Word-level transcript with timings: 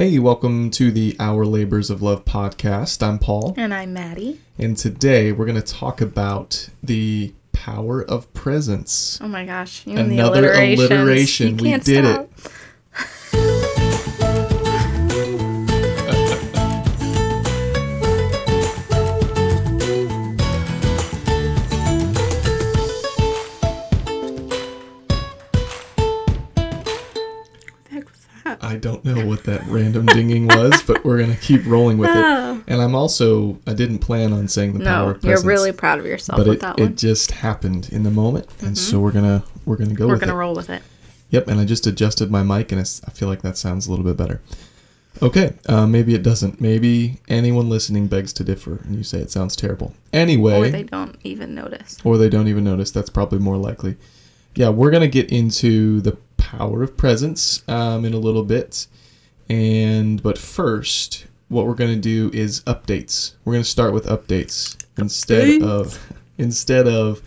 Hey, 0.00 0.18
welcome 0.18 0.70
to 0.70 0.90
the 0.90 1.14
Our 1.20 1.44
Labors 1.44 1.90
of 1.90 2.00
Love 2.00 2.24
podcast. 2.24 3.06
I'm 3.06 3.18
Paul, 3.18 3.52
And 3.58 3.74
I'm 3.74 3.92
Maddie. 3.92 4.40
and 4.56 4.74
today 4.74 5.30
we're 5.30 5.44
going 5.44 5.60
to 5.60 5.74
talk 5.74 6.00
about 6.00 6.70
the 6.82 7.34
power 7.52 8.02
of 8.02 8.32
presence. 8.32 9.18
Oh 9.20 9.28
my 9.28 9.44
gosh. 9.44 9.86
You 9.86 9.98
and 9.98 10.10
the 10.10 10.20
Another 10.20 10.52
alliterations. 10.52 10.90
alliteration. 10.90 11.56
We 11.58 11.76
did 11.76 12.04
stop. 12.06 12.30
What 12.30 12.52
random 29.94 30.06
dinging 30.14 30.46
was, 30.48 30.82
but 30.82 31.04
we're 31.04 31.24
to 31.26 31.36
keep 31.36 31.64
rolling 31.66 31.98
with 31.98 32.10
Oh. 32.12 32.54
it. 32.56 32.64
And 32.72 32.80
I'm 32.80 32.94
also, 32.94 33.58
I 33.66 33.74
didn't 33.74 33.98
plan 33.98 34.32
on 34.32 34.48
saying 34.48 34.74
the 34.78 34.84
power 34.84 35.12
No, 35.12 35.18
of 35.18 35.24
you're 35.24 35.42
really 35.42 35.72
proud 35.72 35.98
of 35.98 36.06
yourself 36.06 36.38
but 36.38 36.46
with 36.46 36.56
it, 36.58 36.60
that 36.60 36.78
one. 36.78 36.88
it 36.92 36.96
just 36.96 37.32
happened 37.32 37.88
in 37.90 38.02
the 38.02 38.10
moment, 38.10 38.46
and 38.60 38.76
so 38.76 39.00
we're 39.00 39.12
gonna 39.12 39.42
we're 39.64 39.76
gonna 39.76 39.94
go 39.94 40.06
We're 40.08 40.18
to 40.18 40.28
it. 40.28 40.32
roll 40.32 40.54
with 40.54 40.70
it. 40.70 40.82
Yep, 41.30 41.48
and 41.48 41.60
I 41.60 41.64
just 41.64 41.86
adjusted 41.86 42.30
my 42.30 42.42
mic, 42.42 42.72
and 42.72 42.80
I 42.80 43.10
feel 43.10 43.28
like 43.28 43.42
that 43.42 43.56
sounds 43.56 43.86
a 43.86 43.90
little 43.90 44.04
bit 44.04 44.16
better. 44.16 44.40
Okay, 45.22 45.54
uh, 45.68 45.86
maybe 45.86 46.14
it 46.14 46.22
doesn't. 46.22 46.60
Maybe 46.60 47.18
anyone 47.28 47.68
listening 47.68 48.06
begs 48.06 48.32
to 48.34 48.44
differ, 48.44 48.80
and 48.84 48.94
you 48.96 49.02
say 49.02 49.18
it 49.18 49.30
sounds 49.30 49.56
terrible. 49.56 49.92
Anyway, 50.12 50.68
Or 50.68 50.70
they 50.70 50.84
don't 50.84 51.16
even 51.24 51.54
notice. 51.54 51.98
or 52.04 52.16
they 52.18 52.28
don't 52.28 52.48
even 52.48 52.64
notice. 52.64 52.90
That's 52.90 53.10
probably 53.10 53.38
more 53.38 53.56
likely. 53.56 53.96
Yeah, 54.54 54.68
we're 54.70 54.90
gonna 54.90 55.08
get 55.08 55.30
into 55.30 56.00
the 56.00 56.16
power 56.36 56.82
of 56.82 56.96
presence 56.96 57.62
um, 57.68 58.04
in 58.04 58.14
a 58.14 58.18
little 58.18 58.44
bit, 58.44 58.86
and 59.50 60.22
but 60.22 60.38
first, 60.38 61.26
what 61.48 61.66
we're 61.66 61.74
gonna 61.74 61.96
do 61.96 62.30
is 62.32 62.60
updates. 62.62 63.34
We're 63.44 63.54
gonna 63.54 63.64
start 63.64 63.92
with 63.92 64.06
updates 64.06 64.76
instead 64.96 65.60
Updates. 65.60 65.62
of 65.62 66.12
instead 66.38 66.86
of 66.86 67.22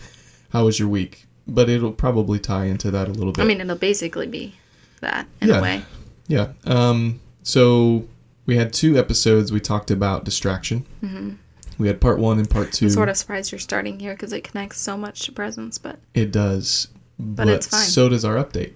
how 0.50 0.64
was 0.64 0.78
your 0.78 0.88
week. 0.88 1.26
But 1.46 1.68
it'll 1.68 1.92
probably 1.92 2.38
tie 2.38 2.64
into 2.64 2.90
that 2.92 3.06
a 3.08 3.12
little 3.12 3.32
bit. 3.32 3.42
I 3.42 3.44
mean, 3.44 3.60
it'll 3.60 3.76
basically 3.76 4.26
be 4.26 4.54
that 5.02 5.26
in 5.42 5.48
Yeah. 5.48 5.58
a 5.58 5.62
way. 5.62 5.82
Yeah. 6.26 6.48
Um, 6.64 7.20
so 7.42 8.06
we 8.46 8.56
had 8.56 8.72
two 8.72 8.98
episodes. 8.98 9.52
We 9.52 9.60
talked 9.60 9.90
about 9.90 10.24
distraction. 10.24 10.86
Mm-hmm. 11.02 11.30
We 11.76 11.88
had 11.88 12.00
part 12.00 12.18
one 12.18 12.38
and 12.38 12.48
part 12.48 12.72
2 12.72 12.86
I'm 12.86 12.90
sort 12.90 13.08
of 13.10 13.16
surprised 13.16 13.50
you're 13.52 13.58
starting 13.58 13.98
here 14.00 14.12
because 14.14 14.32
it 14.32 14.42
connects 14.44 14.80
so 14.80 14.96
much 14.96 15.26
to 15.26 15.32
presence, 15.32 15.76
but 15.76 15.98
It 16.14 16.30
does, 16.30 16.86
but, 17.18 17.48
it's 17.48 17.66
fine. 17.66 17.80
so 17.80 18.08
does 18.08 18.24
our 18.24 18.36
update. 18.36 18.72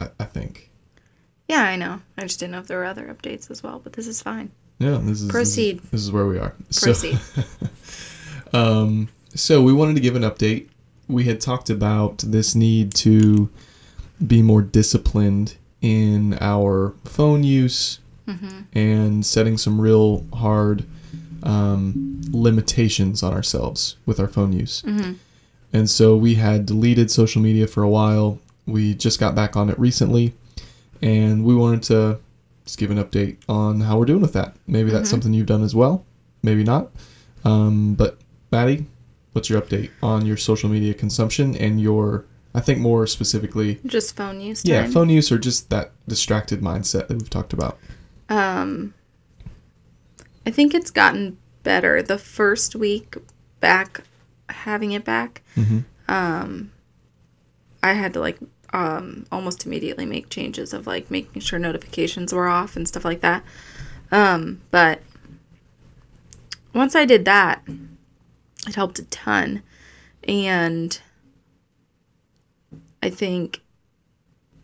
I, 0.00 0.08
I 0.20 0.24
think. 0.24 0.65
Yeah, 1.48 1.62
I 1.62 1.76
know. 1.76 2.00
I 2.18 2.22
just 2.22 2.38
didn't 2.40 2.52
know 2.52 2.58
if 2.60 2.66
there 2.66 2.78
were 2.78 2.84
other 2.84 3.06
updates 3.06 3.50
as 3.50 3.62
well, 3.62 3.80
but 3.82 3.92
this 3.94 4.06
is 4.06 4.22
fine. 4.22 4.50
Yeah. 4.78 4.98
This 5.02 5.22
is 5.22 5.30
Proceed. 5.30 5.80
This 5.90 6.02
is, 6.02 6.12
where 6.12 6.26
we 6.26 6.38
are. 6.38 6.54
So- 6.70 6.86
Proceed. 6.86 7.18
um, 8.52 9.08
so 9.34 9.62
we 9.62 9.72
wanted 9.72 9.94
to 9.94 10.00
give 10.00 10.16
an 10.16 10.22
update. 10.22 10.68
We 11.08 11.24
had 11.24 11.40
talked 11.40 11.70
about 11.70 12.18
this 12.18 12.54
need 12.54 12.94
to 12.96 13.48
be 14.26 14.42
more 14.42 14.62
disciplined 14.62 15.56
in 15.82 16.36
our 16.40 16.94
phone 17.04 17.44
use 17.44 17.98
hmm 18.26 18.62
and 18.72 19.24
setting 19.24 19.56
some 19.56 19.80
real 19.80 20.24
hard 20.34 20.84
um, 21.44 22.20
limitations 22.32 23.22
on 23.22 23.32
ourselves 23.32 23.96
with 24.04 24.18
our 24.18 24.26
phone 24.26 24.52
use. 24.52 24.80
hmm 24.80 25.12
And 25.72 25.88
so 25.88 26.16
we 26.16 26.34
had 26.34 26.66
deleted 26.66 27.10
social 27.10 27.40
media 27.40 27.66
for 27.68 27.82
a 27.84 27.88
while. 27.88 28.40
We 28.66 28.94
just 28.94 29.20
got 29.20 29.34
back 29.36 29.54
on 29.56 29.70
it 29.70 29.78
recently, 29.78 30.34
and 31.02 31.44
we 31.44 31.54
wanted 31.54 31.82
to 31.84 32.18
just 32.64 32.78
give 32.78 32.90
an 32.90 32.98
update 33.02 33.36
on 33.48 33.80
how 33.80 33.98
we're 33.98 34.04
doing 34.06 34.22
with 34.22 34.32
that. 34.32 34.56
Maybe 34.66 34.90
that's 34.90 35.08
Mhm. 35.08 35.10
something 35.10 35.34
you've 35.34 35.46
done 35.46 35.62
as 35.62 35.74
well, 35.74 36.04
maybe 36.42 36.64
not. 36.64 36.90
Um, 37.44 37.94
but 37.94 38.18
Maddie, 38.50 38.86
what's 39.32 39.48
your 39.50 39.60
update 39.60 39.90
on 40.02 40.26
your 40.26 40.36
social 40.36 40.68
media 40.68 40.92
consumption 40.94 41.54
and 41.56 41.80
your, 41.80 42.24
I 42.54 42.60
think 42.60 42.80
more 42.80 43.06
specifically, 43.06 43.78
Just 43.86 44.16
phone 44.16 44.40
use 44.40 44.64
yeah, 44.64 44.86
phone 44.88 45.08
use 45.10 45.30
or 45.30 45.38
just 45.38 45.70
that 45.70 45.92
distracted 46.08 46.60
mindset 46.60 47.06
that 47.08 47.14
we've 47.18 47.30
talked 47.30 47.52
about? 47.52 47.78
Um, 48.28 48.94
I 50.44 50.50
think 50.50 50.74
it's 50.74 50.90
gotten 50.90 51.36
better. 51.62 52.02
The 52.02 52.18
first 52.18 52.74
week 52.76 53.16
back, 53.60 54.02
having 54.48 54.92
it 54.92 55.04
back, 55.04 55.42
Mm-hmm. 55.56 55.78
um, 56.08 56.70
I 57.82 57.92
had 57.92 58.12
to 58.14 58.20
like 58.20 58.38
um 58.76 59.24
almost 59.32 59.64
immediately 59.64 60.04
make 60.04 60.28
changes 60.28 60.74
of 60.74 60.86
like 60.86 61.10
making 61.10 61.40
sure 61.40 61.58
notifications 61.58 62.32
were 62.32 62.46
off 62.46 62.76
and 62.76 62.86
stuff 62.86 63.06
like 63.06 63.22
that. 63.22 63.42
Um, 64.12 64.60
but 64.70 65.00
once 66.74 66.94
I 66.94 67.06
did 67.06 67.24
that, 67.24 67.62
it 68.68 68.74
helped 68.74 68.98
a 68.98 69.04
ton, 69.04 69.62
and 70.28 71.00
I 73.02 73.08
think 73.08 73.62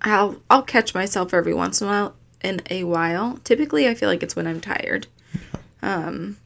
I'll 0.02 0.42
I'll 0.50 0.62
catch 0.62 0.94
myself 0.94 1.32
every 1.32 1.54
once 1.54 1.80
in 1.80 1.88
a 1.88 1.90
while. 1.90 2.14
In 2.42 2.60
a 2.68 2.84
while, 2.84 3.38
typically 3.44 3.88
I 3.88 3.94
feel 3.94 4.10
like 4.10 4.22
it's 4.22 4.36
when 4.36 4.46
I'm 4.48 4.60
tired, 4.60 5.06
um, 5.80 6.36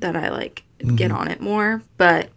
that 0.00 0.16
I 0.16 0.28
like 0.28 0.64
get 0.96 1.12
on 1.12 1.28
it 1.28 1.40
more. 1.40 1.82
But 1.96 2.28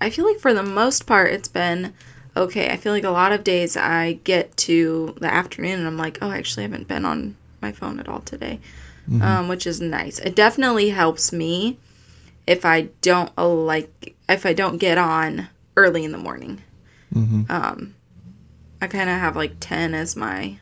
I 0.00 0.10
feel 0.10 0.24
like 0.24 0.38
for 0.38 0.54
the 0.54 0.62
most 0.62 1.06
part, 1.06 1.32
it's 1.32 1.48
been 1.48 1.94
okay. 2.38 2.70
I 2.70 2.76
feel 2.76 2.92
like 2.92 3.04
a 3.04 3.10
lot 3.10 3.32
of 3.32 3.44
days 3.44 3.76
I 3.76 4.14
get 4.24 4.56
to 4.58 5.14
the 5.20 5.32
afternoon 5.32 5.78
and 5.78 5.86
I'm 5.86 5.96
like, 5.96 6.18
oh, 6.22 6.30
I 6.30 6.38
actually 6.38 6.62
haven't 6.62 6.88
been 6.88 7.04
on 7.04 7.36
my 7.60 7.72
phone 7.72 8.00
at 8.00 8.08
all 8.08 8.20
today, 8.20 8.60
um, 9.20 9.48
which 9.48 9.66
is 9.66 9.80
nice. 9.80 10.18
It 10.18 10.34
definitely 10.34 10.90
helps 10.90 11.32
me 11.32 11.78
if 12.46 12.64
I 12.64 12.88
don't 13.02 13.30
uh, 13.36 13.48
like 13.48 14.14
if 14.28 14.46
I 14.46 14.52
don't 14.52 14.78
get 14.78 14.96
on 14.96 15.48
early 15.76 16.04
in 16.04 16.12
the 16.12 16.18
morning. 16.18 16.62
Mm-hmm. 17.14 17.42
Um, 17.50 17.94
I 18.80 18.86
kind 18.86 19.10
of 19.10 19.18
have 19.18 19.36
like 19.36 19.56
ten 19.60 19.94
as 19.94 20.16
my 20.16 20.60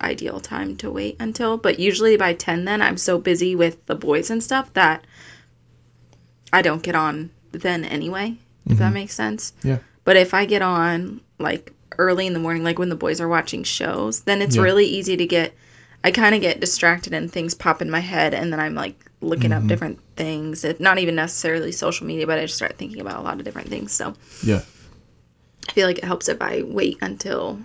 ideal 0.00 0.40
time 0.40 0.76
to 0.76 0.90
wait 0.90 1.16
until, 1.20 1.56
but 1.56 1.78
usually 1.78 2.16
by 2.16 2.34
ten, 2.34 2.64
then 2.64 2.82
I'm 2.82 2.96
so 2.96 3.18
busy 3.18 3.54
with 3.54 3.84
the 3.86 3.94
boys 3.94 4.30
and 4.30 4.42
stuff 4.42 4.72
that 4.74 5.04
I 6.52 6.62
don't 6.62 6.82
get 6.82 6.94
on 6.94 7.30
then 7.52 7.84
anyway. 7.84 8.38
If 8.66 8.78
that 8.78 8.94
makes 8.94 9.14
sense. 9.14 9.52
Yeah. 9.62 9.78
But 10.04 10.16
if 10.16 10.34
I 10.34 10.44
get 10.44 10.62
on 10.62 11.20
like 11.38 11.72
early 11.98 12.26
in 12.26 12.32
the 12.32 12.38
morning, 12.40 12.62
like 12.64 12.78
when 12.78 12.88
the 12.90 12.96
boys 12.96 13.20
are 13.20 13.28
watching 13.28 13.62
shows, 13.64 14.20
then 14.20 14.42
it's 14.42 14.56
Yeah. 14.56 14.62
really 14.62 14.86
easy 14.86 15.16
to 15.16 15.26
get. 15.26 15.54
I 16.02 16.10
kind 16.10 16.34
of 16.34 16.42
get 16.42 16.60
distracted 16.60 17.14
and 17.14 17.32
things 17.32 17.54
pop 17.54 17.80
in 17.80 17.90
my 17.90 18.00
head, 18.00 18.34
and 18.34 18.52
then 18.52 18.60
I'm 18.60 18.74
like 18.74 19.06
looking 19.22 19.50
Mm-hmm. 19.52 19.62
up 19.62 19.68
different 19.68 20.00
things. 20.16 20.62
It, 20.64 20.78
not 20.80 20.98
even 20.98 21.14
necessarily 21.14 21.72
social 21.72 22.06
media, 22.06 22.26
but 22.26 22.38
I 22.38 22.42
just 22.42 22.56
start 22.56 22.76
thinking 22.76 23.00
about 23.00 23.18
a 23.18 23.22
lot 23.22 23.38
of 23.38 23.44
different 23.44 23.68
things. 23.68 23.92
So 23.92 24.12
Yeah. 24.42 24.60
I 25.68 25.72
feel 25.72 25.86
like 25.86 25.96
it 25.98 26.04
helps 26.04 26.28
if 26.28 26.42
I 26.42 26.62
wait 26.62 26.98
until 27.00 27.60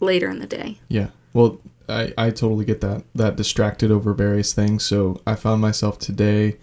later 0.00 0.30
in 0.30 0.38
the 0.38 0.46
day. 0.46 0.78
Yeah. 0.88 1.08
Well, 1.34 1.60
I, 1.90 2.14
I 2.16 2.30
totally 2.30 2.64
get 2.64 2.80
that. 2.80 3.02
That 3.14 3.36
distracted 3.36 3.90
over 3.90 4.14
various 4.14 4.54
things. 4.54 4.82
So 4.84 5.20
I 5.26 5.34
found 5.34 5.60
myself 5.60 5.98
today 5.98 6.56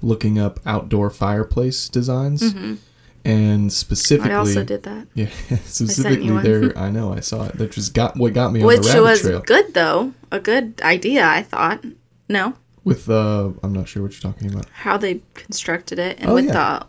looking 0.00 0.38
up 0.38 0.60
outdoor 0.64 1.10
fireplace 1.10 1.88
designs. 1.88 2.54
And 3.24 3.72
specifically. 3.72 4.32
I 4.32 4.36
also 4.36 4.64
did 4.64 4.82
that, 4.82 5.06
yeah, 5.14 5.26
specifically 5.64 6.30
one. 6.32 6.42
there. 6.42 6.76
I 6.78 6.90
know 6.90 7.12
I 7.12 7.20
saw 7.20 7.44
it. 7.46 7.56
That 7.56 7.70
just 7.70 7.94
got 7.94 8.16
what 8.16 8.32
got 8.34 8.52
me 8.52 8.60
on 8.60 8.66
which 8.66 8.80
the 8.82 8.88
rabbit 8.88 9.02
was 9.02 9.20
trail 9.22 9.40
good 9.40 9.74
though. 9.74 10.12
A 10.32 10.40
good 10.40 10.80
idea, 10.82 11.24
I 11.26 11.42
thought. 11.42 11.84
No, 12.28 12.54
with 12.84 13.08
uh, 13.08 13.50
I'm 13.62 13.72
not 13.72 13.86
sure 13.88 14.02
what 14.02 14.12
you're 14.12 14.32
talking 14.32 14.50
about. 14.52 14.66
how 14.72 14.96
they 14.96 15.20
constructed 15.34 15.98
it 16.00 16.18
and 16.20 16.30
Oh, 16.30 16.34
with 16.34 16.46
yeah. 16.46 16.80
the, 16.80 16.86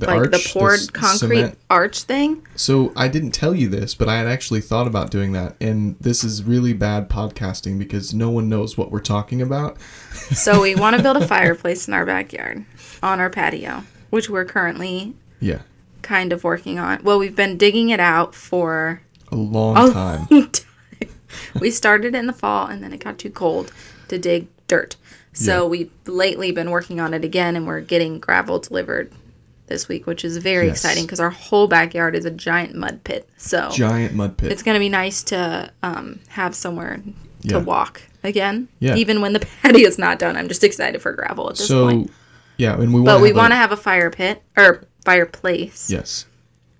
The 0.00 0.06
like 0.08 0.18
arch, 0.18 0.30
the 0.32 0.50
poured 0.52 0.80
s- 0.80 0.90
concrete 0.90 1.18
cement. 1.38 1.58
arch 1.70 2.02
thing. 2.02 2.44
So 2.56 2.92
I 2.96 3.06
didn't 3.06 3.30
tell 3.30 3.54
you 3.54 3.68
this, 3.68 3.94
but 3.94 4.08
I 4.08 4.16
had 4.18 4.26
actually 4.26 4.62
thought 4.62 4.86
about 4.88 5.10
doing 5.12 5.32
that, 5.32 5.54
and 5.60 5.96
this 6.00 6.24
is 6.24 6.42
really 6.42 6.72
bad 6.72 7.08
podcasting 7.08 7.78
because 7.78 8.12
no 8.12 8.28
one 8.30 8.48
knows 8.48 8.76
what 8.76 8.90
we're 8.90 9.00
talking 9.00 9.40
about. 9.40 9.76
So 10.34 10.60
we 10.62 10.74
want 10.74 10.96
to 10.96 11.02
build 11.02 11.18
a 11.18 11.26
fireplace 11.28 11.86
in 11.86 11.94
our 11.94 12.04
backyard 12.04 12.64
on 13.02 13.20
our 13.20 13.30
patio, 13.30 13.84
which 14.10 14.28
we're 14.28 14.44
currently 14.46 15.14
Yeah, 15.38 15.60
kind 16.06 16.32
of 16.32 16.44
working 16.44 16.78
on. 16.78 17.02
Well, 17.02 17.18
we've 17.18 17.36
been 17.36 17.56
digging 17.58 17.90
it 17.90 18.00
out 18.00 18.34
for 18.34 19.02
a 19.30 19.36
long 19.36 19.76
a 19.76 19.92
time. 19.92 20.26
long 20.30 20.50
time. 20.50 21.08
we 21.60 21.70
started 21.70 22.14
in 22.14 22.26
the 22.26 22.32
fall 22.32 22.66
and 22.68 22.82
then 22.82 22.92
it 22.92 23.00
got 23.02 23.18
too 23.18 23.30
cold 23.30 23.72
to 24.08 24.18
dig 24.18 24.46
dirt. 24.68 24.96
So 25.32 25.64
Yeah. 25.64 25.68
we've 25.68 25.90
lately 26.06 26.52
been 26.52 26.70
working 26.70 27.00
on 27.00 27.12
it 27.12 27.24
again 27.24 27.56
and 27.56 27.66
we're 27.66 27.80
getting 27.80 28.18
gravel 28.20 28.58
delivered 28.58 29.12
this 29.66 29.88
week, 29.88 30.06
which 30.06 30.24
is 30.24 30.36
very 30.36 30.66
Yes. 30.68 30.76
exciting 30.76 31.04
because 31.04 31.18
our 31.20 31.30
whole 31.30 31.66
backyard 31.66 32.14
is 32.14 32.24
a 32.24 32.30
giant 32.30 32.74
mud 32.76 33.02
pit. 33.04 33.28
So 33.36 33.68
Giant 33.72 34.14
mud 34.14 34.36
pit. 34.36 34.52
it's 34.52 34.62
going 34.62 34.76
to 34.76 34.80
be 34.80 34.88
nice 34.88 35.22
to 35.24 35.70
um, 35.82 36.20
have 36.28 36.54
somewhere 36.54 36.98
to 37.48 37.48
Yeah. 37.48 37.56
walk 37.58 38.00
again. 38.22 38.68
Yeah. 38.78 38.94
Even 38.94 39.20
when 39.20 39.32
the 39.32 39.40
patio 39.62 39.88
is 39.88 39.98
not 39.98 40.18
done. 40.20 40.36
I'm 40.36 40.48
just 40.48 40.62
excited 40.64 41.02
for 41.02 41.12
gravel 41.12 41.50
at 41.50 41.56
this 41.56 41.66
so 41.68 41.88
point. 41.88 42.10
yeah, 42.56 42.74
and 42.74 42.94
we 42.94 43.00
want. 43.00 43.06
But 43.06 43.20
we 43.20 43.32
want 43.32 43.50
to 43.50 43.56
have 43.56 43.72
a 43.72 43.76
fire 43.76 44.08
pit 44.10 44.42
or 44.56 44.84
fireplace. 45.06 45.88
Yes. 45.90 46.26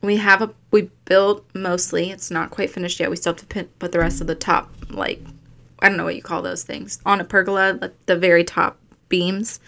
We 0.03 0.17
have 0.19 0.43
a 0.43 0.51
we 0.71 0.91
built 1.07 1.45
mostly. 1.55 2.11
It's 2.11 2.31
not 2.31 2.51
quite 2.51 2.71
finished 2.71 3.01
yet. 3.01 3.09
We 3.09 3.17
still 3.17 3.33
have 3.33 3.41
to 3.41 3.47
put, 3.47 3.79
put 3.79 3.93
the 3.93 3.99
rest 4.01 4.21
of 4.21 4.27
the 4.27 4.35
top 4.35 4.71
like 4.91 5.23
I 5.81 5.89
don't 5.89 5.97
know 5.97 6.05
what 6.05 6.17
you 6.17 6.23
call 6.23 6.43
those 6.43 6.63
things 6.65 6.99
on 7.07 7.21
a 7.21 7.25
pergola, 7.25 7.79
like 7.81 7.95
the 8.07 8.17
very 8.17 8.45
top 8.45 8.79
beams. 9.09 9.61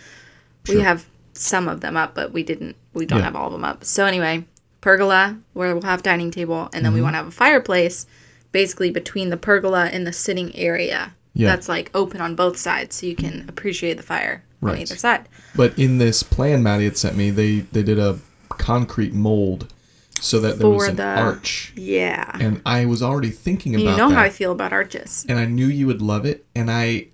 We 0.68 0.80
have 0.80 1.06
some 1.32 1.68
of 1.68 1.80
them 1.80 1.96
up, 1.96 2.14
but 2.14 2.32
we 2.32 2.42
didn't. 2.42 2.76
We 2.92 3.06
don't 3.06 3.20
Yeah. 3.20 3.24
have 3.26 3.36
all 3.36 3.46
of 3.46 3.52
them 3.52 3.64
up. 3.64 3.84
So 3.84 4.04
anyway, 4.04 4.44
pergola 4.80 5.38
where 5.54 5.72
we'll 5.74 5.82
have 5.84 6.02
dining 6.02 6.30
table, 6.30 6.68
and 6.72 6.84
then 6.84 6.90
Mm-hmm. 6.90 6.94
we 6.94 7.02
want 7.02 7.14
to 7.14 7.18
have 7.18 7.28
a 7.28 7.30
fireplace, 7.30 8.06
basically 8.52 8.90
between 8.90 9.30
the 9.30 9.36
pergola 9.36 9.86
and 9.86 10.06
the 10.06 10.12
sitting 10.12 10.54
area. 10.56 11.14
Yeah. 11.34 11.48
That's 11.48 11.68
like 11.68 11.90
open 11.94 12.20
on 12.20 12.34
both 12.34 12.56
sides, 12.56 12.96
so 12.96 13.06
you 13.06 13.14
can 13.16 13.46
appreciate 13.48 13.96
the 13.96 14.02
fire 14.02 14.42
on 14.62 14.76
either 14.76 14.96
side. 14.96 15.28
But 15.54 15.78
in 15.78 15.98
this 15.98 16.22
plan 16.22 16.62
Maddie 16.62 16.84
had 16.84 16.96
sent 16.98 17.16
me, 17.16 17.30
they 17.30 17.60
they 17.72 17.82
did 17.82 17.98
a 17.98 18.18
concrete 18.48 19.12
mold 19.12 19.72
so 20.20 20.40
that 20.40 20.58
there 20.58 20.68
was 20.68 20.88
an 20.88 20.96
the- 20.96 21.04
arch, 21.04 21.72
Yeah. 21.76 22.28
and 22.40 22.60
I 22.66 22.86
was 22.86 23.02
already 23.02 23.30
thinking 23.30 23.74
about 23.76 23.82
you 23.92 23.96
know 23.96 24.08
that, 24.08 24.14
how 24.16 24.22
I 24.22 24.30
feel 24.30 24.50
about 24.52 24.72
arches. 24.72 25.24
and 25.28 25.38
I 25.38 25.44
knew 25.44 25.66
you 25.66 25.86
would 25.86 26.02
love 26.02 26.24
it, 26.24 26.44
and 26.56 26.70
I 26.70 27.08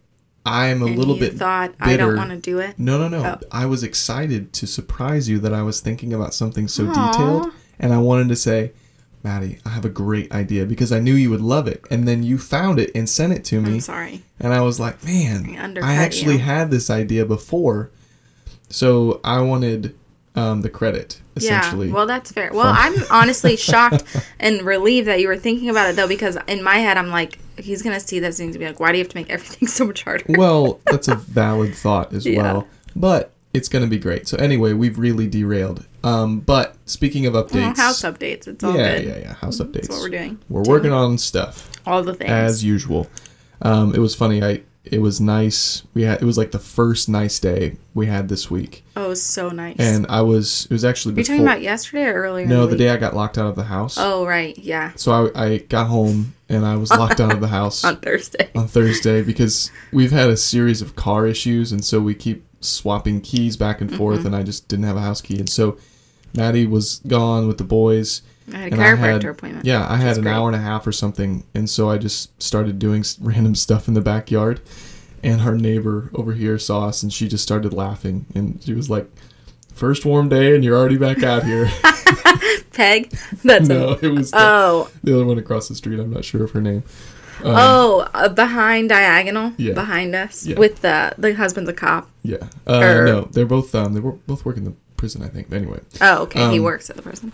I'm 0.47 0.83
a 0.83 0.87
and 0.87 0.99
little 0.99 1.17
bit 1.19 1.35
thought 1.39 1.75
I 1.81 1.97
don't 1.97 2.17
want 2.17 2.31
to 2.31 2.37
do 2.37 2.59
it. 2.59 2.79
No, 2.79 2.99
no, 2.99 3.09
no. 3.09 3.39
Oh. 3.43 3.47
I 3.51 3.65
was 3.67 3.83
excited 3.83 4.53
to 4.55 4.67
surprise 4.67 5.27
you 5.29 5.39
that 5.39 5.55
I 5.55 5.63
was 5.63 5.81
thinking 5.81 6.13
about 6.13 6.35
something 6.35 6.69
so 6.69 6.87
Aw. 6.87 7.13
detailed, 7.13 7.53
and 7.81 7.93
I 7.95 7.99
wanted 7.99 8.29
to 8.29 8.37
say, 8.37 8.73
Maddie, 9.23 9.59
I 9.65 9.71
have 9.71 9.87
a 9.87 9.91
great 9.91 10.31
idea 10.33 10.67
because 10.67 10.93
I 10.93 10.99
knew 10.99 11.15
you 11.15 11.31
would 11.31 11.41
love 11.41 11.67
it, 11.67 11.85
and 11.91 12.07
then 12.07 12.23
you 12.23 12.37
found 12.37 12.79
it 12.79 12.91
and 12.95 13.09
sent 13.09 13.33
it 13.33 13.43
to 13.47 13.61
me, 13.63 13.75
I'm 13.75 13.81
sorry. 13.81 14.23
and 14.39 14.53
I 14.53 14.61
was 14.61 14.79
like, 14.79 15.03
man, 15.05 15.57
undercut 15.59 15.89
I 15.89 15.95
actually 15.95 16.35
you. 16.35 16.41
had 16.41 16.71
this 16.71 16.91
idea 16.91 17.25
before, 17.25 17.91
so 18.69 19.21
I 19.25 19.41
wanted 19.41 19.95
um, 20.35 20.63
the 20.63 20.71
credit 20.71 21.21
essentially. 21.37 21.89
Yeah, 21.89 21.95
well, 21.95 22.07
that's 22.07 22.31
fair. 22.33 22.51
Well, 22.53 22.73
I'm 22.75 22.95
honestly 23.11 23.57
shocked 23.71 24.05
and 24.41 24.63
relieved 24.63 25.09
that 25.09 25.21
you 25.21 25.29
were 25.29 25.37
thinking 25.37 25.69
about 25.71 25.91
it 25.91 25.97
though, 25.97 26.09
because 26.09 26.37
in 26.49 26.63
my 26.63 26.77
head, 26.77 26.97
I'm 26.97 27.09
like, 27.09 27.39
he's 27.59 27.83
gonna 27.83 28.01
see 28.01 28.19
this 28.21 28.39
and 28.41 28.49
gonna 28.51 28.59
be 28.59 28.67
like, 28.67 28.81
why 28.81 28.93
do 28.93 28.99
you 28.99 29.05
have 29.05 29.11
to 29.13 29.17
make 29.17 29.31
everything 29.31 29.69
so 29.79 29.85
much 29.85 30.03
harder? 30.03 30.25
well, 30.29 30.81
that's 30.87 31.09
a 31.09 31.15
valid 31.17 31.75
thought 31.75 32.13
as 32.13 32.27
Yeah. 32.27 32.43
well, 32.43 32.69
but 32.97 33.31
it's 33.53 33.69
to 33.69 33.87
be 33.87 33.99
great. 33.99 34.27
So 34.27 34.37
anyway, 34.39 34.73
we've 34.73 34.99
really 34.99 35.29
derailed. 35.29 35.87
Um, 36.03 36.41
but 36.41 36.77
speaking 36.87 37.25
of 37.27 37.35
Well, 37.35 37.45
updates, 37.45 37.77
house 37.77 38.03
updates. 38.03 38.49
It's 38.49 38.65
all 38.65 38.77
yeah, 38.77 38.97
good. 38.97 39.05
yeah, 39.07 39.19
yeah, 39.19 39.35
house 39.35 39.59
updates. 39.59 39.73
That's 39.83 39.89
what 39.91 40.01
we're 40.01 40.09
doing. 40.09 40.39
We're 40.49 40.65
working 40.65 40.93
on 40.93 41.17
stuff. 41.19 41.71
All 41.87 42.03
the 42.03 42.15
things. 42.15 42.31
as 42.31 42.65
usual. 42.65 43.07
Um, 43.63 43.95
it 43.95 43.99
was 43.99 44.15
funny. 44.15 44.43
I 44.43 44.63
it 44.85 45.01
was 45.01 45.21
nice. 45.21 45.83
We 45.95 46.03
had 46.03 46.21
it 46.21 46.25
was 46.25 46.37
like 46.37 46.51
the 46.51 46.59
first 46.59 47.09
nice 47.09 47.39
day 47.39 47.77
we 47.95 48.07
had 48.07 48.29
this 48.29 48.51
week, 48.51 48.85
oh, 48.97 49.07
it 49.07 49.09
was 49.09 49.23
so 49.23 49.49
nice. 49.49 49.77
and 49.79 50.07
I 50.09 50.21
was 50.21 50.67
it 50.67 50.73
was 50.73 50.85
actually 50.85 51.15
Are 51.15 51.19
you 51.19 51.25
talking 51.25 51.43
about 51.43 51.63
yesterday 51.63 52.05
or 52.07 52.15
earlier? 52.23 52.47
no, 52.47 52.67
the, 52.67 52.77
day 52.77 52.91
I 52.91 52.97
got 52.99 53.15
locked 53.17 53.39
out 53.39 53.47
of 53.47 53.57
the 53.57 53.65
house. 53.65 53.97
Oh, 53.99 54.27
right. 54.27 54.57
Yeah. 54.59 54.93
So 54.97 55.31
I, 55.35 55.45
I 55.45 55.59
got 55.59 55.87
home 55.87 56.35
and 56.49 56.67
I 56.67 56.77
was 56.77 56.91
locked 56.91 57.21
out 57.21 57.33
of 57.33 57.41
the 57.41 57.49
house 57.49 57.83
On 57.85 57.97
Thursday. 57.97 58.51
on 58.55 58.69
Thursday 58.69 59.23
because 59.23 59.71
we've 59.93 60.13
had 60.13 60.29
a 60.29 60.37
series 60.37 60.83
of 60.83 60.95
car 60.97 61.27
issues, 61.27 61.73
and 61.73 61.83
so 61.85 62.01
we 62.01 62.15
keep 62.15 62.45
swapping 62.61 63.21
keys 63.23 63.57
back 63.57 63.81
and 63.81 63.95
forth, 63.95 64.19
Mm-hmm. 64.19 64.27
and 64.29 64.37
I 64.37 64.43
just 64.43 64.69
didn't 64.69 64.85
have 64.85 64.97
a 64.97 65.01
house 65.01 65.21
key, 65.23 65.39
and 65.39 65.49
so 65.49 65.79
Maddie 66.37 66.67
was 66.67 67.01
gone 67.07 67.47
with 67.49 67.59
the 67.59 67.65
boys. 67.65 68.21
I 68.53 68.57
had 68.59 68.73
a 68.73 68.77
chiropractor 68.77 69.13
had- 69.23 69.25
appointment. 69.27 69.65
Yeah, 69.67 69.87
I 69.89 69.97
had 69.97 70.17
an 70.17 70.23
great. 70.25 70.33
hour 70.33 70.49
and 70.49 70.57
a 70.57 70.61
half 70.61 70.87
or 70.87 70.93
something, 70.93 71.45
and 71.55 71.69
so 71.69 71.89
I 71.91 71.99
just 71.99 72.41
started 72.43 72.79
doing 72.79 73.05
random 73.21 73.55
stuff 73.55 73.89
in 73.89 73.95
the 73.95 74.01
backyard. 74.01 74.61
And 75.23 75.41
our 75.41 75.55
neighbor 75.57 76.11
over 76.15 76.35
here 76.35 76.59
saw 76.59 76.87
us, 76.89 77.03
and 77.03 77.11
she 77.11 77.29
just 77.29 77.43
started 77.43 77.73
laughing, 77.73 78.27
and 78.35 78.63
she 78.63 78.75
was 78.75 78.91
like, 78.91 79.11
first 79.73 80.05
warm 80.05 80.29
day, 80.29 80.55
and 80.55 80.63
you're 80.63 80.77
already 80.77 80.99
back 80.99 81.23
out 81.23 81.45
here." 81.45 81.71
Peg. 82.73 83.11
That's 83.43 83.69
no, 83.69 83.93
it 84.03 84.09
was 84.09 84.31
the, 84.33 84.37
Oh, 84.39 84.91
the 85.03 85.15
other 85.15 85.25
one 85.25 85.39
across 85.39 85.69
the 85.69 85.75
street. 85.75 85.99
I'm 86.01 86.13
not 86.13 86.25
sure 86.25 86.45
of 86.45 86.51
her 86.51 86.61
name. 86.61 86.83
Um, 87.43 87.55
oh, 87.57 88.09
uh, 88.15 88.29
behind 88.29 88.89
diagonal, 88.91 89.53
Yeah. 89.57 89.73
behind 89.75 90.15
us, 90.15 90.45
Yeah. 90.47 90.59
with 90.59 90.83
the 90.83 91.15
the 91.19 91.35
husband's 91.35 91.71
a 91.71 91.73
cop. 91.73 92.11
Yeah. 92.23 92.37
Uh, 92.67 92.81
Or- 92.81 93.07
no, 93.07 93.21
they're 93.33 93.47
both 93.47 93.75
um, 93.75 93.95
they 93.95 94.01
were 94.01 94.13
both 94.13 94.45
work 94.45 94.57
in 94.57 94.65
the 94.65 94.75
prison, 95.05 95.23
I 95.23 95.29
think. 95.29 95.51
But 95.51 95.57
anyway, 95.57 95.81
Oh, 96.01 96.23
okay. 96.23 96.51
he 96.51 96.59
Um, 96.59 96.65
works 96.65 96.89
at 96.89 96.97
the 96.97 97.03
prison. 97.03 97.33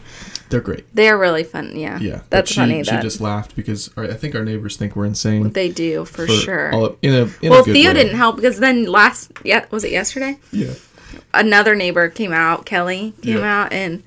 they're 0.48 0.60
great. 0.60 0.84
They're 0.92 1.16
really 1.16 1.44
fun. 1.44 1.76
Yeah. 1.76 1.98
Yeah, 2.00 2.22
That's 2.30 2.50
she, 2.50 2.56
funny. 2.56 2.82
She 2.82 2.90
that 2.90 3.02
just 3.02 3.20
laughed 3.20 3.54
because 3.54 3.90
our, 3.96 4.04
I 4.04 4.14
think 4.14 4.34
our 4.34 4.44
neighbors 4.44 4.76
think 4.76 4.96
we're 4.96 5.04
insane. 5.04 5.50
they 5.52 5.68
do 5.68 6.04
for, 6.04 6.26
sure. 6.26 6.72
all- 6.74 6.96
in 7.02 7.14
a 7.14 7.22
in 7.42 7.50
well, 7.50 7.62
Theo 7.62 7.74
way. 7.90 7.94
didn't 7.94 8.16
help 8.16 8.36
because 8.36 8.58
then 8.58 8.84
last 8.86 9.30
yeah 9.44 9.66
was 9.70 9.84
it 9.84 9.92
yesterday? 9.92 10.38
Yeah. 10.52 10.72
Another 11.32 11.74
neighbor 11.76 12.08
came 12.08 12.32
out. 12.32 12.66
Kelly 12.66 13.14
came 13.22 13.38
Yeah. 13.38 13.62
out 13.64 13.72
and. 13.72 14.02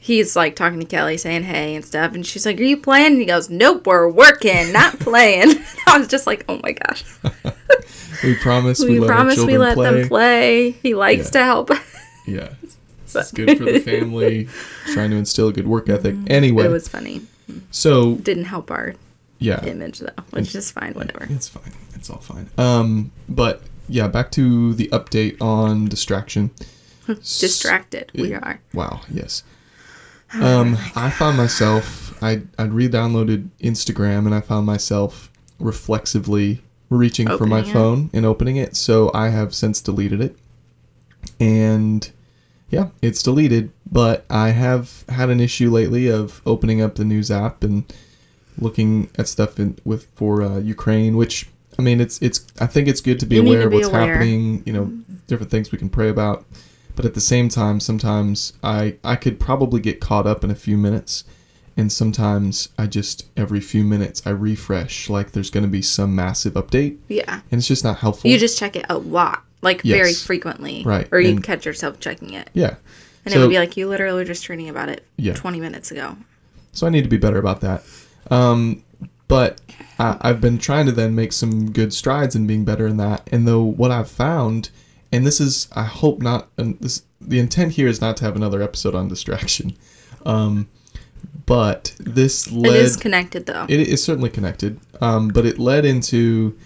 He's 0.00 0.36
like 0.36 0.54
talking 0.54 0.78
to 0.78 0.86
Kelly, 0.86 1.16
saying 1.18 1.42
hey 1.42 1.74
and 1.74 1.84
stuff, 1.84 2.14
and 2.14 2.24
she's 2.24 2.46
like, 2.46 2.58
"Are 2.60 2.62
you 2.62 2.76
playing?" 2.76 3.06
And 3.14 3.18
he 3.20 3.26
goes, 3.26 3.50
"Nope, 3.50 3.84
we're 3.84 4.08
working, 4.08 4.72
not 4.72 4.96
playing." 5.00 5.48
I 5.88 5.98
was 5.98 6.06
just 6.06 6.24
like, 6.24 6.44
"Oh 6.48 6.60
my 6.62 6.72
gosh!" 6.72 7.04
We 8.22 8.36
promise 8.36 8.78
we, 8.80 9.00
We, 9.00 9.06
promise 9.06 9.34
children 9.34 9.58
we 9.58 9.58
let 9.58 9.74
play. 9.74 9.90
them 10.00 10.08
play. 10.08 10.70
He 10.70 10.94
likes 10.94 11.26
Yeah. 11.26 11.30
to 11.30 11.44
help. 11.44 11.70
Yeah. 12.28 12.48
It's 13.14 13.32
good 13.32 13.56
for 13.58 13.64
the 13.64 13.80
family. 13.84 14.48
trying 14.92 15.10
to 15.10 15.16
instill 15.16 15.48
a 15.48 15.52
good 15.52 15.66
work 15.66 15.88
ethic. 15.88 16.14
Anyway, 16.28 16.62
Mm-hmm. 16.64 16.70
It 16.70 16.72
was 16.72 16.88
funny. 16.88 17.22
so 17.70 18.16
Didn't 18.16 18.44
help 18.44 18.70
our 18.70 18.94
yeah, 19.38 19.64
image 19.64 20.00
though, 20.00 20.08
which 20.30 20.54
is 20.54 20.70
fine. 20.70 20.94
Whatever. 20.94 21.26
it's 21.30 21.48
fine. 21.48 21.72
It's 21.94 22.10
all 22.10 22.18
fine. 22.18 22.48
Um, 22.58 23.12
but 23.28 23.62
yeah, 23.88 24.08
back 24.08 24.30
to 24.32 24.74
the 24.74 24.88
update 24.88 25.40
on 25.40 25.86
distraction. 25.86 26.50
Distracted. 27.06 28.10
We 28.14 28.34
are. 28.34 28.60
Wow. 28.74 29.00
Yes. 29.10 29.42
Um, 30.34 30.76
I 30.94 31.08
found 31.10 31.36
myself. 31.38 32.22
I 32.22 32.42
I 32.58 32.64
re-downloaded 32.64 33.48
Instagram 33.62 34.26
and 34.26 34.34
I 34.34 34.40
found 34.42 34.66
myself 34.66 35.30
reflexively 35.58 36.62
reaching 36.90 37.28
for 37.38 37.46
my 37.46 37.60
it? 37.60 37.68
phone 37.68 38.10
and 38.12 38.26
opening 38.26 38.56
it. 38.56 38.76
So 38.76 39.10
I 39.14 39.28
have 39.30 39.54
since 39.54 39.80
deleted 39.80 40.20
it, 40.20 40.36
and 41.40 42.10
yeah, 42.70 42.88
it's 43.02 43.22
deleted. 43.22 43.70
But 43.90 44.24
I 44.30 44.50
have 44.50 45.04
had 45.08 45.30
an 45.30 45.40
issue 45.40 45.70
lately 45.70 46.08
of 46.08 46.42
opening 46.44 46.80
up 46.82 46.96
the 46.96 47.04
news 47.04 47.30
app 47.30 47.64
and 47.64 47.84
looking 48.58 49.10
at 49.18 49.28
stuff 49.28 49.58
in, 49.58 49.78
with 49.84 50.06
for 50.14 50.42
uh, 50.42 50.58
Ukraine, 50.58 51.16
which 51.16 51.48
I 51.78 51.82
mean, 51.82 52.00
it's 52.00 52.20
it's. 52.20 52.46
I 52.60 52.66
think 52.66 52.88
it's 52.88 53.00
good 53.00 53.20
to 53.20 53.26
be 53.26 53.36
You 53.36 53.42
aware 53.42 53.60
to 53.60 53.66
of 53.68 53.72
what's 53.72 53.88
aware. 53.88 54.14
happening. 54.14 54.62
You 54.66 54.72
know, 54.72 54.92
different 55.26 55.50
things 55.50 55.70
we 55.72 55.78
can 55.78 55.88
pray 55.88 56.08
about. 56.08 56.44
But 56.96 57.04
at 57.04 57.14
the 57.14 57.20
same 57.20 57.48
time, 57.48 57.78
sometimes 57.78 58.52
I 58.62 58.96
I 59.04 59.14
could 59.16 59.38
probably 59.38 59.80
get 59.80 60.00
caught 60.00 60.26
up 60.26 60.42
in 60.42 60.50
a 60.50 60.56
few 60.56 60.76
minutes, 60.76 61.22
and 61.78 61.90
sometimes 61.90 62.68
I 62.76 62.86
just 62.86 63.24
every 63.36 63.60
few 63.60 63.84
minutes 63.84 64.20
I 64.26 64.30
refresh 64.30 65.08
like 65.08 65.32
there's 65.32 65.48
going 65.50 65.64
to 65.64 65.70
be 65.70 65.80
some 65.80 66.14
massive 66.14 66.52
update, 66.54 66.98
Yeah. 67.08 67.40
and 67.50 67.58
it's 67.58 67.68
just 67.68 67.84
not 67.84 67.98
helpful. 67.98 68.30
You 68.30 68.36
just 68.38 68.58
check 68.58 68.76
it 68.76 68.84
a 68.90 68.98
lot, 68.98 69.44
like 69.62 69.80
very 69.82 70.12
frequently, 70.12 70.82
Right, 70.84 71.08
Or 71.10 71.20
you 71.20 71.30
and- 71.30 71.42
catch 71.42 71.64
yourself 71.64 72.00
checking 72.00 72.34
it, 72.34 72.50
yeah. 72.52 72.74
and 73.24 73.32
So- 73.32 73.38
it 73.38 73.42
would 73.42 73.50
be 73.50 73.58
like 73.58 73.76
you 73.76 73.88
literally 73.88 74.18
were 74.18 74.24
just 74.24 74.46
reading 74.48 74.68
about 74.68 74.88
it 74.90 75.06
Yeah. 75.16 75.34
20 75.34 75.60
minutes 75.60 75.90
ago. 75.90 76.16
So 76.72 76.86
I 76.86 76.90
need 76.90 77.02
to 77.04 77.08
be 77.08 77.16
better 77.16 77.38
about 77.38 77.60
that. 77.62 77.82
Um, 78.30 78.82
but 79.26 79.60
I, 79.98 80.16
I've 80.20 80.40
been 80.40 80.58
trying 80.58 80.86
to 80.86 80.92
then 80.92 81.14
make 81.14 81.32
some 81.32 81.70
good 81.70 81.92
strides 81.94 82.34
in 82.36 82.46
being 82.46 82.64
better 82.64 82.86
in 82.86 82.96
that. 82.98 83.26
And 83.32 83.46
though 83.48 83.62
what 83.62 83.90
I've 83.90 84.10
found, 84.10 84.70
and 85.12 85.26
this 85.26 85.40
is, 85.40 85.68
I 85.74 85.84
hope 85.84 86.20
not, 86.20 86.48
and 86.58 86.78
this 86.80 87.02
the 87.20 87.38
intent 87.38 87.72
here 87.72 87.88
is 87.88 88.00
not 88.00 88.16
to 88.18 88.24
have 88.24 88.36
another 88.36 88.62
episode 88.62 88.94
on 88.94 89.08
distraction. 89.08 89.76
Um, 90.26 90.68
but 91.48 91.94
this 91.98 92.50
led. 92.52 92.74
it 92.76 92.82
is 92.82 92.96
connected 92.96 93.46
though. 93.46 93.66
It 93.68 93.80
is 93.80 94.04
certainly 94.04 94.30
connected, 94.30 94.78
um, 95.00 95.28
but 95.28 95.44
it 95.46 95.58
led 95.58 95.84
into 95.84 96.56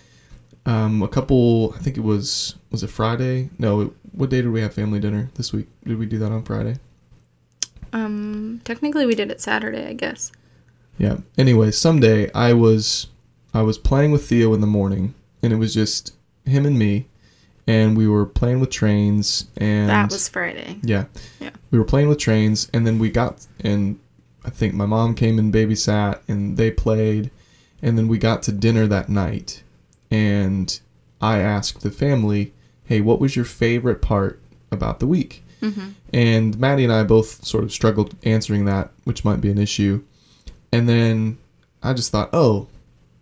um, 0.67 1.03
a 1.03 1.09
couple. 1.09 1.73
I 1.75 1.79
think 1.79 1.97
it 1.97 2.03
was 2.03 2.57
was 2.71 2.83
it 2.83 2.89
Friday? 2.91 3.49
No, 3.59 3.95
what 4.13 4.29
day 4.31 4.43
did 4.43 4.51
we 4.51 4.61
have 4.61 4.75
family 4.75 5.01
dinner 5.01 5.31
this 5.37 5.53
week? 5.53 5.69
Did 5.85 5.99
we 5.99 6.07
do 6.07 6.19
that 6.19 6.31
on 6.33 6.43
Friday? 6.45 6.77
um, 7.93 8.61
technically 8.65 9.07
we 9.07 9.15
did 9.15 9.31
it 9.31 9.41
Saturday, 9.41 9.87
I 9.87 9.93
guess. 9.93 10.33
Yeah. 10.99 11.19
Anyway, 11.37 11.71
someday 11.71 12.31
I 12.33 12.53
was 12.53 13.09
I 13.55 13.63
was 13.63 13.79
playing 13.79 14.13
with 14.13 14.27
Theo 14.27 14.55
in 14.55 14.61
the 14.61 14.67
morning, 14.67 15.15
and 15.43 15.53
it 15.53 15.57
was 15.57 15.75
just 15.75 16.15
him 16.47 16.65
and 16.67 16.79
me, 16.79 17.07
and 17.67 17.97
we 17.97 18.09
were 18.09 18.27
playing 18.27 18.61
with 18.61 18.71
trains, 18.71 19.47
and 19.57 19.89
that 19.89 20.11
was 20.11 20.29
Friday. 20.29 20.79
yeah, 20.83 21.05
Yeah. 21.41 21.51
we 21.71 21.79
were 21.79 21.85
playing 21.85 22.09
with 22.09 22.19
trains, 22.19 22.71
and 22.73 22.87
then 22.87 22.99
we 22.99 23.11
got 23.11 23.47
and 23.61 23.99
I 24.45 24.51
think 24.51 24.75
my 24.75 24.87
mom 24.87 25.15
came 25.15 25.39
and 25.39 25.53
babysat, 25.53 26.21
and 26.29 26.57
they 26.57 26.71
played, 26.71 27.31
and 27.81 27.97
then 27.97 28.09
we 28.09 28.19
got 28.19 28.43
to 28.45 28.53
dinner 28.53 28.87
that 28.87 29.09
night, 29.09 29.63
and 30.11 30.79
I 31.21 31.39
asked 31.39 31.83
the 31.83 31.91
family, 31.91 32.53
"Hey, 32.85 33.01
what 33.01 33.21
was 33.21 33.37
your 33.37 33.45
favorite 33.45 34.03
part 34.03 34.41
about 34.71 34.99
the 35.01 35.07
week?" 35.07 35.43
hmm 35.61 35.91
And 36.13 36.59
Maddie 36.59 36.85
and 36.85 36.93
I 36.93 37.05
both 37.05 37.45
sort 37.45 37.65
of 37.65 37.73
struggled 37.73 38.17
answering 38.25 38.65
that, 38.65 38.91
which 39.05 39.25
might 39.25 39.41
be 39.41 39.51
an 39.51 39.59
issue. 39.59 40.03
And 40.73 40.89
then 40.89 41.39
I 41.83 41.93
just 41.93 42.11
thought, 42.11 42.31
oh, 42.33 42.67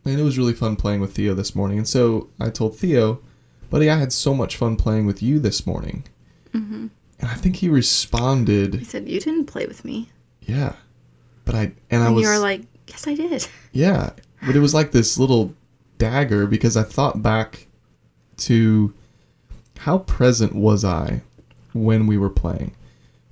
man, 0.04 0.18
it 0.18 0.22
was 0.22 0.38
really 0.38 0.52
fun 0.54 0.76
playing 0.76 1.00
with 1.00 1.14
Theo 1.14 1.34
this 1.34 1.54
morning. 1.54 1.78
And 1.78 1.88
so 1.88 2.28
I 2.40 2.48
told 2.50 2.76
Theo, 2.76 3.20
buddy, 3.68 3.90
I 3.90 3.96
had 3.96 4.12
so 4.12 4.34
much 4.34 4.56
fun 4.56 4.76
playing 4.76 5.06
with 5.06 5.22
you 5.22 5.38
this 5.38 5.66
morning. 5.66 6.04
hmm 6.52 6.86
And 7.18 7.28
I 7.30 7.34
think 7.34 7.56
he 7.56 7.68
responded, 7.68 8.74
He 8.74 8.84
said 8.84 9.08
you 9.08 9.20
didn't 9.20 9.46
play 9.46 9.66
with 9.66 9.84
me, 9.84 10.08
yeah. 10.40 10.74
But 11.44 11.54
I, 11.54 11.72
and 11.90 12.02
I 12.02 12.06
and 12.06 12.14
was, 12.14 12.24
you 12.24 12.28
were 12.30 12.38
like, 12.38 12.62
yes, 12.86 13.06
I 13.06 13.14
did. 13.14 13.46
yeah. 13.72 14.10
But 14.46 14.56
it 14.56 14.60
was 14.60 14.74
like 14.74 14.90
this 14.92 15.18
little 15.18 15.54
dagger 15.98 16.46
because 16.46 16.76
I 16.76 16.82
thought 16.82 17.22
back 17.22 17.66
to 18.38 18.92
how 19.78 19.98
present 19.98 20.54
was 20.54 20.84
I 20.84 21.22
when 21.72 22.06
we 22.06 22.16
were 22.18 22.30
playing. 22.30 22.74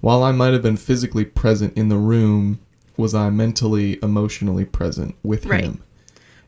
While 0.01 0.23
I 0.23 0.33
might 0.33 0.53
have 0.53 0.63
been 0.63 0.77
physically 0.77 1.25
present 1.25 1.77
in 1.77 1.89
the 1.89 1.97
room, 1.97 2.61
was 2.97 3.15
I 3.15 3.31
mentally, 3.31 3.99
emotionally 4.03 4.65
present 4.65 5.15
with 5.23 5.47
Right. 5.47 5.65
him? 5.65 5.83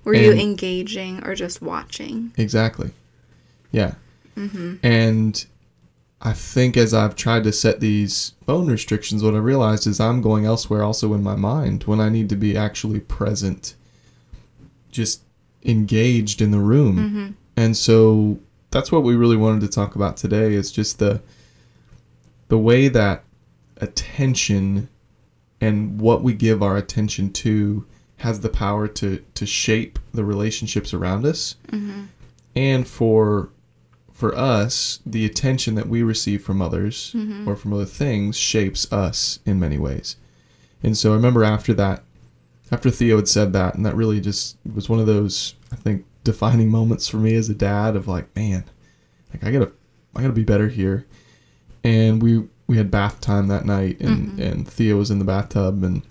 Were 0.05 0.15
you 0.15 0.33
engaging 0.33 1.23
or 1.27 1.35
just 1.35 1.61
watching? 1.61 2.33
Exactly. 2.37 2.91
Yeah. 3.73 3.95
Mm-hmm. 4.37 4.77
And 4.83 5.45
I 6.23 6.33
think 6.35 6.77
as 6.77 6.93
I've 6.93 7.17
tried 7.17 7.45
to 7.45 7.53
set 7.53 7.81
these 7.81 8.35
phone 8.45 8.67
restrictions, 8.67 9.23
what 9.23 9.35
I 9.35 9.39
realized 9.39 9.87
is 9.87 10.01
I'm 10.01 10.21
going 10.21 10.45
elsewhere 10.45 10.83
also 10.83 11.15
in 11.15 11.23
my 11.23 11.35
mind 11.35 11.85
when 11.85 11.99
I 12.01 12.11
need 12.11 12.29
to 12.29 12.37
be 12.37 12.57
actually 12.57 13.01
present, 13.01 13.75
just 14.91 15.23
engaged 15.65 16.43
in 16.43 16.51
the 16.51 16.59
room. 16.59 16.97
Mm-hmm. 16.97 17.27
And 17.57 17.77
so 17.77 18.39
that's 18.71 18.93
what 18.93 19.03
we 19.03 19.15
really 19.17 19.37
wanted 19.37 19.63
to 19.63 19.69
talk 19.69 19.95
about 19.97 20.17
today 20.17 20.55
is 20.55 20.71
just 20.71 20.99
the 20.99 21.21
the 22.49 22.59
way 22.59 22.89
that 22.89 23.25
attention 23.79 24.89
and 25.61 26.01
what 26.01 26.23
we 26.23 26.33
give 26.35 26.63
our 26.63 26.77
attention 26.77 27.33
to 27.33 27.87
has 28.17 28.41
the 28.41 28.49
power 28.49 28.87
to 28.89 29.25
to 29.35 29.47
shape 29.47 29.99
the 30.13 30.25
relationships 30.25 30.93
around 30.93 31.25
us 31.25 31.57
Mm-hmm. 31.69 32.03
and 32.57 32.87
for 32.87 33.51
for 34.21 34.37
us 34.37 35.01
the 35.07 35.25
attention 35.25 35.75
that 35.75 35.89
we 35.89 36.03
receive 36.03 36.43
from 36.45 36.61
others 36.63 37.13
Mhm. 37.17 37.47
or 37.47 37.57
from 37.57 37.73
other 37.73 37.87
things 37.87 38.37
shapes 38.37 38.91
us 38.93 39.39
in 39.47 39.59
many 39.59 39.79
ways 39.79 40.17
and 40.83 40.97
so 40.97 41.13
i 41.13 41.15
remember 41.17 41.43
after 41.43 41.73
that 41.75 42.05
after 42.71 42.91
theo 42.91 43.17
had 43.17 43.27
said 43.29 43.53
that 43.55 43.75
and 43.75 43.85
that 43.87 43.97
really 43.97 44.21
just 44.21 44.57
was 44.75 44.89
one 44.89 45.01
of 45.01 45.07
those 45.07 45.55
i 45.73 45.77
think 45.77 46.05
defining 46.23 46.69
moments 46.79 47.09
for 47.09 47.17
me 47.17 47.35
as 47.35 47.49
a 47.49 47.55
dad 47.55 47.97
of 47.97 48.07
like 48.07 48.29
man 48.37 48.63
like 49.33 49.43
i 49.43 49.51
gotta 49.51 49.73
i 50.15 50.21
gotta 50.21 50.35
be 50.35 50.45
better 50.45 50.69
here 50.69 51.07
and 51.83 52.23
we 52.23 52.45
we 52.67 52.77
had 52.77 52.91
bath 52.91 53.21
time 53.21 53.49
that 53.49 53.65
night 53.65 53.99
and 54.01 54.39
Mhm. 54.39 54.53
and 54.53 54.69
theo 54.69 54.97
was 54.99 55.11
in 55.11 55.19
the 55.19 55.25
bathtub 55.25 55.83
and 55.83 56.03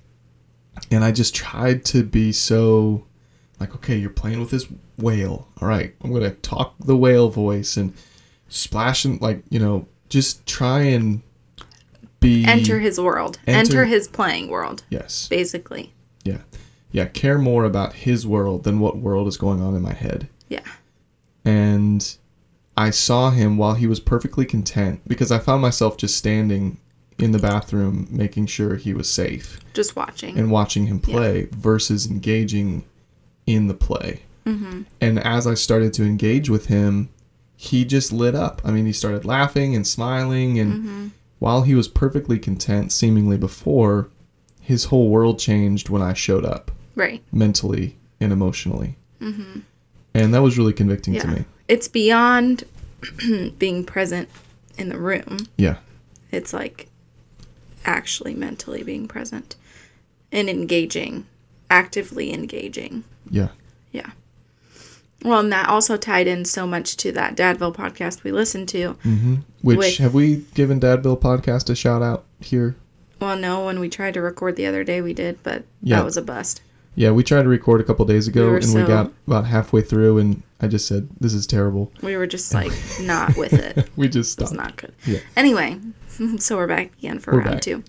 and 0.92 1.04
i 1.04 1.12
just 1.12 1.36
tried 1.36 1.86
to 1.86 2.04
be 2.04 2.32
so 2.32 3.06
like 3.60 3.74
okay 3.76 3.96
you're 3.98 4.10
playing 4.10 4.40
with 4.40 4.50
this 4.52 4.68
whale 4.98 5.48
all 5.62 5.68
right 5.68 5.96
i'm 6.02 6.12
gonna 6.14 6.32
talk 6.32 6.76
the 6.80 6.96
whale 6.96 7.30
voice 7.30 7.78
and 7.78 7.94
splash 8.48 9.06
and 9.06 9.22
like 9.22 9.44
you 9.50 9.60
know 9.60 9.86
just 10.10 10.46
try 10.46 10.82
and 10.82 11.22
be 12.20 12.44
Enter 12.46 12.80
his 12.80 13.00
world. 13.00 13.40
Enter- 13.48 13.60
Enter, 13.60 13.86
his 13.86 14.08
playing 14.10 14.50
world, 14.50 14.84
yes 14.90 15.28
basically. 15.30 15.94
yeah 16.26 16.40
yeah 16.92 17.06
care 17.06 17.38
more 17.38 17.64
about 17.64 17.94
his 17.94 18.26
world 18.28 18.64
than 18.66 18.80
what 18.80 18.98
world 18.98 19.28
is 19.28 19.38
going 19.38 19.62
on 19.62 19.74
in 19.76 19.82
my 19.82 19.94
head 19.94 20.28
Yeah. 20.50 20.64
and 21.46 22.18
I 22.76 22.90
saw 22.92 23.30
him 23.32 23.58
while 23.58 23.74
he 23.76 23.88
was 23.88 24.00
perfectly 24.00 24.46
content 24.46 25.02
because 25.08 25.32
I 25.32 25.40
found 25.40 25.62
myself 25.62 25.98
just 25.98 26.18
standing 26.18 26.78
in 27.18 27.32
the 27.32 27.40
bathroom 27.40 28.08
making 28.10 28.46
sure 28.48 28.76
he 28.76 28.94
was 28.94 29.10
safe 29.10 29.60
Just 29.74 29.96
watching. 29.96 30.38
and 30.38 30.50
watching 30.52 30.88
him 30.88 31.00
play 31.00 31.48
versus 31.52 32.08
engaging 32.10 32.84
in 33.56 33.68
the 33.68 33.74
play. 33.74 34.22
mm-hmm. 34.46 34.84
And 35.02 35.20
as 35.20 35.48
I 35.48 35.54
started 35.56 35.92
to 35.94 36.04
engage 36.04 36.50
with 36.50 36.68
him, 36.68 37.10
he 37.56 37.84
just 37.84 38.14
lit 38.14 38.36
up. 38.36 38.62
I 38.64 38.72
mean, 38.72 38.86
he 38.86 38.94
started 38.94 39.26
laughing 39.26 39.76
and 39.76 39.86
smiling 39.86 40.60
and 40.60 40.74
Mm-hmm. 40.74 41.08
while 41.40 41.64
he 41.64 41.76
was 41.76 41.88
perfectly 41.88 42.38
content 42.40 42.92
seemingly 42.92 43.38
before, 43.38 44.10
his 44.62 44.86
whole 44.86 45.10
world 45.10 45.40
changed 45.40 45.90
when 45.90 46.02
I 46.02 46.14
showed 46.14 46.46
up 46.46 46.72
Right. 46.96 47.22
mentally 47.32 47.98
and 48.22 48.32
emotionally. 48.32 48.96
Mm-hmm. 49.20 49.60
And 50.14 50.34
that 50.34 50.42
was 50.42 50.58
really 50.58 50.74
convicting 50.74 51.16
to 51.20 51.28
me. 51.28 51.46
It's 51.68 51.88
beyond 51.88 52.64
being 53.60 53.84
present 53.86 54.30
in 54.78 54.90
the 54.90 54.98
room. 54.98 55.38
Yeah. 55.58 55.78
It's 56.32 56.54
like 56.54 56.88
actually 57.86 58.34
mentally 58.36 58.84
being 58.84 59.08
present 59.08 59.56
and 60.32 60.50
engaging, 60.50 61.26
actively 61.70 62.34
engaging. 62.34 63.04
Yeah. 63.30 63.50
Yeah. 63.92 64.12
Well, 65.24 65.40
and 65.42 65.52
that 65.52 65.68
also 65.68 65.98
tied 65.98 66.28
in 66.28 66.46
so 66.46 66.66
much 66.66 66.96
to 66.98 67.12
that 67.12 67.36
Dadville 67.36 67.76
podcast 67.76 68.24
we 68.24 68.32
listened 68.32 68.70
to. 68.70 68.94
hmm 69.04 69.36
Which 69.62 69.78
With- 69.78 69.98
have 69.98 70.14
we 70.14 70.46
given 70.54 70.80
Dadville 70.80 71.20
podcast 71.20 71.70
a 71.70 71.76
shout 71.76 72.02
out 72.02 72.26
here? 72.40 72.76
Well, 73.20 73.36
no, 73.36 73.66
when 73.66 73.80
we 73.82 73.90
tried 73.90 74.14
to 74.14 74.22
record 74.22 74.56
the 74.56 74.66
other 74.66 74.84
day, 74.86 75.02
we 75.02 75.14
did, 75.14 75.44
but 75.44 75.66
Yeah. 75.84 75.98
that 75.98 76.06
was 76.06 76.16
a 76.16 76.22
bust. 76.22 76.62
Yeah, 76.96 77.12
we 77.12 77.24
tried 77.24 77.44
to 77.44 77.50
record 77.50 77.82
a 77.82 77.84
couple 77.84 78.06
days 78.06 78.28
ago, 78.28 78.52
We 78.52 78.58
and 78.62 78.74
we 78.74 78.84
got 78.84 79.12
about 79.28 79.46
halfway 79.46 79.82
through, 79.82 80.18
and 80.18 80.42
I 80.60 80.68
just 80.68 80.88
said, 80.88 81.08
"This 81.20 81.34
is 81.34 81.46
terrible." 81.48 81.92
We 82.02 82.18
were 82.18 82.28
just 82.28 82.54
like 82.54 82.72
not 83.02 83.38
with 83.38 83.54
it. 83.54 83.90
We 83.96 84.10
just 84.10 84.40
It 84.40 84.44
was 84.46 84.54
not 84.54 84.76
good. 84.78 84.94
Yeah. 85.06 85.20
Anyway, 85.38 85.80
so 86.40 86.58
we're 86.58 86.68
back 86.68 86.92
again 86.98 87.20
for 87.20 87.32
We're 87.34 87.40
round 87.40 87.52
back. 87.52 87.62
two. 87.62 87.84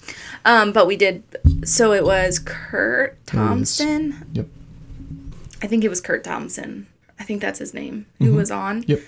Um, 0.44 0.72
but 0.72 0.86
we 0.86 0.96
did. 0.96 1.22
So 1.64 1.92
it 1.92 2.04
was 2.04 2.38
Kurt 2.38 3.12
it. 3.12 3.26
Thompson. 3.26 4.26
Yep. 4.32 4.46
I 5.62 5.66
think 5.66 5.84
it 5.84 5.88
was 5.88 6.00
Kurt 6.00 6.24
Thompson. 6.24 6.86
I 7.18 7.24
think 7.24 7.42
that's 7.42 7.58
his 7.58 7.74
name. 7.74 8.06
Who 8.18 8.34
was 8.34 8.50
on? 8.50 8.82
Mm-hmm. 8.82 8.90
Yep. 8.92 9.00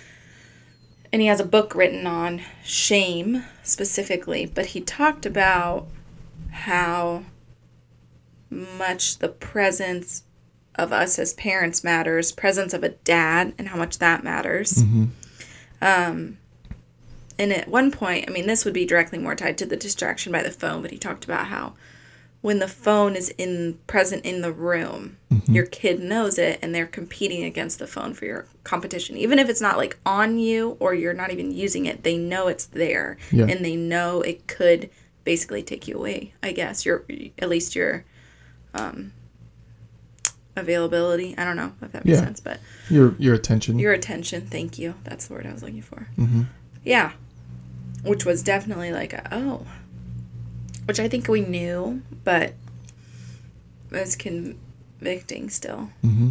And 1.13 1.23
he 1.23 1.29
has 1.29 1.41
a 1.41 1.47
book 1.47 1.75
written 1.75 2.07
on 2.07 2.43
shame 2.65 3.45
specifically, 3.63 4.47
but 4.47 4.67
he 4.67 4.81
talked 4.81 5.27
about 5.27 5.87
how 6.51 7.25
much 8.51 9.19
the 9.19 9.29
presence 9.29 10.25
of 10.75 10.93
us 10.93 11.19
as 11.19 11.35
parents 11.35 11.85
matters, 11.85 12.33
presence 12.33 12.73
of 12.73 12.83
a 12.83 12.91
dad, 12.91 13.55
and 13.59 13.69
how 13.69 13.77
much 13.77 13.99
that 13.99 14.25
matters. 14.25 14.73
Mm-hmm. 14.75 15.05
Um, 15.83 16.39
and 17.39 17.53
at 17.53 17.69
one 17.69 17.91
point, 17.91 18.27
I 18.29 18.33
mean, 18.33 18.47
this 18.47 18.65
would 18.65 18.75
be 18.75 18.87
directly 18.87 19.19
more 19.19 19.35
tied 19.35 19.59
to 19.59 19.67
the 19.67 19.77
distraction 19.77 20.33
by 20.33 20.43
the 20.43 20.51
phone, 20.51 20.83
but 20.83 20.91
he 20.91 20.99
talked 20.99 21.25
about 21.25 21.47
how 21.47 21.75
when 22.43 22.59
the 22.59 22.69
phone 22.69 23.17
is 23.17 23.31
in 23.39 23.79
present 23.87 24.25
in 24.25 24.43
the 24.43 24.53
room, 24.53 25.17
Mm-hmm. 25.33 25.55
your 25.55 25.65
kid 25.65 25.99
knows 26.01 26.39
it 26.39 26.59
and 26.61 26.75
they're 26.75 26.87
competing 26.87 27.43
against 27.43 27.79
the 27.79 27.87
phone 27.87 28.13
for 28.13 28.27
your 28.27 28.45
competition. 28.65 29.17
Even 29.17 29.39
if 29.39 29.49
it's 29.49 29.63
not 29.63 29.79
like 29.79 29.97
on 30.05 30.39
you 30.39 30.77
or 30.79 30.93
you're 30.93 31.15
not 31.15 31.31
even 31.31 31.51
using 31.51 31.87
it, 31.87 32.03
they 32.03 32.19
know 32.19 32.49
it's 32.49 32.67
there 32.67 33.17
Yeah. 33.31 33.47
and 33.47 33.65
they 33.65 33.75
know 33.75 34.21
it 34.21 34.47
could 34.47 34.91
basically 35.25 35.63
take 35.63 35.89
you 35.89 35.97
away. 35.97 36.35
I 36.43 36.53
guess 36.53 36.85
your 36.85 37.05
at 37.39 37.49
least 37.49 37.75
your 37.75 38.05
um, 38.75 39.13
availability. 40.57 41.35
I 41.39 41.45
don't 41.45 41.57
know 41.57 41.73
if 41.81 41.93
that 41.93 42.05
makes 42.05 42.19
Yeah. 42.19 42.25
sense, 42.25 42.41
but 42.41 42.61
Your 42.91 43.15
your 43.19 43.35
attention. 43.35 43.79
your 43.79 43.93
attention. 43.93 44.47
Thank 44.47 44.79
you. 44.79 44.95
That's 45.05 45.29
the 45.29 45.35
word 45.35 45.47
I 45.47 45.53
was 45.53 45.63
looking 45.63 45.83
for. 45.83 46.09
hmm 46.17 46.43
Yeah. 46.85 47.13
Which 48.05 48.25
was 48.27 48.43
definitely 48.43 48.93
like, 48.93 49.13
a, 49.13 49.29
oh. 49.35 49.67
Which 50.87 51.01
I 51.01 51.09
think 51.09 51.29
we 51.29 51.41
knew, 51.41 52.03
but 52.25 52.55
it 53.91 54.01
was 54.01 54.17
convicting 54.17 55.49
still. 55.51 55.91
hmm 56.01 56.31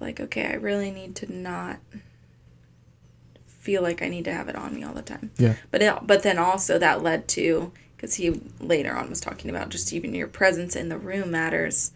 Like, 0.00 0.20
okay, 0.20 0.46
I 0.46 0.54
really 0.54 0.90
need 0.90 1.16
to 1.16 1.32
not 1.32 1.78
feel 3.46 3.82
like 3.82 4.00
I 4.00 4.08
need 4.08 4.24
to 4.26 4.32
have 4.32 4.48
it 4.48 4.54
on 4.54 4.74
me 4.74 4.84
all 4.84 4.94
the 4.94 5.02
time. 5.02 5.32
Yeah. 5.38 5.56
But 5.70 5.82
it, 5.82 6.06
but 6.06 6.22
then 6.22 6.38
also 6.38 6.78
that 6.78 7.02
led 7.02 7.26
to 7.28 7.72
because 7.96 8.14
he 8.14 8.40
later 8.60 8.94
on 8.94 9.08
was 9.08 9.20
talking 9.20 9.50
about 9.50 9.70
just 9.70 9.92
even 9.92 10.14
your 10.14 10.28
presence 10.28 10.76
in 10.76 10.88
the 10.88 10.98
room 10.98 11.30
matters. 11.32 11.92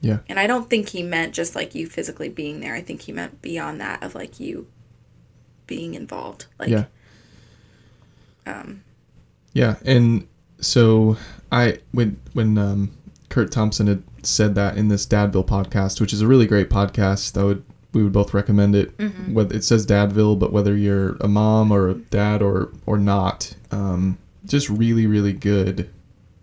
Yeah. 0.00 0.18
And 0.28 0.38
I 0.38 0.46
don't 0.46 0.68
think 0.68 0.90
he 0.90 1.02
meant 1.02 1.32
just 1.32 1.54
like 1.54 1.74
you 1.74 1.86
physically 1.86 2.28
being 2.28 2.60
there. 2.60 2.74
I 2.74 2.82
think 2.82 3.02
he 3.02 3.12
meant 3.12 3.40
beyond 3.40 3.80
that 3.80 4.02
of 4.02 4.14
like 4.14 4.38
you 4.38 4.66
being 5.66 5.94
involved. 5.94 6.46
Like 6.58 6.68
yeah. 6.68 6.84
um 8.46 8.82
Yeah, 9.54 9.76
and 9.84 10.26
so 10.60 11.16
I 11.52 11.78
when 11.92 12.18
when 12.32 12.56
um, 12.58 12.90
Kurt 13.28 13.50
Thompson 13.52 13.86
had 13.86 14.02
said 14.22 14.54
that 14.54 14.76
in 14.76 14.88
this 14.88 15.06
Dadville 15.06 15.46
podcast, 15.46 16.00
which 16.00 16.12
is 16.12 16.20
a 16.20 16.26
really 16.26 16.46
great 16.46 16.70
podcast, 16.70 17.38
I 17.40 17.44
would 17.44 17.64
we 17.92 18.02
would 18.02 18.12
both 18.12 18.34
recommend 18.34 18.74
it. 18.74 18.96
Mm-hmm. 18.98 19.34
Whether 19.34 19.54
it 19.56 19.64
says 19.64 19.86
Dadville, 19.86 20.38
but 20.38 20.52
whether 20.52 20.76
you're 20.76 21.16
a 21.20 21.28
mom 21.28 21.70
or 21.70 21.88
a 21.88 21.94
dad 21.94 22.42
or 22.42 22.70
or 22.86 22.98
not, 22.98 23.54
um, 23.70 24.18
just 24.46 24.68
really 24.68 25.06
really 25.06 25.32
good. 25.32 25.90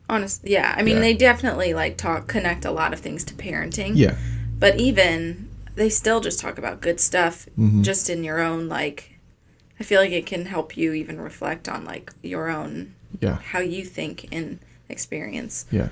honest 0.10 0.42
yeah. 0.44 0.74
I 0.78 0.82
mean 0.84 0.96
Yeah. 0.96 1.02
they 1.02 1.14
definitely 1.14 1.74
like 1.74 1.98
talk 1.98 2.28
connect 2.28 2.66
a 2.66 2.72
lot 2.72 2.94
of 2.94 3.00
things 3.00 3.24
to 3.26 3.34
parenting. 3.34 3.94
Yeah, 3.96 4.16
But 4.60 4.80
even 4.80 5.48
they 5.76 5.90
still 5.90 6.20
just 6.20 6.40
talk 6.40 6.58
about 6.58 6.82
good 6.82 7.00
stuff 7.00 7.48
Mhm. 7.58 7.82
just 7.84 8.10
in 8.10 8.24
your 8.24 8.40
own 8.42 8.68
like 8.68 9.18
I 9.80 9.84
feel 9.84 10.00
like 10.02 10.12
it 10.12 10.26
can 10.26 10.46
help 10.46 10.76
you 10.78 10.94
even 10.94 11.20
reflect 11.22 11.68
on 11.70 11.86
like 11.86 12.12
your 12.22 12.50
own 12.50 12.94
yeah, 13.20 13.36
how 13.36 13.60
you 13.60 13.84
think 13.86 14.28
and 14.32 14.60
experience 14.90 15.66
yeah, 15.72 15.90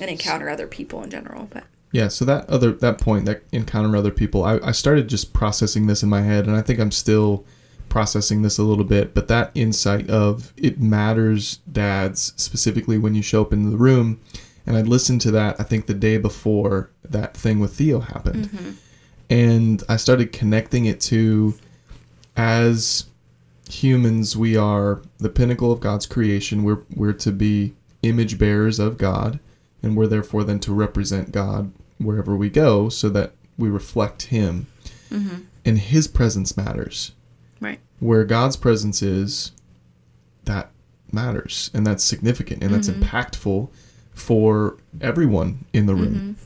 and 0.00 0.10
encounter 0.10 0.48
other 0.48 0.66
people 0.66 1.02
in 1.02 1.10
general. 1.10 1.48
But 1.50 1.64
yeah. 1.92 2.08
So 2.08 2.24
that 2.24 2.48
other 2.48 2.72
that 2.72 2.98
point 2.98 3.26
that 3.26 3.42
encounter 3.52 3.96
other 3.96 4.10
people, 4.10 4.44
I, 4.44 4.58
I 4.62 4.72
started 4.72 5.08
just 5.08 5.32
processing 5.32 5.86
this 5.86 6.02
in 6.02 6.08
my 6.08 6.22
head, 6.22 6.46
and 6.46 6.56
I 6.56 6.62
think 6.62 6.80
I'm 6.80 6.90
still 6.90 7.44
processing 7.88 8.42
this 8.42 8.58
a 8.58 8.62
little 8.62 8.84
bit. 8.84 9.14
But 9.14 9.28
that 9.28 9.50
insight 9.54 10.08
of 10.08 10.52
it 10.56 10.80
matters, 10.80 11.58
dads, 11.70 12.32
specifically 12.36 12.98
when 12.98 13.14
you 13.14 13.22
show 13.22 13.42
up 13.42 13.52
in 13.52 13.70
the 13.70 13.76
room, 13.76 14.20
and 14.66 14.76
I 14.76 14.82
listened 14.82 15.20
to 15.22 15.30
that. 15.32 15.60
I 15.60 15.64
think 15.64 15.86
the 15.86 15.94
day 15.94 16.16
before 16.16 16.90
that 17.04 17.36
thing 17.36 17.60
with 17.60 17.74
Theo 17.74 18.00
happened, 18.00 18.46
mm-hmm. 18.46 18.70
and 19.28 19.82
I 19.88 19.96
started 19.96 20.32
connecting 20.32 20.86
it 20.86 21.00
to 21.02 21.54
as 22.36 23.04
humans 23.68 24.36
we 24.36 24.56
are 24.56 25.02
the 25.18 25.28
pinnacle 25.28 25.72
of 25.72 25.80
God's 25.80 26.06
creation. 26.06 26.62
We're 26.64 26.82
we're 26.94 27.12
to 27.14 27.32
be 27.32 27.74
image 28.02 28.38
bearers 28.38 28.78
of 28.78 28.98
God, 28.98 29.38
and 29.82 29.96
we're 29.96 30.06
therefore 30.08 30.44
then 30.44 30.60
to 30.60 30.72
represent 30.72 31.32
God 31.32 31.72
wherever 31.98 32.34
we 32.36 32.50
go, 32.50 32.88
so 32.88 33.08
that 33.10 33.32
we 33.58 33.68
reflect 33.68 34.22
Him, 34.22 34.66
Mm-hmm. 35.10 35.42
and 35.64 35.78
His 35.78 36.08
presence 36.08 36.56
matters. 36.56 37.12
Right. 37.60 37.78
Where 38.00 38.24
God's 38.24 38.56
presence 38.56 39.02
is, 39.02 39.52
that 40.46 40.70
matters, 41.12 41.70
and 41.74 41.86
that's 41.86 42.02
significant, 42.02 42.62
and 42.64 42.74
that's 42.74 42.88
Mhm. 42.88 43.02
impactful 43.02 43.68
for 44.14 44.76
everyone 45.00 45.64
in 45.72 45.86
the 45.86 45.94
room 45.94 46.36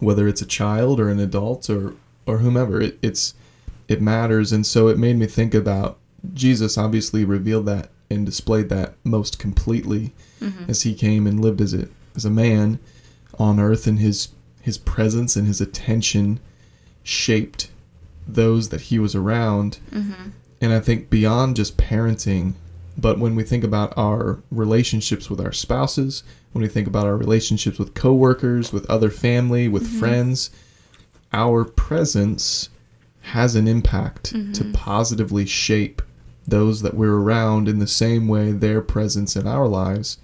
Mm-hmm. 0.00 0.04
whether 0.04 0.26
it's 0.28 0.42
a 0.42 0.46
child 0.46 0.98
or 1.00 1.08
an 1.08 1.18
adult 1.20 1.68
or 1.70 1.94
or 2.26 2.38
whomever 2.38 2.80
it, 2.80 2.98
it's 3.02 3.34
it 3.88 4.00
matters 4.02 4.52
and 4.52 4.66
so 4.66 4.88
it 4.88 4.98
made 4.98 5.16
me 5.16 5.26
think 5.26 5.54
about 5.54 5.97
jesus 6.34 6.76
obviously 6.76 7.24
revealed 7.24 7.66
that 7.66 7.90
and 8.10 8.24
displayed 8.26 8.68
that 8.68 8.94
most 9.04 9.38
completely 9.38 10.12
Mm-hmm. 10.40 10.70
as 10.70 10.82
he 10.82 10.94
came 10.94 11.26
and 11.26 11.40
lived 11.40 11.60
as 11.60 11.74
a 11.74 11.88
as 12.14 12.24
a 12.24 12.30
man 12.30 12.78
on 13.40 13.58
earth 13.58 13.88
and 13.88 13.98
his 13.98 14.28
his 14.60 14.78
presence 14.78 15.34
and 15.34 15.48
his 15.48 15.60
attention 15.60 16.38
shaped 17.02 17.70
those 18.26 18.68
that 18.68 18.82
he 18.82 18.98
was 19.00 19.14
around 19.16 19.78
Mm-hmm. 19.92 20.28
and 20.60 20.72
I 20.72 20.78
think 20.80 21.10
beyond 21.10 21.56
just 21.56 21.76
parenting, 21.76 22.54
but 22.96 23.18
when 23.18 23.34
we 23.34 23.42
think 23.42 23.64
about 23.64 23.92
our 23.96 24.38
relationships 24.52 25.28
with 25.28 25.40
our 25.40 25.52
spouses, 25.52 26.22
when 26.52 26.62
we 26.62 26.68
think 26.68 26.86
about 26.86 27.06
our 27.06 27.16
relationships 27.16 27.78
with 27.80 27.94
coworkers, 27.94 28.72
with 28.72 28.88
other 28.90 29.10
family, 29.10 29.66
with 29.68 29.86
friends, 29.98 30.50
our 31.32 31.64
presence 31.64 32.68
has 33.22 33.54
an 33.56 33.66
impact 33.68 34.32
to 34.54 34.64
positively 34.72 35.46
shape 35.46 36.00
those 36.48 36.82
that 36.82 36.94
we're 36.94 37.16
around 37.16 37.68
in 37.68 37.78
the 37.78 37.86
same 37.86 38.26
way 38.26 38.52
their 38.52 38.80
presence 38.80 39.36
in 39.36 39.46
our 39.46 39.68
lives 39.68 40.18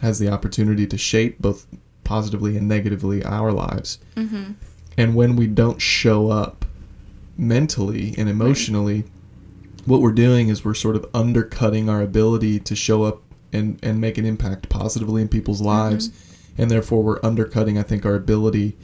has 0.00 0.18
the 0.18 0.28
opportunity 0.28 0.86
to 0.86 0.96
shape 0.96 1.38
both 1.40 1.66
positively 2.04 2.56
and 2.56 2.66
negatively 2.66 3.22
our 3.24 3.52
lives. 3.52 3.98
Mm-hmm. 4.16 4.52
And 4.96 5.14
when 5.14 5.36
we 5.36 5.46
don't 5.46 5.80
show 5.80 6.30
up 6.30 6.64
mentally 7.36 8.14
and 8.16 8.28
emotionally, 8.28 9.04
what 9.84 10.00
we're 10.00 10.12
doing 10.12 10.48
is 10.48 10.64
we're 10.64 10.74
sort 10.74 10.96
of 10.96 11.06
undercutting 11.14 11.88
our 11.88 12.02
ability 12.02 12.60
to 12.60 12.74
show 12.74 13.04
up 13.04 13.22
and, 13.52 13.78
and 13.82 14.00
make 14.00 14.18
an 14.18 14.24
impact 14.24 14.68
positively 14.68 15.22
in 15.22 15.28
people's 15.28 15.60
lives. 15.60 16.10
And 16.56 16.70
therefore, 16.70 17.02
we're 17.02 17.20
undercutting, 17.22 17.78
I 17.78 17.82
think, 17.82 18.04
our 18.04 18.14
ability 18.14 18.76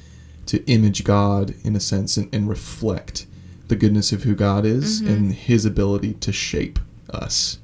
to 0.46 0.64
image 0.66 1.04
God 1.04 1.54
in 1.64 1.74
a 1.74 1.80
sense 1.80 2.16
and, 2.16 2.32
and 2.32 2.48
reflect 2.48 3.26
the 3.68 3.76
goodness 3.76 4.12
of 4.12 4.23
who 4.25 4.35
God 4.35 4.64
is 4.66 5.00
Mhm. 5.02 5.09
and 5.09 5.33
his 5.35 5.64
ability 5.64 6.14
to 6.14 6.33
shape 6.33 6.78
us. 7.11 7.59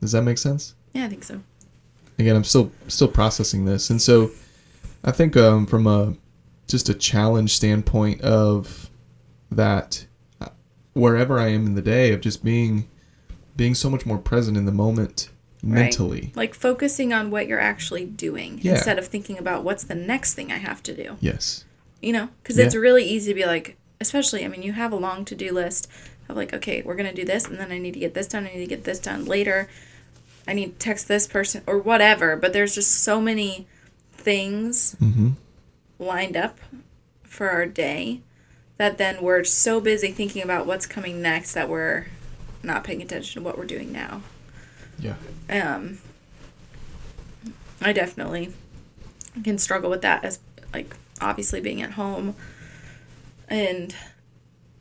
Does 0.00 0.12
that 0.12 0.22
make 0.22 0.38
sense? 0.38 0.74
Yeah, 0.94 1.04
I 1.04 1.08
think 1.08 1.24
so. 1.24 1.40
again 2.20 2.34
i'm 2.34 2.42
still 2.42 2.72
still 2.88 3.06
processing 3.06 3.64
this 3.64 3.90
and 3.90 4.02
so 4.02 4.28
i 5.04 5.12
think 5.12 5.36
um, 5.36 5.66
from 5.66 5.86
a 5.86 6.14
just 6.66 6.88
a 6.88 6.94
challenge 6.94 7.54
standpoint 7.54 8.20
of 8.22 8.90
that 9.52 10.04
uh, 10.40 10.48
wherever 10.94 11.38
i 11.38 11.46
am 11.46 11.64
in 11.64 11.74
the 11.76 11.82
day 11.82 12.12
of 12.12 12.20
just 12.20 12.42
being 12.42 12.88
being 13.56 13.72
so 13.72 13.88
much 13.88 14.04
more 14.04 14.18
present 14.18 14.56
in 14.56 14.64
the 14.66 14.72
moment 14.72 15.28
Right. 15.62 15.74
mentally 15.82 16.32
Like 16.34 16.54
focusing 16.54 17.12
on 17.12 17.30
what 17.30 17.46
you're 17.46 17.60
actually 17.60 18.04
doing 18.04 18.58
Yeah. 18.62 18.72
instead 18.74 18.98
of 18.98 19.06
thinking 19.06 19.38
about 19.38 19.62
what's 19.62 19.84
the 19.84 19.94
next 19.94 20.34
thing 20.34 20.50
I 20.50 20.56
have 20.58 20.82
to 20.84 20.94
do. 20.96 21.16
yes 21.20 21.64
You 22.02 22.12
know, 22.12 22.28
because 22.42 22.56
Yeah. 22.58 22.64
it's 22.66 22.74
really 22.76 23.04
easy 23.04 23.32
to 23.32 23.34
be 23.34 23.44
like, 23.46 23.76
especially, 24.00 24.44
I 24.44 24.48
mean, 24.48 24.62
you 24.62 24.72
have 24.72 24.92
a 24.92 24.96
long 24.96 25.24
to 25.26 25.34
do 25.34 25.52
list 25.52 25.88
of 26.28 26.36
like, 26.36 26.52
okay, 26.52 26.82
we're 26.82 26.94
going 26.94 27.08
to 27.08 27.14
do 27.14 27.24
this, 27.24 27.46
and 27.46 27.58
then 27.58 27.72
I 27.72 27.78
need 27.78 27.94
to 27.94 28.00
get 28.00 28.14
this 28.14 28.28
done, 28.28 28.46
I 28.46 28.54
need 28.54 28.60
to 28.60 28.66
get 28.66 28.84
this 28.84 28.98
done 28.98 29.24
later. 29.24 29.68
I 30.46 30.54
need 30.54 30.78
to 30.78 30.78
text 30.78 31.08
this 31.08 31.26
person 31.26 31.62
or 31.66 31.78
whatever, 31.78 32.36
but 32.36 32.52
there's 32.52 32.74
just 32.74 33.02
so 33.02 33.20
many 33.20 33.66
things 34.12 34.96
mm-hmm. 35.00 35.30
lined 35.98 36.36
up 36.36 36.58
for 37.22 37.50
our 37.50 37.66
day 37.66 38.22
that 38.78 38.96
then 38.96 39.22
we're 39.22 39.44
so 39.44 39.80
busy 39.80 40.10
thinking 40.10 40.42
about 40.42 40.66
what's 40.66 40.86
coming 40.86 41.20
next 41.20 41.52
that 41.52 41.68
we're 41.68 42.06
not 42.62 42.84
paying 42.84 43.02
attention 43.02 43.42
to 43.42 43.44
what 43.44 43.58
we're 43.58 43.66
doing 43.66 43.92
now. 43.92 44.22
yeah 44.98 45.14
Um, 45.50 45.98
I 47.80 47.92
definitely 47.92 48.52
can 49.44 49.58
struggle 49.58 49.90
with 49.90 50.02
that 50.02 50.24
as 50.24 50.38
like 50.72 50.96
obviously 51.20 51.60
being 51.60 51.82
at 51.82 51.92
home 51.92 52.34
and 53.48 53.94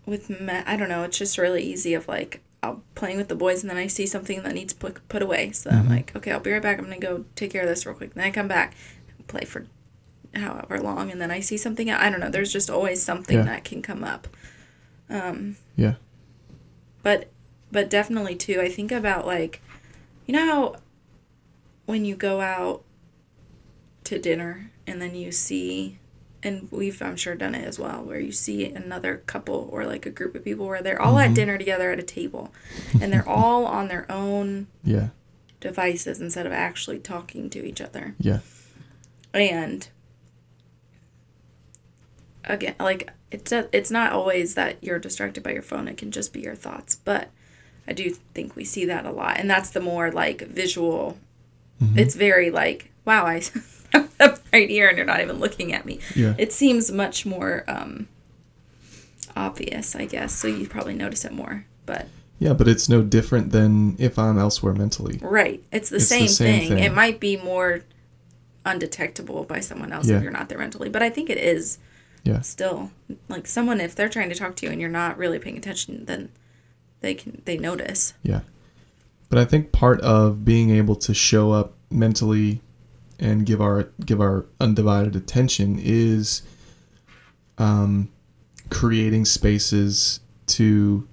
with 0.05 0.29
me- 0.29 0.61
I 0.65 0.77
don't 0.77 0.89
know 0.89 1.03
it's 1.03 1.17
just 1.17 1.37
really 1.37 1.63
easy 1.63 1.93
of 1.93 2.07
like 2.07 2.41
I'll 2.63 2.81
playing 2.95 3.17
with 3.17 3.27
the 3.27 3.35
boys 3.35 3.61
and 3.63 3.69
then 3.69 3.77
I 3.77 3.87
see 3.87 4.05
something 4.05 4.41
that 4.43 4.53
needs 4.53 4.73
put 4.73 5.07
put 5.09 5.21
away. 5.21 5.51
So 5.51 5.69
I'm 5.69 5.85
Mhm. 5.85 5.89
like 5.89 6.15
okay 6.15 6.31
I'll 6.31 6.39
be 6.39 6.51
right 6.51 6.61
back. 6.61 6.77
I'm 6.79 6.85
gonna 6.85 6.99
go 6.99 7.25
take 7.35 7.51
care 7.51 7.61
of 7.63 7.67
this 7.69 7.85
real 7.85 7.95
quick. 7.95 8.13
Then 8.13 8.23
I 8.25 8.31
come 8.31 8.47
back 8.47 8.73
and 9.17 9.27
play 9.27 9.45
for 9.45 9.65
however 10.35 10.79
long 10.79 11.09
and 11.11 11.19
then 11.21 11.31
I 11.31 11.39
see 11.39 11.57
something 11.57 11.89
I 11.89 12.09
don't 12.09 12.19
know 12.19 12.29
there's 12.29 12.51
just 12.53 12.69
always 12.69 13.01
something 13.01 13.37
Yeah. 13.37 13.43
that 13.43 13.63
can 13.63 13.81
come 13.81 14.03
up. 14.03 14.27
Um 15.09 15.55
yeah. 15.75 15.95
but 17.03 17.29
but 17.71 17.89
definitely 17.89 18.35
too 18.35 18.59
i 18.61 18.67
think 18.69 18.91
about 18.91 19.25
like 19.25 19.61
you 20.25 20.33
know 20.33 20.45
how 20.45 20.75
when 21.85 22.03
you 22.05 22.15
go 22.15 22.41
out 22.41 22.83
to 24.03 24.17
dinner 24.19 24.71
and 24.85 25.01
then 25.01 25.15
you 25.15 25.31
see 25.31 25.97
and 26.43 26.67
we've 26.71 27.01
i'm 27.01 27.15
sure 27.15 27.35
done 27.35 27.55
it 27.55 27.65
as 27.65 27.79
well 27.79 28.03
where 28.03 28.19
you 28.19 28.31
see 28.31 28.65
another 28.65 29.23
couple 29.25 29.67
or 29.71 29.85
like 29.85 30.05
a 30.05 30.09
group 30.11 30.35
of 30.35 30.43
people 30.43 30.67
where 30.67 30.81
they're 30.83 31.01
all 31.01 31.17
at 31.19 31.31
Mhm. 31.31 31.35
dinner 31.35 31.57
together 31.57 31.91
at 31.91 31.99
a 31.99 32.03
table 32.03 32.53
and 33.01 33.11
they're 33.11 33.27
all 33.37 33.65
on 33.65 33.87
their 33.87 34.09
own 34.11 34.67
yeah 34.83 35.07
devices 35.59 36.21
instead 36.21 36.45
of 36.45 36.51
actually 36.51 36.99
talking 36.99 37.49
to 37.49 37.65
each 37.65 37.81
other 37.81 38.13
yeah 38.19 38.39
and 39.33 39.89
again 42.45 42.75
like 42.79 43.09
it's 43.31 43.51
it's 43.51 43.91
not 43.91 44.11
always 44.13 44.55
that 44.55 44.77
you're 44.83 44.99
distracted 44.99 45.43
by 45.43 45.51
your 45.51 45.61
phone 45.61 45.87
it 45.87 45.97
can 45.97 46.11
just 46.11 46.31
be 46.33 46.39
your 46.41 46.55
thoughts 46.55 46.95
but 46.95 47.29
i 47.87 47.93
do 47.93 48.09
think 48.33 48.55
we 48.55 48.63
see 48.63 48.85
that 48.85 49.05
a 49.05 49.11
lot 49.11 49.37
and 49.39 49.49
that's 49.49 49.69
the 49.71 49.79
more 49.81 50.11
like 50.11 50.41
visual 50.41 51.17
Mhm. 51.81 51.97
it's 51.97 52.15
very 52.15 52.49
like 52.49 52.91
wow 53.05 53.25
i 53.25 53.41
I'm 54.19 54.33
right 54.53 54.69
here 54.69 54.87
and 54.87 54.97
you're 54.97 55.05
not 55.05 55.21
even 55.21 55.39
looking 55.39 55.73
at 55.73 55.85
me 55.85 55.99
yeah 56.15 56.33
it 56.37 56.51
seems 56.53 56.91
much 56.91 57.25
more 57.25 57.63
um 57.67 58.07
obvious 59.35 59.95
i 59.95 60.05
guess 60.05 60.33
so 60.33 60.47
you 60.47 60.67
probably 60.67 60.93
notice 60.95 61.23
it 61.25 61.31
more 61.31 61.65
but 61.85 62.07
yeah 62.39 62.53
but 62.53 62.67
it's 62.67 62.89
no 62.89 63.01
different 63.03 63.51
than 63.51 63.95
if 63.99 64.17
i'm 64.17 64.37
elsewhere 64.39 64.73
mentally 64.73 65.19
right 65.21 65.63
it's 65.71 65.89
the, 65.89 65.97
It's 65.97 66.09
the 66.09 66.15
same, 66.19 66.27
same 66.27 66.59
thing. 66.59 66.69
thing. 66.69 66.79
it 66.83 66.93
might 66.93 67.19
be 67.19 67.37
more 67.37 67.81
undetectable 68.65 69.43
by 69.43 69.59
someone 69.59 69.91
else 69.91 70.07
Yeah. 70.09 70.17
if 70.17 70.23
you're 70.23 70.31
not 70.31 70.49
there 70.49 70.57
mentally 70.57 70.89
but 70.89 71.03
i 71.03 71.09
think 71.09 71.29
it 71.29 71.37
is 71.37 71.77
yeah 72.23 72.41
still 72.41 72.91
like 73.29 73.47
someone 73.47 73.79
if 73.79 73.95
they're 73.95 74.09
trying 74.09 74.29
to 74.29 74.35
talk 74.35 74.55
to 74.57 74.65
you 74.65 74.71
and 74.71 74.81
you're 74.81 74.89
not 74.89 75.17
really 75.17 75.39
paying 75.39 75.57
attention 75.57 76.05
then 76.05 76.29
they 77.01 77.13
can 77.13 77.41
they 77.45 77.57
notice 77.57 78.13
Yeah. 78.23 78.41
But 79.29 79.39
I 79.39 79.43
think 79.45 79.73
part 79.73 79.99
of 80.01 80.45
being 80.45 80.69
able 80.69 80.95
to 80.95 81.13
show 81.13 81.51
up 81.51 81.73
mentally 81.91 82.61
and 83.19 83.45
give 83.45 83.61
our 83.61 83.89
give 84.05 84.21
our 84.21 84.45
undivided 84.59 85.15
attention 85.15 85.79
is 85.81 86.41
um, 87.57 88.09
creating 88.69 89.25
spaces 89.25 90.19
to 90.47 91.07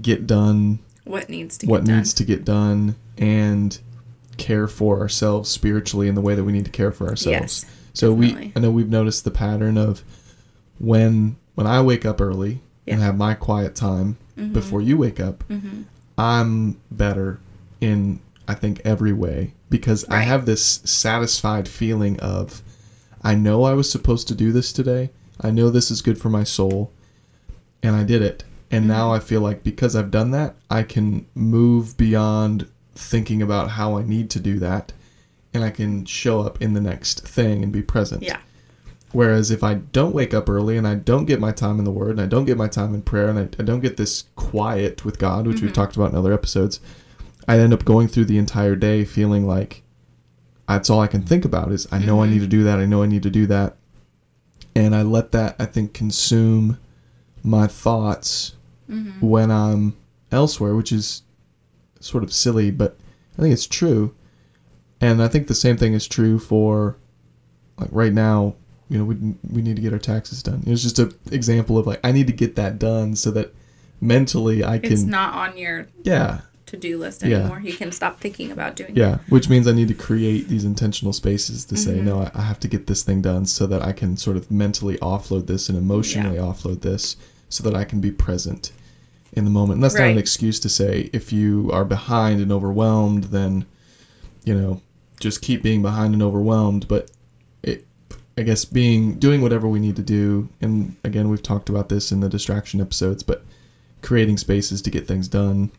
get 0.00 0.26
done 0.26 0.78
what 1.04 1.28
needs 1.28 1.58
to 1.58 1.66
what 1.66 1.84
get 1.84 1.92
done 1.94 2.04
to 2.04 2.24
get 2.24 2.44
done 2.44 2.96
and 3.16 3.78
care 4.36 4.68
for 4.68 5.00
ourselves 5.00 5.48
spiritually 5.50 6.06
in 6.08 6.14
the 6.14 6.20
way 6.20 6.34
that 6.34 6.44
we 6.44 6.52
need 6.52 6.64
to 6.64 6.70
care 6.70 6.92
for 6.92 7.08
ourselves. 7.08 7.64
yes 7.64 7.66
So 7.94 8.14
definitely. 8.14 8.46
we 8.48 8.52
I 8.54 8.60
know 8.60 8.70
we've 8.70 8.88
noticed 8.90 9.24
the 9.24 9.30
pattern 9.32 9.76
of 9.78 10.04
when 10.78 11.36
when 11.54 11.66
I 11.66 11.80
wake 11.82 12.04
up 12.06 12.20
early 12.20 12.60
and 12.86 13.00
have 13.00 13.16
my 13.16 13.34
quiet 13.34 13.74
time 13.74 14.16
Mhm. 14.38 14.52
before 14.52 14.80
you 14.80 14.96
wake 14.96 15.18
up, 15.18 15.42
Mhm. 15.50 15.84
I'm 16.16 16.76
better 16.90 17.40
in 17.80 18.20
I 18.46 18.54
think 18.54 18.80
every 18.84 19.12
way 19.12 19.54
because 19.70 20.04
I 20.08 20.20
have 20.20 20.46
this 20.46 20.80
satisfied 20.84 21.68
feeling 21.68 22.18
of 22.20 22.62
I 23.22 23.34
know 23.34 23.64
I 23.64 23.74
was 23.74 23.90
supposed 23.90 24.28
to 24.28 24.34
do 24.34 24.52
this 24.52 24.72
today. 24.72 25.10
I 25.40 25.50
know 25.50 25.70
this 25.70 25.90
is 25.90 26.02
good 26.02 26.18
for 26.18 26.30
my 26.30 26.44
soul 26.44 26.92
and 27.82 27.94
I 27.96 28.04
did 28.04 28.22
it. 28.22 28.44
And 28.70 28.82
Mm-hmm. 28.82 28.88
now 28.92 29.12
I 29.12 29.18
feel 29.18 29.40
like 29.40 29.62
because 29.64 29.96
I've 29.96 30.10
done 30.10 30.30
that, 30.32 30.54
I 30.70 30.82
can 30.82 31.26
move 31.34 31.96
beyond 31.96 32.68
thinking 32.94 33.40
about 33.42 33.70
how 33.70 33.96
I 33.96 34.02
need 34.02 34.28
to 34.30 34.40
do 34.40 34.58
that 34.58 34.92
and 35.54 35.64
I 35.64 35.70
can 35.70 36.04
show 36.04 36.40
up 36.42 36.60
in 36.60 36.74
the 36.74 36.80
next 36.80 37.26
thing 37.26 37.62
and 37.62 37.72
be 37.72 37.82
present. 37.82 38.22
yeah 38.22 38.38
Whereas 39.12 39.50
if 39.50 39.62
I 39.64 39.74
don't 39.74 40.14
wake 40.14 40.34
up 40.34 40.50
early 40.50 40.76
and 40.76 40.86
I 40.86 40.94
don't 40.96 41.24
get 41.24 41.40
my 41.40 41.50
time 41.50 41.78
in 41.78 41.84
the 41.86 41.90
Word 41.90 42.10
and 42.10 42.20
I 42.20 42.26
don't 42.26 42.44
get 42.44 42.58
my 42.58 42.68
time 42.68 42.94
in 42.94 43.00
prayer 43.00 43.28
and 43.28 43.38
I, 43.38 43.48
I 43.58 43.64
don't 43.64 43.80
get 43.80 43.96
this 43.96 44.24
quiet 44.36 45.02
with 45.06 45.18
God, 45.18 45.46
which 45.46 45.62
we've 45.62 45.70
Mhm. 45.70 45.74
talked 45.74 45.96
about 45.96 46.10
in 46.12 46.18
other 46.18 46.34
episodes, 46.34 46.78
I 47.48 47.58
end 47.58 47.72
up 47.72 47.84
going 47.84 48.08
through 48.08 48.26
the 48.26 48.38
entire 48.38 48.76
day 48.76 49.04
feeling 49.04 49.46
like 49.46 49.82
that's 50.68 50.90
all 50.90 51.00
I 51.00 51.06
can 51.06 51.22
think 51.22 51.44
about 51.46 51.72
is 51.72 51.88
I 51.90 51.98
know 51.98 52.22
I 52.22 52.26
Mhm. 52.26 52.30
need 52.32 52.40
to 52.40 52.46
do 52.46 52.62
that, 52.64 52.78
I 52.78 52.84
know 52.86 53.02
I 53.02 53.06
need 53.06 53.22
to 53.22 53.30
do 53.30 53.46
that. 53.46 53.76
And 54.76 54.94
I 54.94 55.02
let 55.02 55.32
that, 55.32 55.56
I 55.58 55.64
think, 55.64 55.92
consume 55.94 56.76
my 57.42 57.66
thoughts 57.66 58.54
when 59.20 59.50
I'm 59.50 59.94
elsewhere, 60.30 60.74
which 60.76 60.92
is 60.92 61.22
sort 62.00 62.22
of 62.22 62.32
silly, 62.32 62.70
but 62.70 62.96
I 63.38 63.42
think 63.42 63.52
it's 63.52 63.66
true. 63.66 64.14
And 65.00 65.22
I 65.22 65.28
think 65.28 65.46
the 65.46 65.54
same 65.54 65.76
thing 65.76 65.94
is 65.94 66.06
true 66.06 66.38
for 66.38 66.96
like 67.78 67.88
right 67.92 68.12
now. 68.12 68.54
You 68.90 68.98
know, 68.98 69.04
we 69.04 69.16
we 69.50 69.60
need 69.62 69.76
to 69.76 69.82
get 69.82 69.92
our 69.92 69.98
taxes 69.98 70.42
done. 70.42 70.62
It's 70.66 70.82
just 70.82 70.98
an 70.98 71.12
example 71.30 71.76
of 71.76 71.86
like 71.86 72.00
I 72.02 72.10
need 72.12 72.26
to 72.28 72.32
get 72.32 72.56
that 72.56 72.78
done 72.78 73.14
so 73.16 73.30
that 73.32 73.54
mentally 74.00 74.64
I 74.64 74.78
can 74.78 74.92
It's 74.92 75.02
not 75.02 75.34
on 75.34 75.56
your 75.58 75.86
yeah 76.04 76.40
to 76.68 76.76
do 76.76 76.98
list 76.98 77.22
Yeah. 77.22 77.38
anymore. 77.40 77.60
You 77.60 77.72
can 77.74 77.92
stop 77.92 78.20
thinking 78.20 78.50
about 78.52 78.76
doing 78.76 78.90
it. 78.90 78.96
yeah, 78.96 79.18
which 79.28 79.48
means 79.48 79.66
I 79.66 79.72
need 79.72 79.88
to 79.88 79.94
create 79.94 80.48
these 80.48 80.64
intentional 80.64 81.12
spaces 81.12 81.64
to 81.66 81.76
say 81.76 81.98
Mhm. 81.98 82.04
no, 82.04 82.20
I, 82.20 82.30
I 82.34 82.42
have 82.42 82.60
to 82.60 82.68
get 82.68 82.86
this 82.86 83.02
thing 83.02 83.20
done 83.20 83.46
so 83.46 83.66
that 83.66 83.82
I 83.82 83.92
can 83.92 84.16
sort 84.16 84.36
of 84.36 84.50
mentally 84.50 84.96
offload 84.98 85.46
this 85.46 85.68
and 85.68 85.76
emotionally 85.76 86.36
offload 86.38 86.80
this 86.82 87.16
so 87.48 87.62
that 87.64 87.74
I 87.74 87.84
can 87.84 88.00
be 88.00 88.10
present 88.10 88.72
in 89.32 89.44
the 89.44 89.50
moment. 89.50 89.74
And 89.74 89.84
that's 89.84 89.94
not 89.94 90.08
an 90.08 90.18
excuse 90.18 90.58
to 90.60 90.68
say 90.68 91.10
if 91.12 91.32
you 91.32 91.70
are 91.72 91.84
behind 91.84 92.40
and 92.40 92.50
overwhelmed, 92.52 93.24
then 93.24 93.64
you 94.44 94.54
know 94.54 94.80
just 95.20 95.42
keep 95.42 95.62
being 95.62 95.82
behind 95.82 96.14
and 96.14 96.22
overwhelmed. 96.22 96.86
But 96.88 97.10
it, 97.62 97.84
I 98.36 98.42
guess, 98.42 98.64
being 98.64 99.14
doing 99.14 99.40
whatever 99.42 99.66
we 99.66 99.80
need 99.80 99.96
to 99.96 100.02
do, 100.02 100.48
and 100.60 100.94
again, 101.04 101.28
we've 101.28 101.42
talked 101.42 101.68
about 101.68 101.88
this 101.88 102.12
in 102.12 102.20
the 102.20 102.28
distraction 102.28 102.80
episodes, 102.80 103.22
but 103.24 103.44
creating 104.00 104.36
spaces 104.38 104.80
to 104.82 104.90
get 104.90 105.08
things 105.08 105.26
done 105.26 105.70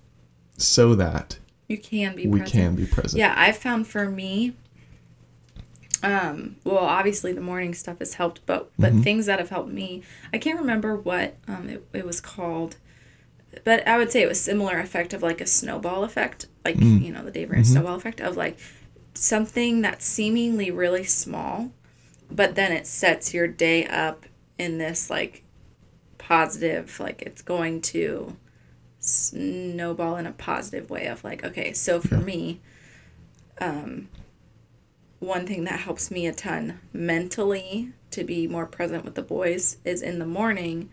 so 0.62 0.96
that 0.96 1.38
You 1.68 1.78
can 1.78 2.16
be 2.16 2.28
we 2.28 2.40
present. 2.40 2.52
can 2.52 2.76
be 2.76 2.86
present. 2.86 3.20
Yeah, 3.20 3.34
I've 3.38 3.58
found 3.58 3.88
for 3.88 4.10
me, 4.10 4.54
um, 6.02 6.56
well, 6.64 6.78
obviously 6.78 7.34
the 7.34 7.42
morning 7.42 7.74
stuff 7.74 8.00
has 8.00 8.14
helped, 8.16 8.42
but 8.46 8.72
but 8.80 8.94
Mhm. 8.94 9.04
things 9.04 9.26
that 9.26 9.40
have 9.40 9.50
helped 9.50 9.72
me, 9.72 10.02
I 10.34 10.38
can't 10.38 10.60
remember 10.60 10.96
what 10.96 11.36
um 11.48 11.70
it, 11.70 11.86
it 11.94 12.06
was 12.06 12.22
called, 12.22 12.78
but 13.66 13.86
I 13.88 13.98
would 13.98 14.12
say 14.12 14.22
it 14.22 14.28
was 14.30 14.40
similar 14.40 14.80
effect 14.80 15.14
of 15.14 15.22
like 15.22 15.42
a 15.42 15.46
snowball 15.46 16.04
effect, 16.04 16.48
like 16.64 16.78
Mm. 16.78 17.04
you 17.04 17.12
know 17.12 17.24
the 17.26 17.32
Dave 17.32 17.50
Ramsey 17.50 17.72
Mhm. 17.72 17.74
snowball 17.74 17.96
effect 17.96 18.22
of 18.22 18.38
like 18.38 18.58
something 19.14 19.82
that's 19.82 20.06
seemingly 20.06 20.72
really 20.72 21.04
small, 21.04 21.72
but 22.32 22.56
then 22.56 22.72
it 22.72 22.88
sets 22.88 23.34
your 23.34 23.48
day 23.48 23.86
up 23.86 24.26
in 24.58 24.78
this 24.78 25.10
like 25.10 25.44
positive, 26.18 26.98
like 27.00 27.22
it's 27.24 27.42
going 27.42 27.82
to 27.82 28.38
snowball 29.00 30.18
in 30.18 30.26
a 30.26 30.32
positive 30.32 30.90
way 30.90 31.06
of 31.08 31.24
like 31.24 31.44
okay 31.44 31.72
so 31.74 32.00
for 32.02 32.18
me 32.18 32.60
um 33.62 34.10
one 35.20 35.46
thing 35.46 35.64
that 35.66 35.80
helps 35.80 36.10
me 36.12 36.28
a 36.28 36.34
ton 36.34 36.80
mentally 36.94 37.92
to 38.12 38.24
be 38.24 38.48
more 38.48 38.66
present 38.66 39.06
with 39.06 39.16
the 39.16 39.22
boys 39.22 39.78
is 39.86 40.02
in 40.02 40.20
the 40.20 40.26
morning 40.26 40.90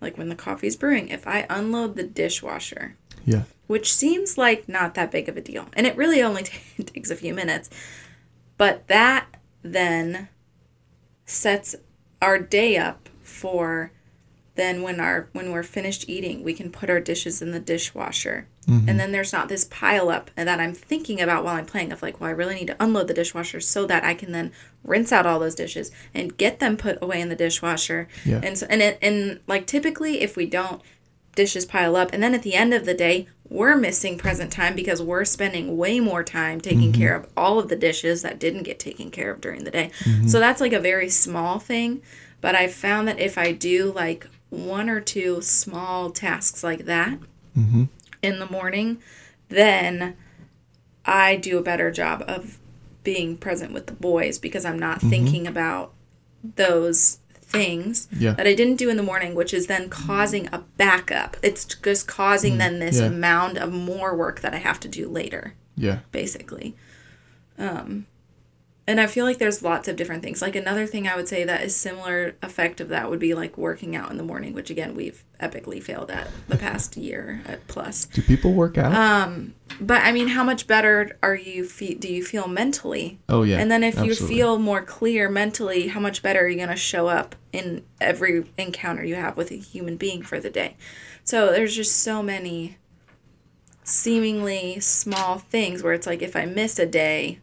like 0.00 0.16
when 0.16 0.28
the 0.28 0.34
coffee's 0.34 0.76
brewing 0.76 1.08
if 1.08 1.26
i 1.26 1.46
unload 1.50 1.96
the 1.96 2.02
dishwasher 2.02 2.96
Yeah. 3.24 3.42
which 3.66 3.92
seems 3.92 4.38
like 4.38 4.68
not 4.68 4.94
that 4.94 5.10
big 5.10 5.28
of 5.28 5.36
a 5.36 5.40
deal 5.42 5.66
and 5.74 5.86
it 5.86 5.96
really 5.96 6.22
only 6.22 6.42
takes 6.84 7.10
a 7.10 7.16
few 7.16 7.34
minutes 7.34 7.68
but 8.56 8.86
that 8.88 9.26
then 9.62 10.28
sets 11.26 11.74
our 12.22 12.38
day 12.38 12.76
up 12.76 13.08
for 13.22 13.92
then 14.60 14.82
when 14.82 15.00
our 15.00 15.28
when 15.32 15.50
we're 15.50 15.62
finished 15.62 16.04
eating 16.08 16.44
we 16.44 16.52
can 16.54 16.70
put 16.70 16.90
our 16.90 17.00
dishes 17.00 17.40
in 17.42 17.50
the 17.52 17.58
dishwasher. 17.60 18.46
Mhm. 18.68 18.88
and 18.88 19.00
then 19.00 19.10
there's 19.10 19.32
not 19.32 19.48
this 19.48 19.64
pile 19.64 20.10
up 20.10 20.30
that 20.36 20.60
i'm 20.60 20.74
thinking 20.74 21.20
about 21.20 21.42
while 21.44 21.56
i'm 21.56 21.64
playing 21.66 21.90
of 21.92 22.02
like 22.02 22.20
well 22.20 22.28
i 22.28 22.32
really 22.32 22.54
need 22.56 22.66
to 22.68 22.76
unload 22.78 23.08
the 23.08 23.14
dishwasher 23.14 23.58
so 23.58 23.86
that 23.86 24.04
i 24.04 24.12
can 24.14 24.32
then 24.32 24.52
rinse 24.84 25.10
out 25.12 25.26
all 25.26 25.38
those 25.40 25.54
dishes 25.56 25.90
and 26.14 26.36
get 26.36 26.60
them 26.60 26.76
put 26.76 26.96
away 27.02 27.20
in 27.20 27.28
the 27.30 27.34
dishwasher. 27.36 28.06
Yeah. 28.24 28.40
and 28.44 28.56
so 28.58 28.66
and 28.70 28.80
it 28.82 28.98
and 29.02 29.40
like 29.46 29.66
typically 29.66 30.20
if 30.20 30.36
we 30.36 30.46
don't 30.46 30.80
dishes 31.34 31.64
pile 31.64 31.96
up 31.96 32.10
and 32.12 32.22
then 32.22 32.34
at 32.34 32.42
the 32.42 32.54
end 32.54 32.74
of 32.74 32.84
the 32.84 32.94
day 32.94 33.26
we're 33.48 33.76
missing 33.76 34.16
present 34.18 34.52
time 34.52 34.76
because 34.76 35.00
we're 35.02 35.24
spending 35.24 35.76
way 35.76 35.98
more 35.98 36.22
time 36.22 36.60
taking 36.60 36.92
care 36.92 37.16
of 37.16 37.26
all 37.36 37.58
of 37.58 37.68
the 37.68 37.74
dishes 37.76 38.22
that 38.22 38.38
didn't 38.38 38.62
get 38.62 38.78
taken 38.78 39.10
care 39.10 39.32
of 39.32 39.40
during 39.40 39.64
the 39.64 39.70
day. 39.72 39.90
So 40.28 40.38
that's 40.38 40.60
like 40.60 40.72
a 40.72 40.78
very 40.80 41.08
small 41.08 41.58
thing 41.58 42.02
but 42.40 42.54
i 42.54 42.68
found 42.68 43.08
that 43.08 43.18
if 43.18 43.36
i 43.36 43.50
do 43.52 43.92
like 43.92 44.26
one 44.50 44.88
or 44.90 45.00
two 45.00 45.40
small 45.40 46.10
tasks 46.10 46.62
like 46.64 46.84
that 46.84 47.18
Mhm. 47.56 47.88
in 48.22 48.38
the 48.38 48.46
morning 48.46 48.98
then 49.48 50.16
i 51.04 51.36
do 51.36 51.58
a 51.58 51.62
better 51.62 51.90
job 51.90 52.22
of 52.28 52.58
being 53.02 53.36
present 53.36 53.72
with 53.72 53.86
the 53.86 53.92
boys 53.94 54.38
because 54.38 54.64
i'm 54.64 54.78
not 54.78 55.00
thinking 55.00 55.46
about 55.46 55.92
those 56.56 57.18
things 57.42 58.06
Yeah. 58.16 58.32
that 58.34 58.46
I 58.46 58.54
didn't 58.54 58.76
do 58.76 58.88
in 58.90 58.96
the 58.96 59.02
morning, 59.02 59.34
which 59.34 59.52
is 59.52 59.66
then 59.66 59.88
causing 59.90 60.46
a 60.52 60.60
backup. 60.76 61.36
It's 61.42 61.64
just 61.64 62.06
causing 62.06 62.58
then 62.58 62.78
this 62.78 63.00
yeah. 63.00 63.06
amount 63.06 63.58
of 63.58 63.72
more 63.72 64.14
work 64.16 64.40
that 64.42 64.54
I 64.54 64.58
have 64.58 64.78
to 64.80 64.88
do 64.88 65.08
later, 65.08 65.54
Yeah. 65.76 65.98
basically. 66.12 66.76
Um, 67.58 68.06
and 68.90 69.00
I 69.00 69.06
feel 69.06 69.24
like 69.24 69.38
there's 69.38 69.62
lots 69.62 69.86
of 69.86 69.94
different 69.94 70.24
things. 70.24 70.42
Like 70.42 70.56
another 70.56 70.84
thing 70.84 71.06
I 71.06 71.14
would 71.14 71.28
say 71.28 71.44
that 71.44 71.62
is 71.62 71.76
similar 71.76 72.34
effect 72.42 72.80
of 72.80 72.88
that 72.88 73.08
would 73.08 73.20
be 73.20 73.34
like 73.34 73.56
working 73.56 73.94
out 73.94 74.10
in 74.10 74.16
the 74.16 74.24
morning, 74.24 74.52
which 74.52 74.68
again 74.68 74.96
we've 74.96 75.24
epically 75.40 75.80
failed 75.80 76.10
at 76.10 76.28
the 76.48 76.56
past 76.56 76.96
year 76.96 77.40
at 77.46 77.64
plus. 77.68 78.06
Do 78.06 78.20
people 78.20 78.52
work 78.52 78.76
out? 78.76 78.92
Um, 78.92 79.54
but 79.80 80.02
I 80.02 80.10
mean, 80.10 80.26
how 80.26 80.42
much 80.42 80.66
better 80.66 81.16
are 81.22 81.36
you? 81.36 81.64
Fe- 81.64 81.94
do 81.94 82.12
you 82.12 82.24
feel 82.24 82.48
mentally? 82.48 83.20
oh 83.28 83.44
yeah. 83.44 83.58
and 83.58 83.70
then 83.70 83.84
if 83.84 84.02
you 84.02 84.12
feel 84.12 84.58
more 84.58 84.82
clear 84.82 85.28
mentally, 85.28 85.86
how 85.86 86.00
much 86.00 86.20
better 86.20 86.40
are 86.40 86.48
you 86.48 86.56
going 86.56 86.68
to 86.68 86.76
show 86.76 87.06
up 87.06 87.36
in 87.52 87.84
every 88.00 88.44
encounter 88.58 89.04
you 89.04 89.14
have 89.14 89.36
with 89.36 89.52
a 89.52 89.56
human 89.56 89.96
being 89.96 90.22
for 90.22 90.40
the 90.40 90.50
day? 90.50 90.76
So 91.22 91.52
there's 91.52 91.76
just 91.76 91.96
so 91.96 92.24
many 92.24 92.76
seemingly 93.84 94.80
small 94.80 95.38
things 95.38 95.82
where 95.82 95.92
it's 95.92 96.08
like 96.08 96.22
if 96.22 96.34
I 96.34 96.44
miss 96.44 96.78
a 96.80 96.86
day, 96.86 97.38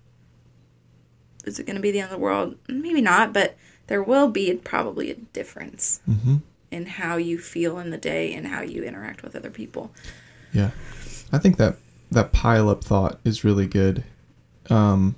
is 1.48 1.60
it 1.60 1.66
going 1.66 1.76
to 1.76 1.82
be 1.82 1.92
the 1.92 2.00
end 2.00 2.12
of 2.12 2.12
the 2.12 2.18
world? 2.24 2.56
Maybe 2.68 3.02
not, 3.02 3.34
but 3.34 3.56
there 3.88 4.04
will 4.04 4.28
be 4.30 4.54
probably 4.56 5.10
a 5.12 5.16
difference 5.16 6.00
Mhm. 6.10 6.42
in 6.72 6.86
how 6.86 7.18
you 7.18 7.38
feel 7.40 7.80
in 7.80 7.90
the 7.90 7.98
day 7.98 8.34
and 8.34 8.48
how 8.48 8.62
you 8.62 8.84
interact 8.84 9.24
with 9.24 9.36
other 9.36 9.50
people. 9.50 9.92
Yeah, 10.54 10.72
I 11.32 11.38
think 11.38 11.58
that 11.58 11.78
that 12.12 12.32
pile 12.32 12.70
up 12.70 12.84
thought 12.84 13.20
is 13.24 13.44
really 13.44 13.68
good. 13.68 14.04
Um, 14.70 15.16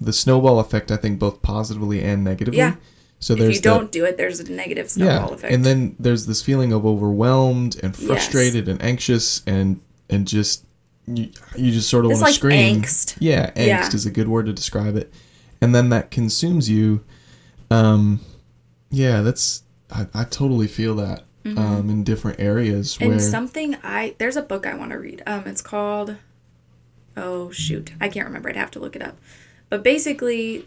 the 0.00 0.12
snowball 0.12 0.60
effect, 0.60 0.90
I 0.90 0.96
think, 0.96 1.18
both 1.18 1.42
positively 1.42 2.02
and 2.02 2.22
negatively. 2.24 2.58
Yeah. 2.58 2.74
So 3.20 3.32
if 3.34 3.40
there's 3.40 3.50
if 3.50 3.56
you 3.56 3.62
don't 3.70 3.90
do 3.90 4.04
it, 4.04 4.16
there's 4.16 4.38
a 4.38 4.50
negative 4.50 4.88
snowball 4.88 5.28
yeah, 5.30 5.34
effect. 5.34 5.52
and 5.54 5.64
then 5.64 5.96
there's 5.98 6.26
this 6.26 6.40
feeling 6.42 6.72
of 6.72 6.86
overwhelmed 6.86 7.76
and 7.82 7.96
Yes. 7.98 8.06
frustrated 8.06 8.68
and 8.68 8.80
anxious 8.82 9.42
and 9.46 9.80
and 10.10 10.26
just 10.26 10.64
you, 11.06 11.28
you 11.56 11.72
just 11.72 11.88
sort 11.88 12.04
of 12.04 12.10
want 12.12 12.18
to 12.20 12.24
like 12.26 12.34
scream. 12.34 12.82
angst. 12.82 13.16
Yeah, 13.18 13.50
angst 13.50 13.66
Yeah. 13.66 13.88
is 13.94 14.06
a 14.06 14.10
good 14.10 14.28
word 14.28 14.46
to 14.46 14.52
describe 14.52 14.94
it. 14.94 15.12
And 15.60 15.74
then 15.74 15.88
that 15.88 16.10
consumes 16.10 16.70
you. 16.70 17.04
Um, 17.70 18.20
yeah, 18.90 19.22
that's 19.22 19.62
I, 19.90 20.06
I 20.14 20.24
totally 20.24 20.68
feel 20.68 20.94
that 20.96 21.24
um, 21.56 21.88
in 21.90 22.04
different 22.04 22.40
areas 22.40 22.94
Mm-hmm. 22.94 23.02
And 23.04 23.12
where 23.12 23.20
something 23.20 23.76
I 23.82 24.14
there's 24.18 24.36
a 24.36 24.42
book 24.42 24.66
I 24.66 24.74
want 24.74 24.92
to 24.92 24.98
read. 24.98 25.22
Um, 25.26 25.44
it's 25.46 25.62
called 25.62 26.16
oh 27.16 27.50
shoot, 27.50 27.92
I 28.00 28.08
can't 28.08 28.26
remember. 28.26 28.48
I'd 28.48 28.56
have 28.56 28.70
to 28.72 28.80
look 28.80 28.96
it 28.96 29.02
up. 29.02 29.18
But 29.68 29.82
basically, 29.82 30.66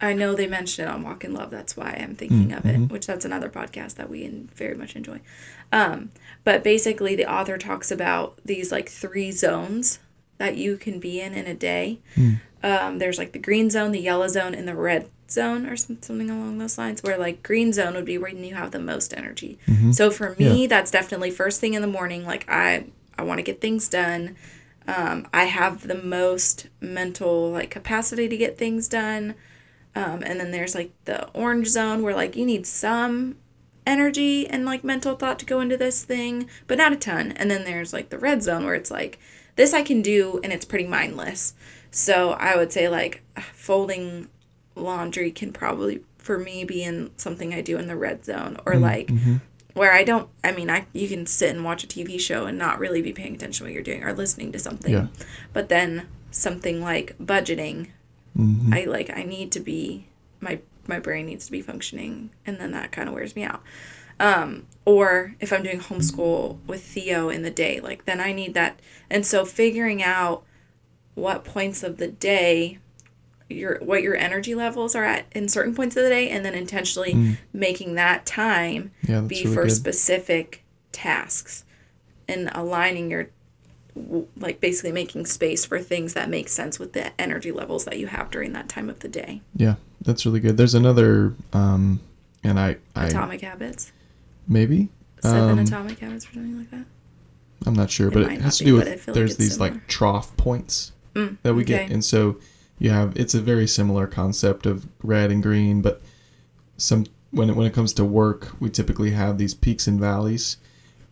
I 0.00 0.12
know 0.12 0.34
they 0.34 0.46
mentioned 0.46 0.88
it 0.88 0.90
on 0.90 1.02
Walk 1.02 1.24
in 1.24 1.34
Love. 1.34 1.50
That's 1.50 1.76
why 1.76 1.98
I'm 2.00 2.14
thinking 2.14 2.52
of 2.52 2.64
it. 2.66 2.90
Which 2.90 3.06
that's 3.06 3.24
another 3.24 3.48
podcast 3.48 3.96
that 3.96 4.08
we 4.08 4.26
very 4.54 4.74
much 4.74 4.96
enjoy. 4.96 5.20
Um, 5.72 6.12
but 6.44 6.62
basically, 6.64 7.14
the 7.16 7.30
author 7.30 7.58
talks 7.58 7.90
about 7.90 8.38
these 8.44 8.72
like 8.72 8.88
three 8.88 9.30
zones 9.30 9.98
that 10.38 10.56
you 10.56 10.76
can 10.76 11.00
be 11.00 11.20
in 11.20 11.34
in 11.34 11.46
a 11.46 11.54
day. 11.54 12.00
Um, 12.62 12.98
there's 12.98 13.18
like 13.18 13.32
the 13.32 13.38
green 13.38 13.68
zone, 13.70 13.92
the 13.92 14.00
yellow 14.00 14.26
zone, 14.28 14.54
and 14.54 14.66
the 14.66 14.74
red 14.74 15.08
zone, 15.28 15.66
or 15.66 15.76
some, 15.76 16.00
something 16.00 16.30
along 16.30 16.58
those 16.58 16.78
lines. 16.78 17.02
Where 17.02 17.18
like 17.18 17.42
green 17.42 17.72
zone 17.72 17.94
would 17.94 18.06
be 18.06 18.18
when 18.18 18.42
you 18.42 18.54
have 18.54 18.70
the 18.70 18.78
most 18.78 19.12
energy. 19.16 19.58
So 19.92 20.10
for 20.10 20.34
me, 20.38 20.66
that's 20.66 20.90
definitely 20.90 21.30
first 21.30 21.60
thing 21.60 21.74
in 21.74 21.82
the 21.82 21.88
morning. 21.88 22.24
Like 22.24 22.44
I, 22.48 22.86
I 23.18 23.22
want 23.22 23.38
to 23.38 23.42
get 23.42 23.60
things 23.60 23.88
done. 23.88 24.36
Um, 24.86 25.26
I 25.32 25.44
have 25.44 25.86
the 25.88 25.94
most 25.94 26.68
mental 26.80 27.50
like 27.50 27.70
capacity 27.70 28.28
to 28.28 28.36
get 28.36 28.58
things 28.58 28.88
done. 28.88 29.34
Um, 29.96 30.22
and 30.24 30.40
then 30.40 30.50
there's 30.50 30.74
like 30.74 30.90
the 31.04 31.28
orange 31.30 31.68
zone 31.68 32.02
where 32.02 32.14
like 32.14 32.34
you 32.34 32.44
need 32.44 32.66
some 32.66 33.36
energy 33.86 34.46
and 34.46 34.64
like 34.64 34.82
mental 34.82 35.14
thought 35.14 35.38
to 35.38 35.46
go 35.46 35.60
into 35.60 35.76
this 35.76 36.04
thing, 36.04 36.48
but 36.66 36.78
not 36.78 36.92
a 36.92 36.96
ton. 36.96 37.32
And 37.32 37.50
then 37.50 37.64
there's 37.64 37.92
like 37.92 38.08
the 38.08 38.18
red 38.18 38.42
zone 38.42 38.64
where 38.64 38.74
it's 38.74 38.90
like 38.90 39.18
this 39.56 39.72
I 39.72 39.82
can 39.82 40.02
do 40.02 40.40
and 40.42 40.52
it's 40.52 40.64
pretty 40.64 40.86
mindless. 40.86 41.54
So 41.90 42.32
I 42.32 42.56
would 42.56 42.72
say 42.72 42.88
like 42.88 43.22
folding 43.52 44.28
laundry 44.74 45.30
can 45.30 45.52
probably 45.52 46.02
for 46.18 46.38
me 46.38 46.64
be 46.64 46.82
in 46.82 47.10
something 47.16 47.54
I 47.54 47.60
do 47.60 47.78
in 47.78 47.86
the 47.86 47.96
red 47.96 48.24
zone 48.24 48.56
or 48.66 48.76
like 48.76 49.10
where 49.74 49.92
I 49.92 50.02
don't 50.04 50.28
I 50.42 50.52
mean 50.52 50.70
I 50.70 50.86
you 50.92 51.06
can 51.08 51.26
sit 51.26 51.54
and 51.54 51.64
watch 51.64 51.84
a 51.84 51.86
TV 51.86 52.18
show 52.18 52.46
and 52.46 52.58
not 52.58 52.78
really 52.78 53.02
be 53.02 53.12
paying 53.12 53.34
attention 53.34 53.64
to 53.64 53.68
what 53.68 53.74
you're 53.74 53.82
doing 53.82 54.02
or 54.02 54.12
listening 54.12 54.50
to 54.52 54.58
something. 54.58 54.92
Yeah. 54.92 55.06
But 55.52 55.68
then 55.68 56.08
something 56.30 56.82
like 56.82 57.16
budgeting 57.18 57.88
Mhm. 58.36 58.74
I 58.74 58.84
like 58.86 59.10
I 59.16 59.22
need 59.22 59.52
to 59.52 59.60
be 59.60 60.06
my 60.40 60.58
my 60.88 60.98
brain 60.98 61.26
needs 61.26 61.46
to 61.46 61.52
be 61.52 61.62
functioning 61.62 62.30
and 62.44 62.58
then 62.58 62.72
that 62.72 62.90
kind 62.90 63.08
of 63.08 63.14
wears 63.14 63.36
me 63.36 63.44
out. 63.44 63.62
Um, 64.18 64.66
or 64.84 65.34
if 65.40 65.52
I'm 65.52 65.62
doing 65.62 65.80
homeschool 65.80 66.58
with 66.66 66.82
Theo 66.82 67.28
in 67.28 67.42
the 67.42 67.50
day, 67.50 67.80
like 67.80 68.04
then 68.04 68.20
I 68.20 68.32
need 68.32 68.54
that. 68.54 68.80
And 69.10 69.24
so 69.24 69.44
figuring 69.44 70.02
out 70.02 70.44
what 71.14 71.44
points 71.44 71.82
of 71.82 71.96
the 71.98 72.08
day 72.08 72.78
your 73.48 73.78
what 73.80 74.02
your 74.02 74.16
energy 74.16 74.54
levels 74.54 74.94
are 74.94 75.04
at 75.04 75.26
in 75.32 75.48
certain 75.48 75.74
points 75.74 75.96
of 75.96 76.02
the 76.02 76.08
day 76.08 76.28
and 76.30 76.44
then 76.44 76.54
intentionally 76.54 77.36
making 77.52 77.94
that 77.94 78.24
time 78.26 78.90
Yeah, 79.06 79.20
be 79.20 79.42
really 79.44 79.54
for 79.54 79.62
good. 79.64 79.72
specific 79.72 80.64
tasks 80.92 81.64
and 82.26 82.50
aligning 82.54 83.10
your 83.10 83.28
like 84.36 84.60
basically 84.60 84.92
making 84.92 85.26
space 85.26 85.64
for 85.64 85.78
things 85.78 86.14
that 86.14 86.28
make 86.28 86.48
sense 86.48 86.78
with 86.78 86.94
the 86.94 87.18
energy 87.20 87.52
levels 87.52 87.84
that 87.84 87.98
you 87.98 88.08
have 88.08 88.30
during 88.30 88.52
that 88.52 88.68
time 88.68 88.88
of 88.90 89.00
the 89.00 89.08
day. 89.08 89.40
Yeah, 89.54 89.76
that's 90.00 90.26
really 90.26 90.40
good. 90.40 90.56
There's 90.56 90.74
another, 90.74 91.34
um, 91.52 92.00
and 92.42 92.58
I, 92.58 92.78
I 92.96 93.06
Atomic 93.06 93.42
habits. 93.42 93.92
Maybe 94.48 94.90
Seven 95.22 95.50
um, 95.50 95.58
atomic 95.58 95.98
habits 96.00 96.26
or 96.28 96.32
something 96.34 96.58
like 96.58 96.70
that. 96.70 96.84
I'm 97.66 97.74
not 97.74 97.90
sure, 97.90 98.08
It 98.08 98.14
but 98.14 98.22
it 98.32 98.40
has 98.42 98.58
to 98.58 98.64
do 98.64 98.76
I 98.76 98.78
with 98.80 98.88
feel 98.88 98.94
like 99.12 99.14
there's 99.14 99.36
these 99.38 99.52
similar. 99.54 99.70
like 99.72 99.86
trough 99.88 100.36
points 100.36 100.92
Mm, 101.14 101.36
that 101.44 101.54
we 101.54 101.62
okay. 101.62 101.84
get, 101.84 101.90
and 101.92 102.04
so 102.04 102.38
you 102.78 102.90
have 102.90 103.16
it's 103.16 103.34
a 103.34 103.40
very 103.40 103.66
similar 103.68 104.06
concept 104.08 104.66
of 104.66 104.86
red 105.02 105.30
and 105.30 105.42
green, 105.42 105.80
but 105.80 106.02
some 106.76 107.06
when 107.30 107.48
it 107.50 107.56
when 107.56 107.66
it 107.66 107.72
comes 107.72 107.92
to 107.94 108.04
work, 108.04 108.48
we 108.60 108.68
typically 108.68 109.10
have 109.12 109.38
these 109.38 109.54
peaks 109.54 109.86
and 109.86 109.98
valleys. 110.00 110.56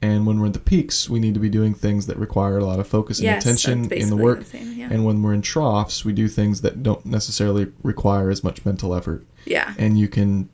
And 0.03 0.27
when 0.27 0.41
we're 0.41 0.47
at 0.49 0.55
the 0.55 0.59
peaks, 0.59 1.09
we 1.09 1.21
need 1.21 1.35
to 1.35 1.41
be 1.41 1.49
doing 1.49 1.75
things 1.75 2.07
that 2.09 2.17
require 2.17 2.59
a 2.59 2.65
lot 2.65 2.81
of 2.81 2.89
focus 2.89 3.19
and 3.21 3.27
Yes, 3.27 3.45
attention 3.45 3.93
in 3.93 4.11
the 4.11 4.17
work. 4.17 4.41
the 4.41 4.45
same, 4.47 4.73
yeah. 4.77 4.89
And 4.91 5.05
when 5.05 5.23
we're 5.23 5.33
in 5.35 5.43
troughs, 5.43 6.05
we 6.05 6.13
do 6.13 6.27
things 6.27 6.63
that 6.63 6.83
don't 6.83 7.07
necessarily 7.07 7.71
require 7.85 8.29
as 8.29 8.43
much 8.43 8.65
mental 8.65 8.93
effort. 8.97 9.25
yeah. 9.47 9.73
and 9.79 9.97
you 10.01 10.09
can 10.09 10.49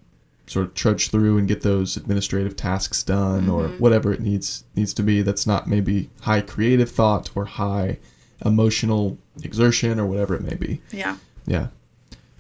sort 0.49 0.67
of 0.67 0.75
trudge 0.75 1.11
through 1.11 1.37
and 1.39 1.47
get 1.47 1.61
those 1.63 1.97
administrative 1.97 2.57
tasks 2.57 3.03
done 3.03 3.49
or 3.49 3.65
Mm-hmm. 3.65 3.79
whatever 3.79 4.13
it 4.13 4.21
needs 4.21 4.65
needs 4.75 4.95
to 4.95 5.03
be 5.03 5.23
that's 5.23 5.47
not 5.47 5.67
maybe 5.69 6.09
high 6.23 6.41
creative 6.41 6.91
thought 6.91 7.31
or 7.35 7.45
high 7.45 7.99
emotional 8.45 9.19
exertion 9.43 10.01
or 10.01 10.07
whatever 10.07 10.35
it 10.35 10.43
may 10.43 10.55
be 10.55 10.81
Yeah. 10.91 11.17
yeah 11.47 11.69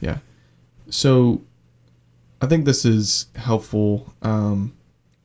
yeah 0.00 0.18
so 0.88 1.42
i 2.40 2.46
think 2.46 2.64
this 2.64 2.84
is 2.84 3.26
helpful 3.34 4.14
um, 4.22 4.72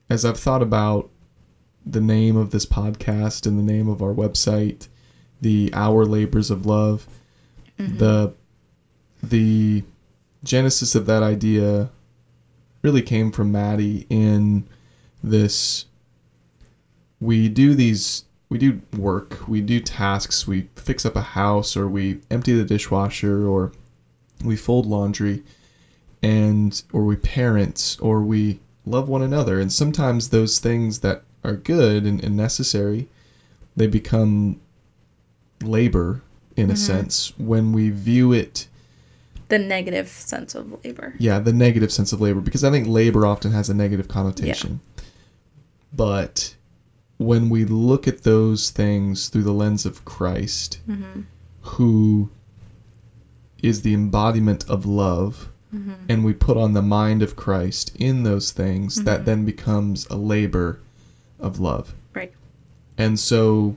as 0.10 0.26
i've 0.26 0.40
thought 0.40 0.62
about 0.62 1.10
the 1.86 2.02
name 2.02 2.36
of 2.36 2.52
this 2.52 2.66
podcast 2.66 3.46
and 3.46 3.58
the 3.58 3.64
name 3.74 3.88
of 3.88 4.02
our 4.02 4.14
website 4.14 4.88
the 5.42 5.70
our 5.74 6.06
labors 6.06 6.50
of 6.52 6.66
love 6.66 7.08
the 7.78 8.34
the 9.22 9.84
genesis 10.44 10.96
of 10.96 11.06
that 11.06 11.22
idea 11.24 11.90
really 12.84 13.02
came 13.02 13.32
from 13.32 13.52
maddie 13.52 14.06
in 14.10 14.68
this. 15.24 15.86
We 17.20 17.50
do 17.50 17.74
these 17.74 18.26
we 18.50 18.60
do 18.60 18.82
work 18.96 19.48
we 19.48 19.62
do 19.62 19.80
tasks 19.80 20.46
we 20.46 20.68
fix 20.76 21.08
up 21.08 21.16
a 21.16 21.22
house 21.22 21.76
or 21.76 21.88
we 21.88 22.20
empty 22.30 22.54
the 22.54 22.64
dishwasher 22.64 23.48
or 23.48 23.72
we 24.44 24.56
fold 24.56 24.86
laundry 24.86 25.42
and 26.22 26.84
or 26.94 27.04
we 27.04 27.16
parent 27.16 27.98
or 28.00 28.22
we 28.22 28.60
love 28.86 29.10
one 29.10 29.22
another. 29.22 29.60
And 29.60 29.72
sometimes 29.72 30.30
those 30.30 30.60
things 30.60 31.00
that 31.00 31.24
are 31.44 31.56
good 31.56 32.04
and, 32.04 32.24
and 32.24 32.38
necessary 32.38 33.08
they 33.76 33.88
become 33.88 34.60
labor 35.64 36.22
in 36.56 36.70
a 36.70 36.74
mm-hmm. 36.74 36.76
sense 36.76 37.34
when 37.38 37.72
we 37.74 37.90
view 37.90 38.32
it 38.34 38.68
The 39.54 39.60
negative 39.60 40.08
sense 40.08 40.56
of 40.56 40.84
labor. 40.84 41.14
yeah 41.20 41.38
the 41.40 41.54
negative 41.54 41.92
sense 41.92 42.12
of 42.14 42.20
labor 42.20 42.42
because 42.42 42.64
i 42.64 42.72
think 42.72 42.88
labor 42.88 43.26
often 43.26 43.52
has 43.52 43.70
a 43.70 43.74
negative 43.74 44.08
connotation 44.08 44.80
Yeah. 44.98 45.04
but 45.94 46.56
when 47.18 47.50
we 47.50 47.64
look 47.66 48.08
at 48.08 48.24
those 48.24 48.72
things 48.72 49.30
through 49.30 49.44
the 49.44 49.54
lens 49.64 49.86
of 49.86 50.04
christ 50.06 50.80
mm-hmm. 50.90 51.22
who 51.62 52.32
is 53.62 53.84
the 53.84 53.94
embodiment 53.94 54.68
of 54.68 54.86
love 54.86 55.50
mm-hmm. 55.74 55.94
and 56.10 56.26
we 56.26 56.34
put 56.34 56.58
on 56.58 56.74
the 56.74 56.82
mind 56.82 57.22
of 57.22 57.36
christ 57.36 57.96
in 57.98 58.24
those 58.24 58.52
things 58.52 59.04
that 59.04 59.18
mm-hmm. 59.18 59.26
then 59.26 59.46
becomes 59.46 60.08
a 60.08 60.16
labor 60.16 60.80
of 61.40 61.60
love 61.60 61.94
Right. 62.16 62.34
and 62.98 63.20
so 63.20 63.76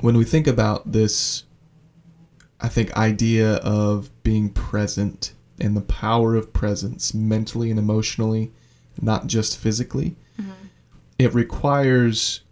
when 0.00 0.16
we 0.16 0.24
think 0.24 0.48
about 0.48 0.90
this, 0.90 1.44
I 2.62 2.68
think 2.68 2.96
idea 2.96 3.56
of 3.56 4.10
being 4.22 4.50
present 4.50 5.32
and 5.60 5.76
the 5.76 5.82
power 5.82 6.36
of 6.36 6.52
presence 6.52 7.12
mentally 7.12 7.70
and 7.70 7.78
emotionally, 7.78 8.52
not 9.00 9.26
just 9.26 9.58
physically, 9.58 10.16
mm-hmm. 10.40 10.52
it 11.18 11.34
requires 11.34 12.42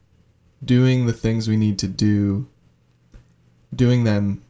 doing 0.65 1.07
the 1.07 1.13
things 1.13 1.49
we 1.49 1.57
need 1.57 1.79
to 1.79 1.89
do, 1.89 2.49
doing 3.75 4.05
them, 4.05 4.43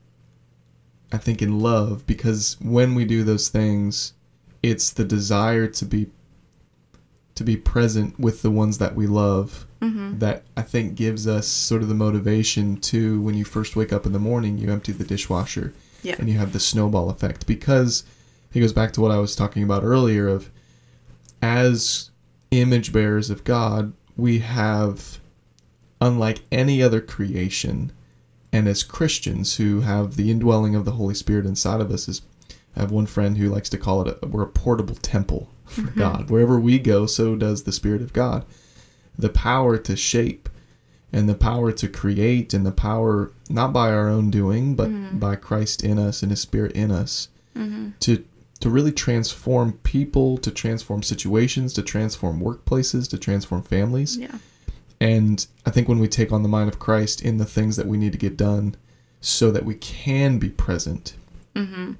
I 1.12 1.18
think, 1.18 1.42
in 1.42 1.60
love, 1.60 2.06
because 2.06 2.56
when 2.60 2.94
we 2.94 3.04
do 3.04 3.22
those 3.22 3.48
things, 3.48 4.14
it's 4.62 4.90
the 4.90 5.04
desire 5.04 5.66
to 5.66 5.84
be 5.84 6.10
to 7.40 7.44
be 7.44 7.57
present 7.57 8.20
with 8.20 8.42
the 8.42 8.50
ones 8.50 8.76
that 8.76 8.94
we 8.94 9.07
love 9.07 9.66
mm-hmm. 9.81 10.18
that 10.18 10.42
I 10.59 10.61
think 10.61 10.94
gives 10.94 11.26
us 11.26 11.48
sort 11.48 11.81
of 11.81 11.88
the 11.88 11.94
motivation 11.94 12.76
to 12.83 13.18
when 13.22 13.35
you 13.35 13.46
first 13.46 13.76
wake 13.76 13.94
up 13.94 14.05
in 14.05 14.12
the 14.12 14.18
morning, 14.18 14.59
you 14.59 14.70
empty 14.70 14.92
the 14.92 15.05
dishwasher 15.05 15.72
Yeah. 16.03 16.16
and 16.18 16.29
you 16.29 16.37
have 16.37 16.53
the 16.53 16.61
snowball 16.61 17.09
effect. 17.09 17.46
Because 17.46 18.05
it 18.53 18.61
goes 18.61 18.74
back 18.74 18.92
to 18.92 19.00
what 19.00 19.11
I 19.11 19.16
was 19.16 19.35
talking 19.35 19.62
about 19.62 19.85
earlier 19.85 20.29
of 20.29 20.50
as 21.40 22.11
image 22.50 22.92
bearers 22.92 23.31
of 23.31 23.42
God, 23.42 23.94
we 24.18 24.40
have 24.40 25.18
unlike 25.98 26.40
any 26.53 26.83
other 26.83 27.00
creation 27.00 27.90
and 28.53 28.68
as 28.68 28.83
Christians 28.83 29.57
who 29.57 29.81
have 29.81 30.16
the 30.16 30.31
indwelling 30.31 30.74
of 30.74 30.85
the 30.85 30.92
Holy 30.92 31.14
Spirit 31.14 31.46
inside 31.46 31.81
of 31.81 31.90
us 31.90 32.07
is 32.07 32.20
I 32.76 32.81
have 32.81 32.92
one 32.92 33.07
friend 33.07 33.38
who 33.38 33.48
likes 33.48 33.70
to 33.70 33.79
call 33.79 34.07
it 34.07 34.18
a, 34.22 34.26
we're 34.26 34.42
a 34.42 34.46
portable 34.46 34.96
temple 34.96 35.48
for 35.70 35.90
God. 35.92 36.30
Wherever 36.30 36.59
we 36.59 36.78
go, 36.78 37.06
so 37.06 37.37
does 37.37 37.64
the 37.64 37.72
Spirit 37.72 38.02
of 38.02 38.12
God. 38.12 38.44
The 39.18 39.28
power 39.28 39.76
to 39.78 39.96
shape 39.96 40.48
and 41.12 41.28
the 41.28 41.35
power 41.35 41.72
to 41.72 41.88
create 41.88 42.54
and 42.54 42.64
the 42.64 42.72
power 42.72 43.33
not 43.48 43.72
by 43.72 43.90
our 43.90 44.09
own 44.09 44.30
doing 44.30 44.74
but 44.76 44.88
mm-hmm. 44.88 45.18
by 45.18 45.37
Christ 45.37 45.83
in 45.83 45.98
us 45.98 46.22
and 46.22 46.30
his 46.30 46.40
spirit 46.40 46.72
in 46.72 46.90
us 46.90 47.28
mm-hmm. 47.56 47.90
to 48.00 48.24
to 48.61 48.68
really 48.68 48.92
transform 48.92 49.72
people, 49.85 50.37
to 50.37 50.50
transform 50.50 51.02
situations, 51.02 51.72
to 51.72 51.83
transform 51.83 52.42
workplaces, 52.42 53.09
to 53.09 53.16
transform 53.16 53.62
families. 53.62 54.18
Yeah. 54.18 54.37
And 55.00 55.46
I 55.64 55.70
think 55.70 55.88
when 55.88 55.98
we 55.98 56.09
take 56.09 56.30
on 56.30 56.42
the 56.42 56.48
mind 56.48 56.68
of 56.68 56.78
Christ 56.78 57.22
in 57.22 57.38
the 57.38 57.46
things 57.46 57.76
that 57.76 57.87
we 57.87 57.96
need 57.96 58.12
to 58.12 58.18
get 58.18 58.37
done 58.37 58.76
so 59.22 59.50
that 59.50 59.64
we 59.64 59.76
can 59.76 60.38
be 60.38 60.50
present, 60.50 61.14
mm-hmm. 61.56 61.92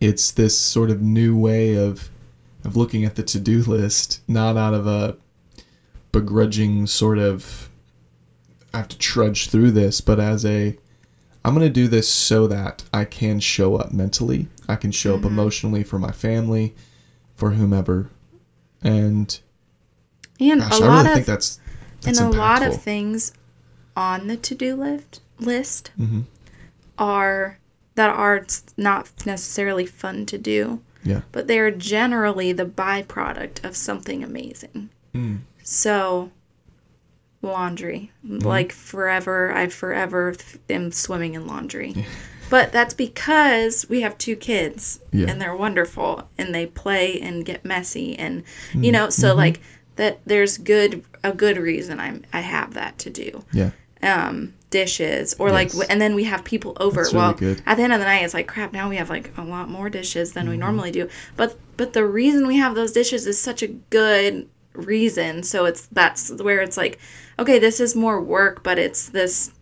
it's 0.00 0.30
this 0.30 0.58
sort 0.58 0.88
of 0.88 1.02
new 1.02 1.36
way 1.36 1.74
of 1.74 2.08
of 2.64 2.76
looking 2.76 3.04
at 3.04 3.16
the 3.16 3.22
to-do 3.22 3.62
list, 3.62 4.20
not 4.28 4.56
out 4.56 4.74
of 4.74 4.86
a 4.86 5.16
begrudging 6.12 6.86
sort 6.86 7.18
of 7.18 7.68
I 8.74 8.78
have 8.78 8.88
to 8.88 8.98
trudge 8.98 9.48
through 9.50 9.72
this, 9.72 10.00
but 10.00 10.18
as 10.18 10.44
a 10.44 10.76
I'm 11.44 11.54
going 11.54 11.66
to 11.66 11.72
do 11.72 11.88
this 11.88 12.08
so 12.08 12.46
that 12.46 12.84
I 12.94 13.04
can 13.04 13.40
show 13.40 13.76
up 13.76 13.92
mentally, 13.92 14.48
I 14.68 14.76
can 14.76 14.92
show 14.92 15.14
up 15.16 15.24
emotionally 15.24 15.82
for 15.82 15.98
my 15.98 16.12
family, 16.12 16.74
for 17.34 17.50
whomever. 17.50 18.10
And 18.82 19.38
And 20.40 20.60
gosh, 20.60 20.80
a 20.80 20.84
I 20.84 20.86
lot 20.86 20.96
really 20.98 21.08
of 21.08 21.14
think 21.14 21.26
that's 21.26 21.60
that's 22.00 22.18
and 22.20 22.34
a 22.34 22.38
lot 22.38 22.62
of 22.62 22.80
things 22.80 23.32
on 23.96 24.26
the 24.28 24.36
to-do 24.36 24.74
list 24.76 25.20
list 25.38 25.90
Mhm. 26.00 26.24
are 26.98 27.58
that 27.94 28.10
are 28.10 28.46
not 28.76 29.10
necessarily 29.26 29.84
fun 29.86 30.24
to 30.26 30.38
do, 30.38 30.80
Yeah. 31.04 31.22
but 31.32 31.46
they 31.48 31.58
are 31.58 31.70
generally 31.70 32.52
the 32.52 32.64
byproduct 32.66 33.64
of 33.64 33.76
something 33.76 34.22
amazing. 34.22 34.90
Mm. 35.14 35.40
So, 35.62 36.30
laundry, 37.42 38.10
Mm-hmm. 38.26 38.46
like 38.46 38.72
forever, 38.72 39.52
I 39.52 39.66
forever 39.68 40.34
am 40.70 40.92
swimming 40.92 41.34
in 41.34 41.46
laundry. 41.46 42.06
But 42.50 42.70
that's 42.70 42.94
because 42.94 43.88
we 43.88 44.02
have 44.02 44.16
two 44.18 44.36
kids 44.36 45.00
Yeah. 45.10 45.28
and 45.30 45.40
they're 45.40 45.56
wonderful 45.56 46.28
and 46.38 46.54
they 46.54 46.66
play 46.66 47.18
and 47.20 47.44
get 47.44 47.64
messy 47.64 48.16
and 48.18 48.44
Mm-hmm. 48.44 48.84
you 48.84 48.92
know 48.92 49.08
so 49.10 49.34
like 49.34 49.60
that 49.96 50.20
there's 50.26 50.58
good 50.58 51.02
a 51.24 51.32
good 51.32 51.56
reason 51.56 51.98
I'm 51.98 52.24
I 52.32 52.40
have 52.40 52.74
that 52.74 52.98
to 52.98 53.10
do 53.10 53.44
Yeah. 53.52 53.70
um 54.02 54.54
dishes 54.72 55.34
or 55.38 55.52
like 55.52 55.68
Yes. 55.68 55.72
w- 55.74 55.86
and 55.88 56.00
then 56.00 56.14
we 56.16 56.24
have 56.24 56.42
people 56.42 56.76
over 56.80 57.02
That's 57.02 57.14
well 57.14 57.30
at 57.30 57.76
the 57.76 57.82
end 57.84 57.92
of 57.92 58.00
the 58.00 58.04
night 58.06 58.24
it's 58.24 58.34
like 58.34 58.48
crap 58.48 58.72
now 58.72 58.88
we 58.88 58.96
have 58.96 59.08
like 59.10 59.30
a 59.38 59.42
lot 59.42 59.68
more 59.70 59.88
dishes 59.88 60.32
than 60.32 60.48
we 60.48 60.54
Mm-hmm. 60.54 60.60
normally 60.60 60.90
do 60.90 61.08
but 61.36 61.56
but 61.76 61.92
the 61.92 62.04
reason 62.04 62.46
we 62.48 62.56
have 62.56 62.74
those 62.74 62.90
dishes 62.92 63.26
is 63.26 63.40
such 63.40 63.62
a 63.62 63.68
good 63.68 64.48
reason 64.74 65.42
so 65.44 65.64
it's 65.66 65.86
that's 65.92 66.30
where 66.42 66.60
it's 66.60 66.76
like 66.76 66.98
okay 67.38 67.58
this 67.60 67.78
is 67.78 67.94
more 67.94 68.20
work 68.20 68.62
but 68.64 68.78
it's 68.78 69.08
this 69.10 69.52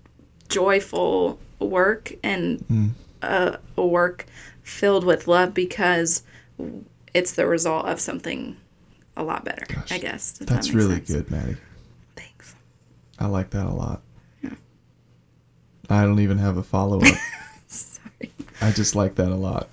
joyful 0.49 1.39
work 1.59 2.13
and 2.23 2.61
Mm. 2.69 2.91
uh, 3.23 3.57
a 3.77 3.87
work 3.87 4.27
filled 4.63 5.05
with 5.05 5.27
love 5.29 5.53
because 5.55 6.23
it's 7.15 7.33
the 7.33 7.47
result 7.47 7.87
of 7.87 8.01
something 8.01 8.57
a 9.17 9.23
lot 9.25 9.45
better. 9.45 9.67
Gosh, 9.69 9.91
I 9.93 9.99
guess. 9.99 10.33
if 10.41 10.47
that 10.47 10.55
That's 10.55 10.71
really 10.73 10.95
sense. 10.97 11.11
good, 11.11 11.31
Maddie. 11.31 11.57
Thanks. 12.17 12.55
I 13.19 13.27
like 13.27 13.51
that 13.51 13.67
a 13.67 13.71
lot. 13.75 14.01
I 15.91 16.03
don't 16.05 16.21
even 16.21 16.39
have 16.39 16.57
a 16.57 16.63
follow 16.63 17.01
up. 17.01 17.15
Sorry. 17.69 18.31
I 18.61 18.71
just 18.73 18.95
like 18.95 19.15
that 19.17 19.29
a 19.29 19.35
lot 19.37 19.69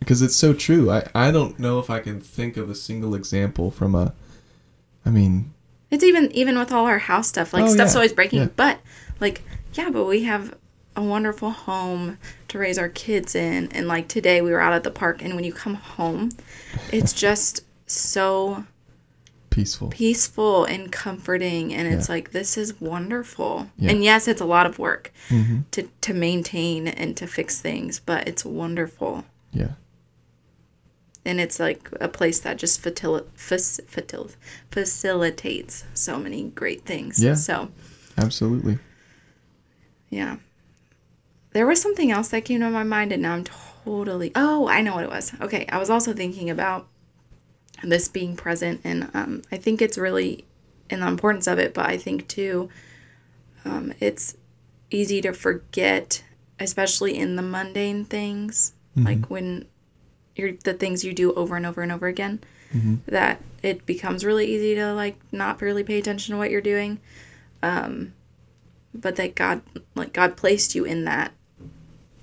because 0.00 0.22
it's 0.22 0.36
so 0.36 0.52
true. 0.52 0.90
I 0.90 1.08
I 1.14 1.30
don't 1.30 1.58
know 1.58 1.78
if 1.78 1.90
I 1.90 2.00
can 2.00 2.20
think 2.20 2.56
of 2.56 2.68
a 2.70 2.74
single 2.74 3.14
example 3.14 3.70
from 3.70 3.94
a. 3.94 4.12
I 5.04 5.10
mean, 5.10 5.52
It's 5.90 6.04
even 6.04 6.30
even 6.32 6.58
with 6.58 6.72
all 6.72 6.86
our 6.86 6.98
house 6.98 7.28
stuff. 7.28 7.52
Like 7.52 7.64
Oh, 7.64 7.68
stuff's 7.68 7.92
yeah, 7.92 7.98
always 7.98 8.12
breaking, 8.12 8.40
yeah. 8.40 8.48
but 8.56 8.78
like 9.20 9.42
yeah, 9.74 9.90
but 9.90 10.04
we 10.04 10.24
have 10.24 10.56
a 10.94 11.02
wonderful 11.02 11.50
home 11.50 12.18
to 12.48 12.58
raise 12.58 12.78
our 12.78 12.88
kids 12.88 13.34
in. 13.34 13.68
And 13.72 13.88
like 13.88 14.08
today, 14.08 14.42
we 14.42 14.50
were 14.50 14.60
out 14.60 14.72
at 14.74 14.82
the 14.84 14.90
park, 14.90 15.22
and 15.22 15.34
when 15.34 15.44
you 15.44 15.52
come 15.52 15.74
home, 15.74 16.30
it's 16.92 17.12
just 17.26 17.64
so 17.86 18.64
peaceful. 19.52 19.88
peaceful 19.88 20.64
and 20.64 20.90
comforting, 20.90 21.72
and 21.74 21.86
it's 21.92 22.08
Yeah. 22.08 22.14
like 22.16 22.30
this 22.32 22.56
is 22.58 22.80
wonderful. 22.80 23.68
Yeah. 23.78 23.90
And 23.90 24.02
yes, 24.04 24.26
it's 24.26 24.40
a 24.40 24.44
lot 24.56 24.66
of 24.66 24.78
work 24.78 25.12
hmm 25.28 25.60
to 25.72 25.82
to 26.00 26.12
maintain 26.14 26.88
and 26.88 27.16
to 27.16 27.26
fix 27.26 27.60
things, 27.60 28.00
but 28.00 28.26
it's 28.28 28.44
wonderful. 28.44 29.24
Yeah. 29.52 29.72
and 31.24 31.38
it's 31.40 31.60
like 31.60 31.88
a 32.00 32.08
place 32.08 32.40
that 32.40 32.56
just 32.56 32.82
facil- 32.82 33.26
fac- 33.36 33.86
facil- 33.86 34.34
facilitates 34.72 35.84
so 35.94 36.18
many 36.18 36.42
great 36.50 36.84
things. 36.84 37.22
Yeah. 37.22 37.34
So 37.34 37.68
Absolutely. 38.18 38.78
yeah, 40.10 40.36
there 41.52 41.66
was 41.66 41.80
something 41.80 42.10
else 42.10 42.28
that 42.30 42.44
came 42.44 42.60
to 42.60 42.70
my 42.70 42.82
mind, 42.82 43.12
and 43.12 43.22
now 43.22 43.34
I'm 43.34 43.44
totally. 43.44 44.32
Oh, 44.34 44.66
I 44.68 44.80
know 44.82 44.94
what 44.96 45.04
it 45.04 45.10
was. 45.10 45.32
Okay, 45.40 45.64
I 45.68 45.78
was 45.78 45.90
also 45.90 46.12
thinking 46.12 46.50
about 46.50 46.88
this 47.90 48.08
being 48.08 48.36
present, 48.36 48.80
and 48.84 49.10
um, 49.14 49.42
I 49.50 49.56
think 49.56 49.82
it's 49.82 49.98
really 49.98 50.44
and 50.90 51.02
the 51.02 51.08
importance 51.08 51.46
of 51.46 51.58
it. 51.58 51.72
But 51.74 51.86
I 51.86 51.96
think 51.96 52.28
too, 52.28 52.68
um, 53.64 53.92
it's 54.00 54.36
easy 54.90 55.20
to 55.22 55.32
forget, 55.32 56.22
especially 56.60 57.16
in 57.18 57.36
the 57.36 57.42
mundane 57.42 58.04
things, 58.04 58.74
like 58.96 59.26
when 59.26 59.66
you're 60.36 60.52
the 60.52 60.74
things 60.74 61.04
you 61.04 61.12
do 61.14 61.32
over 61.34 61.56
and 61.56 61.64
over 61.66 61.82
and 61.82 61.90
over 61.92 62.06
again. 62.06 62.40
That 63.06 63.40
it 63.62 63.84
becomes 63.84 64.24
really 64.24 64.46
easy 64.46 64.74
to 64.76 64.94
like 64.94 65.16
not 65.30 65.60
really 65.60 65.84
pay 65.84 65.98
attention 65.98 66.32
to 66.32 66.38
what 66.38 66.50
you're 66.50 66.60
doing 66.62 67.00
but 68.94 69.16
that 69.16 69.34
God 69.34 69.62
like 69.94 70.12
God 70.12 70.36
placed 70.36 70.74
you 70.74 70.84
in 70.84 71.04
that 71.04 71.32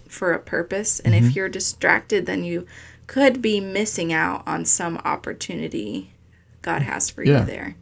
for 0.08 0.34
a 0.34 0.39
purpose 0.39 1.00
and 1.00 1.13
Mm-hmm. 1.13 1.28
if 1.28 1.36
you're 1.36 1.50
distracted 1.50 2.26
then 2.26 2.43
you 2.43 2.65
could 3.10 3.41
be 3.41 3.60
missing 3.60 4.13
out 4.13 4.43
on 4.45 4.63
some 4.65 4.98
opportunity 5.04 6.12
God 6.62 6.84
has 6.84 7.10
for 7.10 7.24
Yeah. 7.24 7.39
you 7.39 7.45
there. 7.48 7.76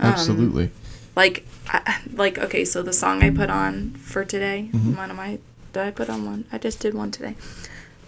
Absolutely. 0.00 0.70
Like 1.14 1.46
I, 1.68 2.00
like 2.14 2.38
okay, 2.38 2.64
so 2.64 2.82
the 2.82 2.92
song 2.94 3.22
I 3.22 3.28
put 3.30 3.50
on 3.50 3.90
for 3.94 4.24
today, 4.24 4.70
Mm-hmm. 4.72 4.96
one 4.96 5.10
of 5.10 5.16
my 5.16 5.38
did 5.74 5.82
I 5.82 5.90
put 5.90 6.08
on 6.08 6.24
one? 6.24 6.44
I 6.50 6.56
just 6.58 6.80
did 6.80 6.94
one 6.94 7.10
today. 7.10 7.34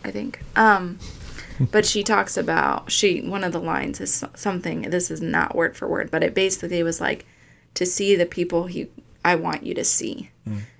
I 0.05 0.11
think. 0.11 0.41
Um 0.57 0.99
but 1.73 1.85
she 1.85 2.03
talks 2.03 2.39
about 2.39 2.91
she 2.91 3.21
one 3.21 3.45
of 3.45 3.53
the 3.53 3.61
lines 3.61 4.01
is 4.01 4.25
something 4.35 4.83
this 4.83 5.11
is 5.11 5.21
not 5.21 5.55
word 5.55 5.77
for 5.77 5.87
word, 5.87 6.11
but 6.11 6.23
it 6.23 6.35
basically 6.35 6.83
was 6.83 7.01
like 7.03 7.27
to 7.75 7.85
see 7.85 8.17
the 8.17 8.25
people 8.27 8.67
he 8.67 8.89
I 9.23 9.35
want 9.35 9.63
you 9.65 9.75
to 9.75 9.85
see. 9.85 10.31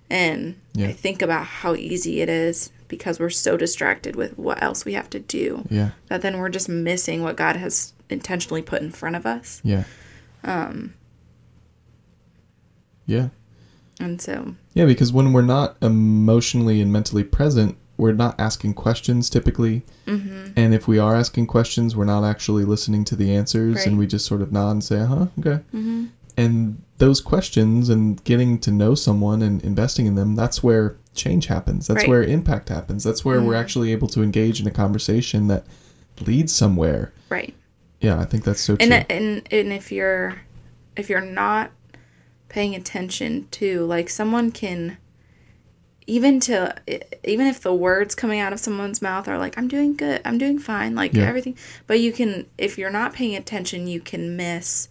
And 0.09 0.55
Mm. 0.55 0.55
Yeah. 0.73 0.89
I 0.89 0.93
think 0.93 1.21
about 1.23 1.45
how 1.45 1.75
easy 1.75 2.21
it 2.23 2.29
is 2.31 2.71
because 2.91 3.19
we're 3.19 3.31
so 3.31 3.57
distracted 3.57 4.17
with 4.17 4.37
what 4.37 4.63
else 4.63 4.85
we 4.85 4.93
have 4.93 5.09
to 5.09 5.21
do 5.21 5.65
yeah. 5.71 5.91
that 6.09 6.21
then 6.21 6.39
we're 6.39 6.51
just 6.51 6.69
missing 6.69 7.23
what 7.23 7.37
God 7.37 7.57
has 7.57 7.95
intentionally 8.11 8.61
put 8.61 8.83
in 8.83 8.91
front 8.91 9.17
of 9.17 9.25
us. 9.25 9.63
Yeah. 9.65 9.85
Um. 10.45 10.93
Yeah. 13.07 13.29
And 13.99 14.21
so, 14.21 14.55
Yeah, 14.75 14.87
because 14.87 15.13
when 15.13 15.33
we're 15.33 15.43
not 15.43 15.77
emotionally 15.83 16.81
and 16.81 16.93
mentally 16.93 17.25
present, 17.25 17.77
we're 17.99 18.13
not 18.13 18.39
asking 18.41 18.75
questions 18.75 19.29
typically. 19.29 19.83
Mm-hmm. 20.07 20.53
And 20.57 20.75
if 20.75 20.89
we 20.89 20.99
are 20.99 21.15
asking 21.15 21.47
questions, 21.49 21.95
we're 21.95 22.07
not 22.07 22.25
actually 22.25 22.65
listening 22.65 23.05
to 23.07 23.17
the 23.17 23.35
answers, 23.35 23.77
Right. 23.77 23.87
and 23.87 23.99
we 23.99 24.07
just 24.07 24.27
sort 24.27 24.41
of 24.41 24.53
nod 24.53 24.71
and 24.71 24.85
say, 24.85 25.01
"Uh 25.01 25.07
huh, 25.07 25.27
okay." 25.39 25.61
And 26.41 26.83
those 26.99 27.21
questions 27.21 27.89
and 27.89 28.23
getting 28.25 28.59
to 28.61 28.71
know 28.71 28.95
someone 28.95 29.43
and 29.43 29.63
investing 29.63 30.07
in 30.07 30.15
them—that's 30.15 30.63
where 30.63 30.97
change 31.15 31.47
happens. 31.47 31.87
That's 31.87 32.03
Right. 32.03 32.09
where 32.09 32.23
impact 32.23 32.69
happens. 32.69 33.03
That's 33.05 33.25
where 33.25 33.41
we're 33.41 33.53
mm-hmm. 33.53 33.61
actually 33.63 33.93
able 33.93 34.09
to 34.09 34.23
engage 34.23 34.61
in 34.61 34.67
a 34.67 34.71
conversation 34.71 35.49
that 35.49 35.65
leads 36.27 36.53
somewhere. 36.55 37.13
right. 37.29 37.55
Yeah, 38.01 38.19
I 38.19 38.25
think 38.25 38.45
that's 38.45 38.61
so 38.63 38.77
true. 38.77 38.89
and 38.91 39.05
and 39.11 39.43
and 39.51 39.73
if 39.73 39.93
you're 39.93 40.41
if 40.97 41.11
you're 41.11 41.21
not 41.21 41.71
paying 42.49 42.75
attention 42.75 43.47
to 43.51 43.85
like 43.85 44.09
someone 44.09 44.51
can 44.51 44.97
even 46.07 46.41
to 46.41 46.75
even 47.25 47.47
if 47.47 47.61
the 47.61 47.75
words 47.75 48.15
coming 48.15 48.41
out 48.41 48.53
of 48.53 48.59
someone's 48.59 49.01
mouth 49.01 49.29
are 49.29 49.39
like 49.39 49.57
i'm 49.57 49.69
doing 49.69 49.95
good 49.95 50.21
i'm 50.25 50.39
doing 50.39 50.59
fine 50.59 50.95
like 50.97 51.13
Yeah. 51.15 51.25
everything 51.29 51.57
but 51.87 52.01
you 52.01 52.11
can 52.13 52.47
if 52.59 52.77
you're 52.79 52.91
not 52.91 53.13
paying 53.13 53.37
attention 53.37 53.87
you 53.87 54.01
can 54.01 54.35
miss 54.37 54.89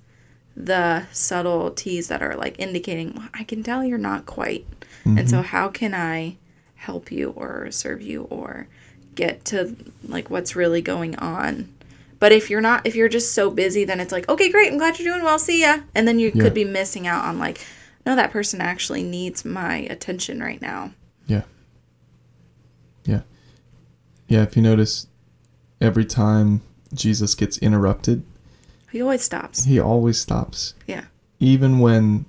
the 0.56 1.06
subtleties 1.12 2.08
that 2.08 2.22
are 2.22 2.36
like 2.36 2.60
indicating 2.60 3.18
i 3.34 3.44
can 3.44 3.64
tell 3.64 3.84
you're 3.84 3.98
not 3.98 4.26
quite 4.26 4.66
and 5.06 5.30
so 5.30 5.38
mm-hmm. 5.38 5.48
how 5.48 5.70
can 5.70 5.94
i 5.94 6.36
help 6.76 7.12
you 7.12 7.32
or 7.32 7.72
serve 7.72 8.02
you 8.02 8.24
or 8.24 8.68
get 9.16 9.44
to 9.46 9.76
like 10.08 10.30
what's 10.30 10.56
really 10.56 10.82
going 10.82 11.16
on 11.18 11.68
but 12.20 12.32
if 12.32 12.50
you're 12.50 12.62
not 12.62 12.86
if 12.86 12.96
you're 12.96 13.10
just 13.10 13.34
so 13.34 13.50
busy 13.50 13.86
then 13.86 14.00
it's 14.00 14.12
like 14.12 14.28
okay 14.30 14.50
great 14.52 14.72
i'm 14.72 14.78
glad 14.78 15.00
you're 15.00 15.14
doing 15.14 15.24
well 15.24 15.40
see 15.40 15.62
ya 15.62 15.80
and 15.96 16.08
then 16.08 16.20
you 16.20 16.32
Yeah. 16.34 16.44
could 16.44 16.54
be 16.54 16.66
missing 16.66 17.08
out 17.08 17.24
on 17.26 17.40
like 17.40 17.66
no 18.06 18.16
that 18.16 18.32
person 18.32 18.60
actually 18.62 19.04
needs 19.04 19.44
my 19.46 19.78
attention 19.90 20.40
right 20.42 20.62
now 20.62 20.92
Yeah. 21.28 21.44
Yeah. 23.06 23.22
Yeah, 24.28 24.44
if 24.44 24.56
you 24.56 24.62
notice, 24.62 25.08
every 25.82 26.06
time 26.06 26.62
Jesus 26.94 27.34
gets 27.36 27.58
interrupted, 27.60 28.24
he 28.92 29.02
always 29.02 29.22
stops 29.24 29.64
he 29.66 29.80
always 29.80 30.20
stops. 30.20 30.74
yeah 30.88 31.06
Even 31.40 31.80
when 31.80 32.26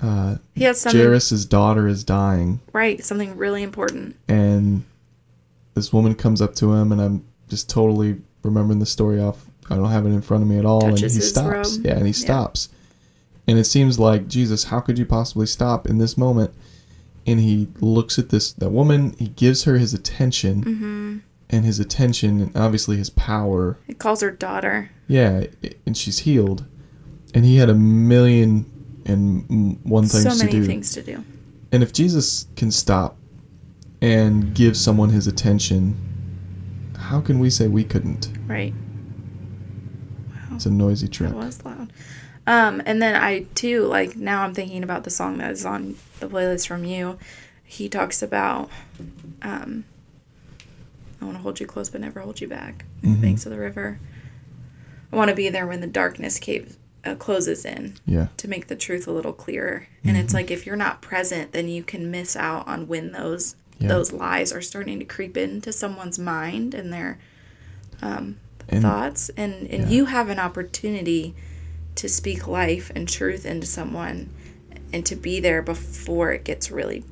uh, 0.00 0.36
he 0.54 0.64
has 0.64 0.80
something 0.80 1.00
Jairus' 1.00 1.44
daughter 1.44 1.86
is 1.86 2.02
dying, 2.04 2.60
right 2.72 3.04
something 3.04 3.36
really 3.36 3.62
important 3.62 4.16
and 4.28 4.84
this 5.74 5.92
woman 5.92 6.14
comes 6.14 6.42
up 6.42 6.54
to 6.56 6.72
him, 6.74 6.92
and 6.92 7.00
I'm 7.00 7.24
just 7.48 7.70
totally 7.70 8.20
remembering 8.42 8.78
the 8.78 8.84
story 8.86 9.18
off. 9.20 9.46
I 9.70 9.76
don't 9.76 9.88
have 9.90 10.04
it 10.04 10.10
in 10.10 10.20
front 10.20 10.42
of 10.42 10.48
me 10.50 10.58
at 10.58 10.66
all, 10.66 10.84
and 10.86 10.98
he 10.98 11.08
stops. 11.08 11.78
robe. 11.78 11.86
Yeah, 11.86 11.92
and 11.96 12.02
he 12.06 12.08
Yeah. 12.12 12.24
stops. 12.26 12.68
And 13.48 13.58
it 13.58 13.64
seems 13.64 13.98
like 13.98 14.28
Jesus, 14.28 14.64
how 14.64 14.80
could 14.80 14.98
you 14.98 15.06
possibly 15.06 15.46
stop 15.46 15.86
in 15.88 15.96
this 15.96 16.18
moment? 16.18 16.52
And 17.26 17.40
he 17.40 17.68
looks 17.80 18.18
at 18.18 18.28
this 18.28 18.52
that 18.52 18.68
woman. 18.70 19.14
He 19.18 19.28
gives 19.28 19.64
her 19.64 19.78
his 19.78 19.94
attention, 19.94 20.62
Mm-hmm. 20.62 21.16
And 21.52 21.64
his 21.64 21.78
attention, 21.78 22.40
and 22.40 22.56
obviously 22.56 22.96
his 22.96 23.10
power. 23.10 23.78
he 23.86 23.94
calls 23.94 24.20
her 24.22 24.30
daughter 24.30 24.90
Yeah, 25.06 25.44
and 25.86 25.96
she's 25.96 26.20
healed. 26.20 26.64
And 27.34 27.44
he 27.44 27.56
had 27.58 27.68
a 27.70 27.74
million 27.74 28.66
and 29.06 29.42
one 29.42 29.46
and 29.48 29.76
m- 29.84 29.90
one 29.90 30.04
things 30.06 30.22
so 30.24 30.30
to 30.30 30.38
many 30.46 30.50
do. 30.52 30.64
things 30.66 30.92
to 30.94 31.02
do 31.02 31.24
And 31.72 31.82
if 31.82 31.92
Jesus 31.92 32.46
can 32.56 32.70
stop 32.70 33.16
and 34.00 34.54
give 34.54 34.76
someone 34.76 35.10
his 35.10 35.26
attention, 35.26 35.96
how 36.98 37.20
can 37.20 37.38
we 37.38 37.50
say 37.50 37.68
we 37.68 37.84
couldn't? 37.84 38.28
right 38.46 38.74
Wow. 40.30 40.56
It's 40.56 40.66
a 40.66 40.70
noisy 40.70 41.08
trip. 41.08 41.30
That 41.30 41.36
was 41.36 41.64
loud. 41.64 41.92
Um, 42.46 42.82
and 42.86 43.00
then 43.00 43.14
I 43.14 43.44
too 43.54 43.84
like 43.86 44.16
now 44.16 44.42
I'm 44.42 44.52
thinking 44.54 44.82
about 44.82 45.04
the 45.04 45.10
song 45.10 45.38
that 45.38 45.50
is 45.52 45.64
on 45.64 45.96
the 46.20 46.26
playlist 46.28 46.66
from 46.66 46.84
you. 46.84 47.18
He 47.64 47.88
talks 47.88 48.20
about 48.22 48.68
um, 49.42 49.84
I 51.22 51.24
want 51.24 51.36
to 51.36 51.42
hold 51.42 51.60
you 51.60 51.66
close 51.66 51.88
but 51.88 52.00
never 52.00 52.20
hold 52.20 52.40
you 52.40 52.48
back. 52.48 52.84
Mhm. 53.02 53.20
Banks 53.20 53.46
of 53.46 53.52
the 53.52 53.58
river. 53.58 53.98
I 55.12 55.16
want 55.16 55.28
to 55.30 55.34
be 55.36 55.48
there 55.48 55.66
when 55.66 55.80
the 55.80 55.86
darkness 55.86 56.38
cave 56.38 56.76
uh, 57.04 57.14
closes 57.16 57.64
in 57.64 57.94
Yeah. 58.06 58.28
to 58.36 58.46
make 58.48 58.68
the 58.68 58.76
truth 58.76 59.06
a 59.08 59.12
little 59.12 59.32
clearer. 59.32 59.86
And 60.04 60.16
Mm-hmm. 60.16 60.24
it's 60.24 60.34
like 60.34 60.50
if 60.50 60.66
you're 60.66 60.76
not 60.76 61.02
present, 61.02 61.50
then 61.52 61.68
you 61.68 61.82
can 61.82 62.10
miss 62.10 62.36
out 62.36 62.66
on 62.68 62.86
when 62.88 63.12
those 63.12 63.56
Yeah. 63.78 63.88
those 63.88 64.12
lies 64.12 64.52
are 64.52 64.60
starting 64.60 64.98
to 65.00 65.04
creep 65.04 65.36
into 65.36 65.72
someone's 65.72 66.18
mind 66.18 66.74
and 66.74 66.92
their 66.92 67.18
um, 68.00 68.36
And 68.68 68.82
thoughts 68.82 69.30
and 69.36 69.52
and 69.68 69.84
Yeah. 69.84 69.88
you 69.88 70.04
have 70.06 70.28
an 70.28 70.38
opportunity 70.38 71.34
to 71.96 72.08
speak 72.08 72.46
life 72.48 72.90
and 72.94 73.08
truth 73.08 73.44
into 73.44 73.66
someone 73.66 74.30
and 74.92 75.04
to 75.06 75.14
be 75.16 75.40
there 75.40 75.62
before 75.62 76.32
it 76.32 76.44
gets 76.44 76.70
really 76.70 77.04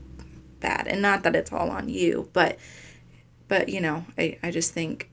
bad 0.60 0.86
and 0.86 1.00
not 1.02 1.22
that 1.24 1.34
it's 1.36 1.52
all 1.52 1.70
on 1.70 1.88
you 1.88 2.28
but 2.32 2.58
but 3.50 3.68
you 3.68 3.80
know 3.80 4.06
i, 4.16 4.38
I 4.42 4.50
just 4.50 4.72
think 4.72 5.10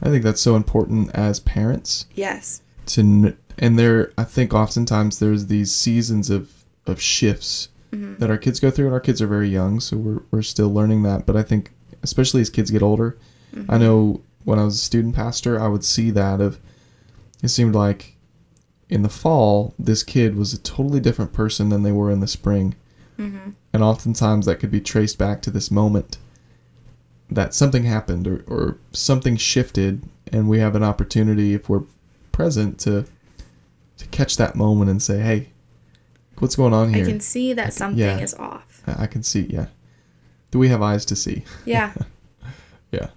I 0.00 0.10
think 0.10 0.22
that's 0.22 0.40
so 0.40 0.54
important 0.56 1.10
as 1.14 1.40
parents 1.40 2.06
yes 2.14 2.62
to 2.86 3.36
and 3.58 3.78
there 3.78 4.12
I 4.16 4.22
think 4.22 4.54
oftentimes 4.54 5.18
there's 5.18 5.46
these 5.48 5.74
seasons 5.74 6.30
of 6.30 6.64
of 6.86 7.00
shifts 7.00 7.68
Mm-hmm. 7.90 8.16
that 8.18 8.28
our 8.28 8.36
kids 8.36 8.60
go 8.60 8.70
through 8.70 8.84
and 8.84 8.92
our 8.94 9.00
kids 9.00 9.22
are 9.22 9.26
very 9.26 9.48
young 9.48 9.80
so 9.80 9.96
we're 9.96 10.22
we're 10.30 10.42
still 10.42 10.70
learning 10.72 11.04
that 11.04 11.24
but 11.24 11.36
I 11.36 11.42
think 11.42 11.70
especially 12.02 12.42
as 12.42 12.50
kids 12.50 12.70
get 12.70 12.82
older 12.82 13.16
Mm-hmm. 13.54 13.70
I 13.70 13.78
know 13.78 14.20
when 14.44 14.58
I 14.58 14.64
was 14.64 14.74
a 14.74 14.78
student 14.90 15.14
pastor 15.14 15.58
I 15.58 15.68
would 15.68 15.84
see 15.84 16.10
that 16.10 16.40
of 16.40 16.60
it 17.42 17.48
seemed 17.48 17.74
like 17.74 18.14
in 18.90 19.02
the 19.02 19.08
fall, 19.08 19.74
this 19.78 20.02
kid 20.02 20.36
was 20.36 20.52
a 20.52 20.58
totally 20.58 21.00
different 21.00 21.32
person 21.32 21.68
than 21.68 21.82
they 21.82 21.92
were 21.92 22.10
in 22.10 22.20
the 22.20 22.26
spring. 22.26 22.74
Mm-hmm. 23.18 23.50
And 23.72 23.82
oftentimes 23.82 24.46
that 24.46 24.60
could 24.60 24.70
be 24.70 24.80
traced 24.80 25.18
back 25.18 25.42
to 25.42 25.50
this 25.50 25.70
moment 25.70 26.18
that 27.30 27.54
something 27.54 27.84
happened 27.84 28.26
or, 28.26 28.44
or 28.46 28.78
something 28.92 29.36
shifted, 29.36 30.02
and 30.32 30.48
we 30.48 30.58
have 30.58 30.74
an 30.74 30.82
opportunity, 30.82 31.54
if 31.54 31.68
we're 31.68 31.84
present, 32.32 32.78
to 32.80 33.06
to 33.98 34.06
catch 34.08 34.36
that 34.36 34.54
moment 34.54 34.90
and 34.90 35.02
say, 35.02 35.18
hey, 35.18 35.48
what's 36.38 36.54
going 36.56 36.72
on 36.72 36.94
here? 36.94 37.04
I 37.04 37.08
can 37.08 37.20
see 37.20 37.52
that 37.52 37.72
something 37.72 37.98
yeah. 37.98 38.18
is 38.18 38.32
off. 38.34 38.82
I 38.86 39.06
can 39.06 39.22
see, 39.22 39.42
yeah. 39.50 39.66
Do 40.50 40.58
we 40.58 40.68
have 40.68 40.80
eyes 40.80 41.04
to 41.06 41.16
see? 41.16 41.44
Yeah. 41.64 41.92
Yeah. 42.90 43.08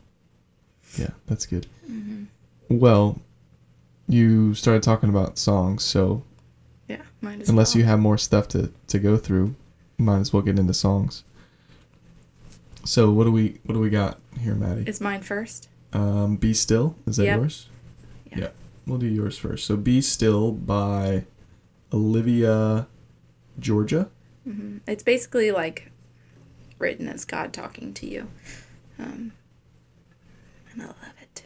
Yeah, 0.97 1.11
that's 1.27 1.45
good. 1.45 1.65
Mm-hmm. 1.89 2.25
Well, 2.77 3.21
you 4.09 4.53
started 4.53 4.83
talking 4.83 5.07
about 5.07 5.37
songs, 5.37 5.81
so 5.81 6.23
Yeah. 6.89 7.03
Might 7.21 7.39
as 7.39 7.47
unless 7.47 7.73
well. 7.73 7.79
you 7.79 7.85
have 7.87 7.99
more 7.99 8.17
stuff 8.17 8.49
to, 8.49 8.69
to 8.87 8.99
go 8.99 9.15
through, 9.15 9.55
might 9.97 10.19
as 10.19 10.33
well 10.33 10.41
get 10.41 10.59
into 10.59 10.73
songs. 10.73 11.23
So 12.83 13.11
what 13.11 13.25
do 13.25 13.31
we 13.31 13.59
what 13.63 13.73
do 13.75 13.79
we 13.79 13.89
got 13.89 14.19
here, 14.39 14.55
Maddie? 14.55 14.83
Is 14.87 14.99
mine 15.01 15.21
first? 15.21 15.69
Um, 15.93 16.35
Be 16.37 16.53
Still. 16.53 16.95
Is 17.05 17.17
that 17.17 17.25
Yep. 17.25 17.37
yours? 17.39 17.67
Yeah. 18.31 18.37
yeah. 18.39 18.47
We'll 18.87 18.97
do 18.97 19.07
yours 19.07 19.37
first. 19.37 19.65
So 19.65 19.77
Be 19.77 20.01
Still 20.01 20.51
by 20.51 21.25
Olivia 21.93 22.87
Georgia. 23.59 24.09
hmm 24.43 24.77
It's 24.87 25.03
basically 25.03 25.51
like 25.51 25.91
written 26.79 27.07
as 27.07 27.25
God 27.25 27.53
talking 27.53 27.93
to 27.95 28.07
you. 28.07 28.27
Um, 28.97 29.33
and 30.71 30.81
I 30.81 30.85
love 30.85 31.13
it. 31.21 31.45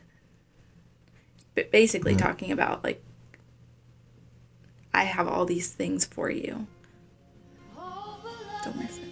But 1.56 1.72
basically, 1.72 2.14
Yeah. 2.14 2.20
talking 2.20 2.52
about 2.52 2.84
like, 2.84 3.02
I 4.94 5.04
have 5.04 5.28
all 5.28 5.46
these 5.46 5.70
things 5.72 6.06
for 6.06 6.30
you. 6.30 6.68
Don't 8.64 8.78
miss 8.78 8.98
it. 8.98 9.05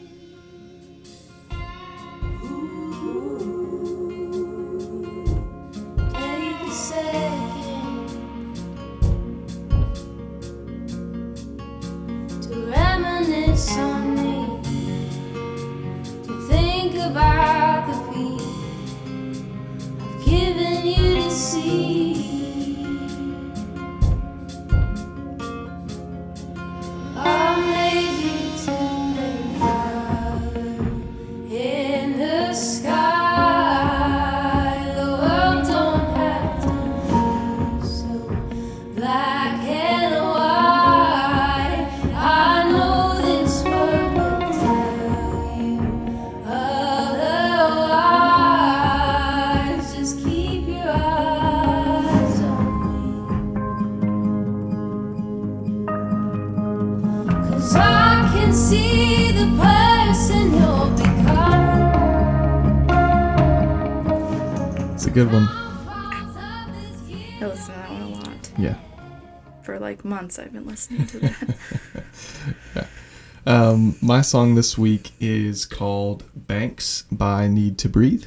Months, 70.23 70.39
I've 70.39 70.53
been 70.53 70.65
listening 70.65 71.05
to 71.07 71.19
that. 71.19 72.87
Um, 73.45 73.97
my 74.01 74.21
song 74.21 74.55
this 74.55 74.77
week 74.77 75.11
is 75.19 75.65
called 75.65 76.23
Banks 76.33 77.03
by 77.11 77.49
Need 77.49 77.77
to 77.79 77.89
Breathe. 77.89 78.23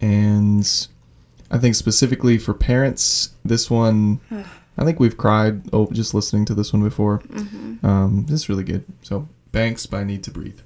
And 0.00 0.88
I 1.50 1.58
think 1.58 1.74
specifically 1.74 2.38
for 2.38 2.54
parents, 2.54 3.30
this 3.44 3.68
one, 3.68 4.20
I 4.78 4.84
think 4.84 5.00
we've 5.00 5.16
cried 5.16 5.62
oh, 5.72 5.88
just 5.90 6.14
listening 6.14 6.44
to 6.44 6.54
this 6.54 6.72
one 6.72 6.84
before. 6.84 7.22
Um, 7.82 8.26
this 8.28 8.42
is 8.42 8.48
really 8.48 8.62
good. 8.62 8.84
So, 9.02 9.28
Banks 9.50 9.84
by 9.84 10.04
Need 10.04 10.22
to 10.22 10.30
Breathe. 10.30 10.60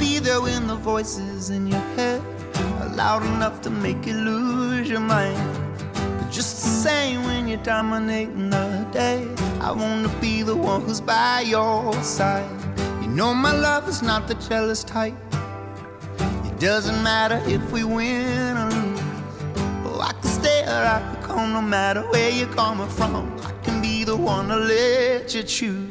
Be 0.00 0.18
there 0.18 0.40
when 0.40 0.66
the 0.66 0.76
voices 0.76 1.50
in 1.50 1.66
your 1.66 1.86
head 1.94 2.22
are 2.80 2.88
loud 2.96 3.22
enough 3.22 3.60
to 3.60 3.68
make 3.68 4.06
you 4.06 4.14
lose 4.14 4.88
your 4.88 4.98
mind. 4.98 5.38
But 5.92 6.30
just 6.30 6.62
the 6.62 6.70
same, 6.88 7.22
when 7.24 7.46
you're 7.46 7.62
dominating 7.62 8.48
the 8.48 8.86
day, 8.92 9.28
I 9.60 9.70
wanna 9.70 10.08
be 10.18 10.42
the 10.42 10.56
one 10.56 10.80
who's 10.80 11.02
by 11.02 11.42
your 11.42 11.92
side. 12.02 12.48
You 13.02 13.08
know 13.08 13.34
my 13.34 13.52
love 13.52 13.90
is 13.90 14.00
not 14.00 14.26
the 14.26 14.36
jealous 14.36 14.82
type. 14.82 15.14
It 16.46 16.58
doesn't 16.58 17.02
matter 17.02 17.42
if 17.44 17.70
we 17.70 17.84
win 17.84 18.56
or 18.56 18.70
lose. 18.70 19.00
Oh, 19.84 20.00
I 20.00 20.12
can 20.14 20.30
stay 20.30 20.62
or 20.62 20.82
I 20.96 21.00
can 21.00 21.22
come 21.22 21.52
no 21.52 21.60
matter 21.60 22.00
where 22.08 22.30
you're 22.30 22.54
coming 22.54 22.88
from. 22.88 23.38
I 23.44 23.52
can 23.62 23.82
be 23.82 24.04
the 24.04 24.16
one 24.16 24.48
to 24.48 24.56
let 24.56 25.34
you 25.34 25.42
choose. 25.42 25.89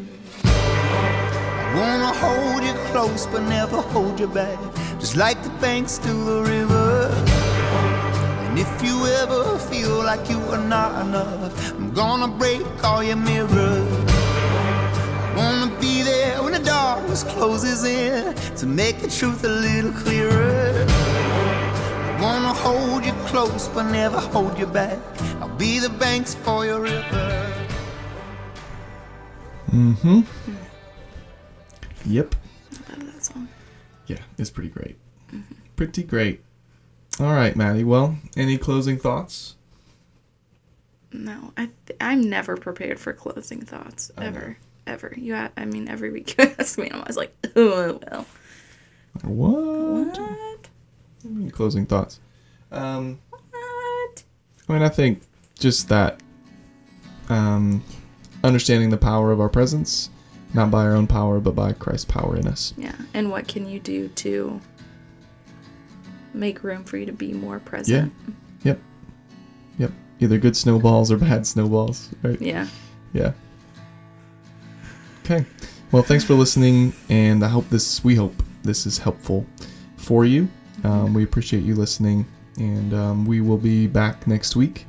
I 1.80 1.82
wanna 1.82 2.13
hold 2.13 2.61
you 2.61 2.73
close 2.91 3.25
but 3.27 3.41
never 3.43 3.80
hold 3.80 4.19
you 4.19 4.27
back. 4.27 4.59
Just 4.99 5.15
like 5.15 5.41
the 5.43 5.49
banks 5.61 5.97
to 5.99 6.11
the 6.11 6.41
river. 6.43 7.07
And 8.43 8.59
if 8.59 8.84
you 8.84 9.05
ever 9.21 9.57
feel 9.57 10.03
like 10.03 10.30
you 10.30 10.41
are 10.51 10.65
not 10.67 11.05
enough, 11.05 11.71
I'm 11.77 11.93
gonna 11.93 12.27
break 12.27 12.65
all 12.84 13.01
your 13.01 13.15
mirrors. 13.15 13.88
I 14.11 15.34
wanna 15.38 15.80
be 15.80 16.03
there 16.03 16.43
when 16.43 16.51
the 16.51 16.59
darkness 16.59 17.23
closes 17.23 17.86
in 17.86 18.36
to 18.57 18.65
make 18.65 18.99
the 18.99 19.09
truth 19.09 19.45
a 19.45 19.47
little 19.47 19.93
clearer. 19.93 20.86
I 20.86 22.21
wanna 22.21 22.53
hold 22.53 23.05
you 23.05 23.13
close 23.32 23.69
but 23.69 23.84
never 23.84 24.19
hold 24.19 24.59
you 24.59 24.65
back. 24.65 24.99
I'll 25.39 25.55
be 25.55 25.80
the 25.80 25.91
banks 25.91 26.36
for 26.36 26.65
your 26.65 26.82
river. 26.82 27.53
Mm-hmm. 29.71 30.68
Yep. 32.10 32.36
I 32.89 32.95
love 32.97 33.14
that 33.14 33.24
song. 33.24 33.47
Yeah, 34.07 34.18
it's 34.38 34.49
pretty 34.49 34.70
great. 34.70 34.97
Pretty 35.76 36.03
great. 36.03 36.41
All 37.20 37.34
right, 37.34 37.55
Maddie. 37.55 37.84
Well, 37.84 38.18
any 38.36 38.57
closing 38.57 38.97
thoughts? 38.97 39.55
No, 41.12 41.53
I 41.57 41.70
th- 41.86 41.97
I'm 42.01 42.30
never 42.30 42.55
prepared 42.57 42.99
for 42.99 43.14
closing 43.14 43.62
thoughts 43.62 44.12
I 44.18 44.22
know. 44.22 44.28
ever, 44.28 44.57
ever. 44.88 45.14
You, 45.16 45.36
I 45.36 45.66
mean, 45.66 45.88
every 45.89 46.12
week 46.12 46.36
you 46.39 46.51
ask 46.60 46.78
me, 46.78 46.86
and 46.86 46.93
I'm 46.95 47.01
always 47.01 47.18
like, 47.18 47.34
oh 47.55 47.99
well. 48.12 48.26
What? 49.24 50.18
What? 50.20 50.68
Any 51.26 51.49
closing 51.51 51.86
thoughts? 51.86 52.20
Um, 52.72 53.20
What? 53.30 54.24
I 54.68 54.74
mean, 54.74 54.82
I 54.82 54.89
think 54.89 55.22
just 55.57 55.89
that 55.89 56.22
um, 57.28 57.84
understanding 58.43 58.89
the 58.89 58.97
power 58.97 59.32
of 59.32 59.39
our 59.41 59.49
presence, 59.49 60.10
not 60.54 60.72
by 60.72 60.84
our 60.84 60.95
own 60.95 61.08
power, 61.08 61.39
but 61.39 61.56
by 61.56 61.74
Christ's 61.74 62.06
power 62.06 62.36
in 62.36 62.47
us. 62.47 62.74
Yeah. 62.78 62.95
And 63.14 63.30
what 63.30 63.47
can 63.47 63.68
you 63.68 63.80
do 63.80 64.08
to 64.10 64.60
make 66.34 66.64
room 66.64 66.84
for 66.84 66.97
you 66.97 67.06
to 67.06 67.14
be 67.14 67.34
more 67.34 67.60
present? 67.60 68.12
Yeah. 68.26 68.34
Yep. 68.64 68.80
Yep. 69.78 69.91
Either 70.20 70.38
good 70.38 70.58
snowballs 70.58 71.12
or 71.12 71.18
bad 71.18 71.45
snowballs, 71.45 72.10
right? 72.24 72.41
Yeah. 72.41 72.68
Yeah. 73.14 73.34
Okay. 75.24 75.45
Well, 75.91 76.04
thanks 76.04 76.24
for 76.24 76.34
listening, 76.34 76.93
and 77.10 77.43
I 77.43 77.47
hope 77.47 77.68
this. 77.70 78.04
We 78.04 78.16
hope 78.16 78.34
this 78.64 78.86
is 78.86 78.97
helpful 78.97 79.45
for 79.97 80.26
you. 80.26 80.47
Um, 80.84 81.14
we 81.14 81.24
appreciate 81.24 81.64
you 81.64 81.76
listening, 81.76 82.26
and 82.58 82.93
um, 82.93 83.26
we 83.26 83.41
will 83.41 83.58
be 83.58 83.88
back 83.88 84.28
next 84.28 84.56
week 84.56 84.86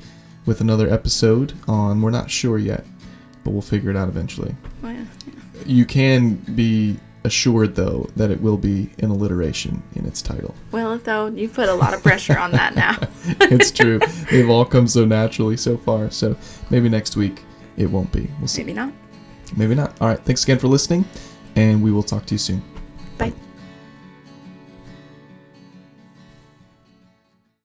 with 0.47 0.61
another 0.61 0.93
episode 0.93 1.53
on. 1.69 2.01
We're 2.03 2.11
not 2.11 2.31
sure 2.31 2.59
yet, 2.59 2.85
but 3.45 3.51
we'll 3.51 3.63
figure 3.63 3.91
it 3.91 3.97
out 3.97 4.09
eventually. 4.09 4.55
Well, 4.83 4.93
yeah. 4.93 5.05
You 5.67 5.85
can 5.85 6.35
be 6.35 6.99
assured 7.25 7.75
though 7.75 8.09
that 8.17 8.31
it 8.31 8.41
will 8.41 8.57
be 8.57 8.91
an 9.01 9.11
alliteration 9.11 9.83
in 9.95 10.07
its 10.07 10.23
title. 10.23 10.55
Well, 10.73 10.99
though, 10.99 11.27
you 11.27 11.49
put 11.49 11.69
a 11.69 11.75
lot 11.75 11.95
of 11.95 12.03
pressure 12.03 12.39
on 12.39 12.53
that 12.53 12.75
now. 12.75 12.99
it's 13.41 13.71
true. 13.71 14.01
They've 14.31 14.49
all 14.49 14.65
come 14.65 14.87
so 14.87 15.05
naturally 15.05 15.57
so 15.57 15.77
far. 15.77 16.11
So 16.11 16.37
maybe 16.71 16.89
next 16.89 17.17
week 17.17 17.43
it 17.77 17.87
won't 17.87 18.11
be. 18.13 18.29
We'll 18.39 18.49
see. 18.49 18.63
Maybe 18.63 18.75
not. 18.75 18.93
Maybe 19.57 19.75
not. 19.75 20.01
All 20.01 20.09
right. 20.09 20.21
Thanks 20.21 20.45
again 20.45 20.59
for 20.59 20.69
listening, 20.69 21.05
and 21.57 21.83
we 21.83 21.93
will 21.93 22.03
talk 22.03 22.27
to 22.27 22.35
you 22.35 22.39
soon. 22.39 22.63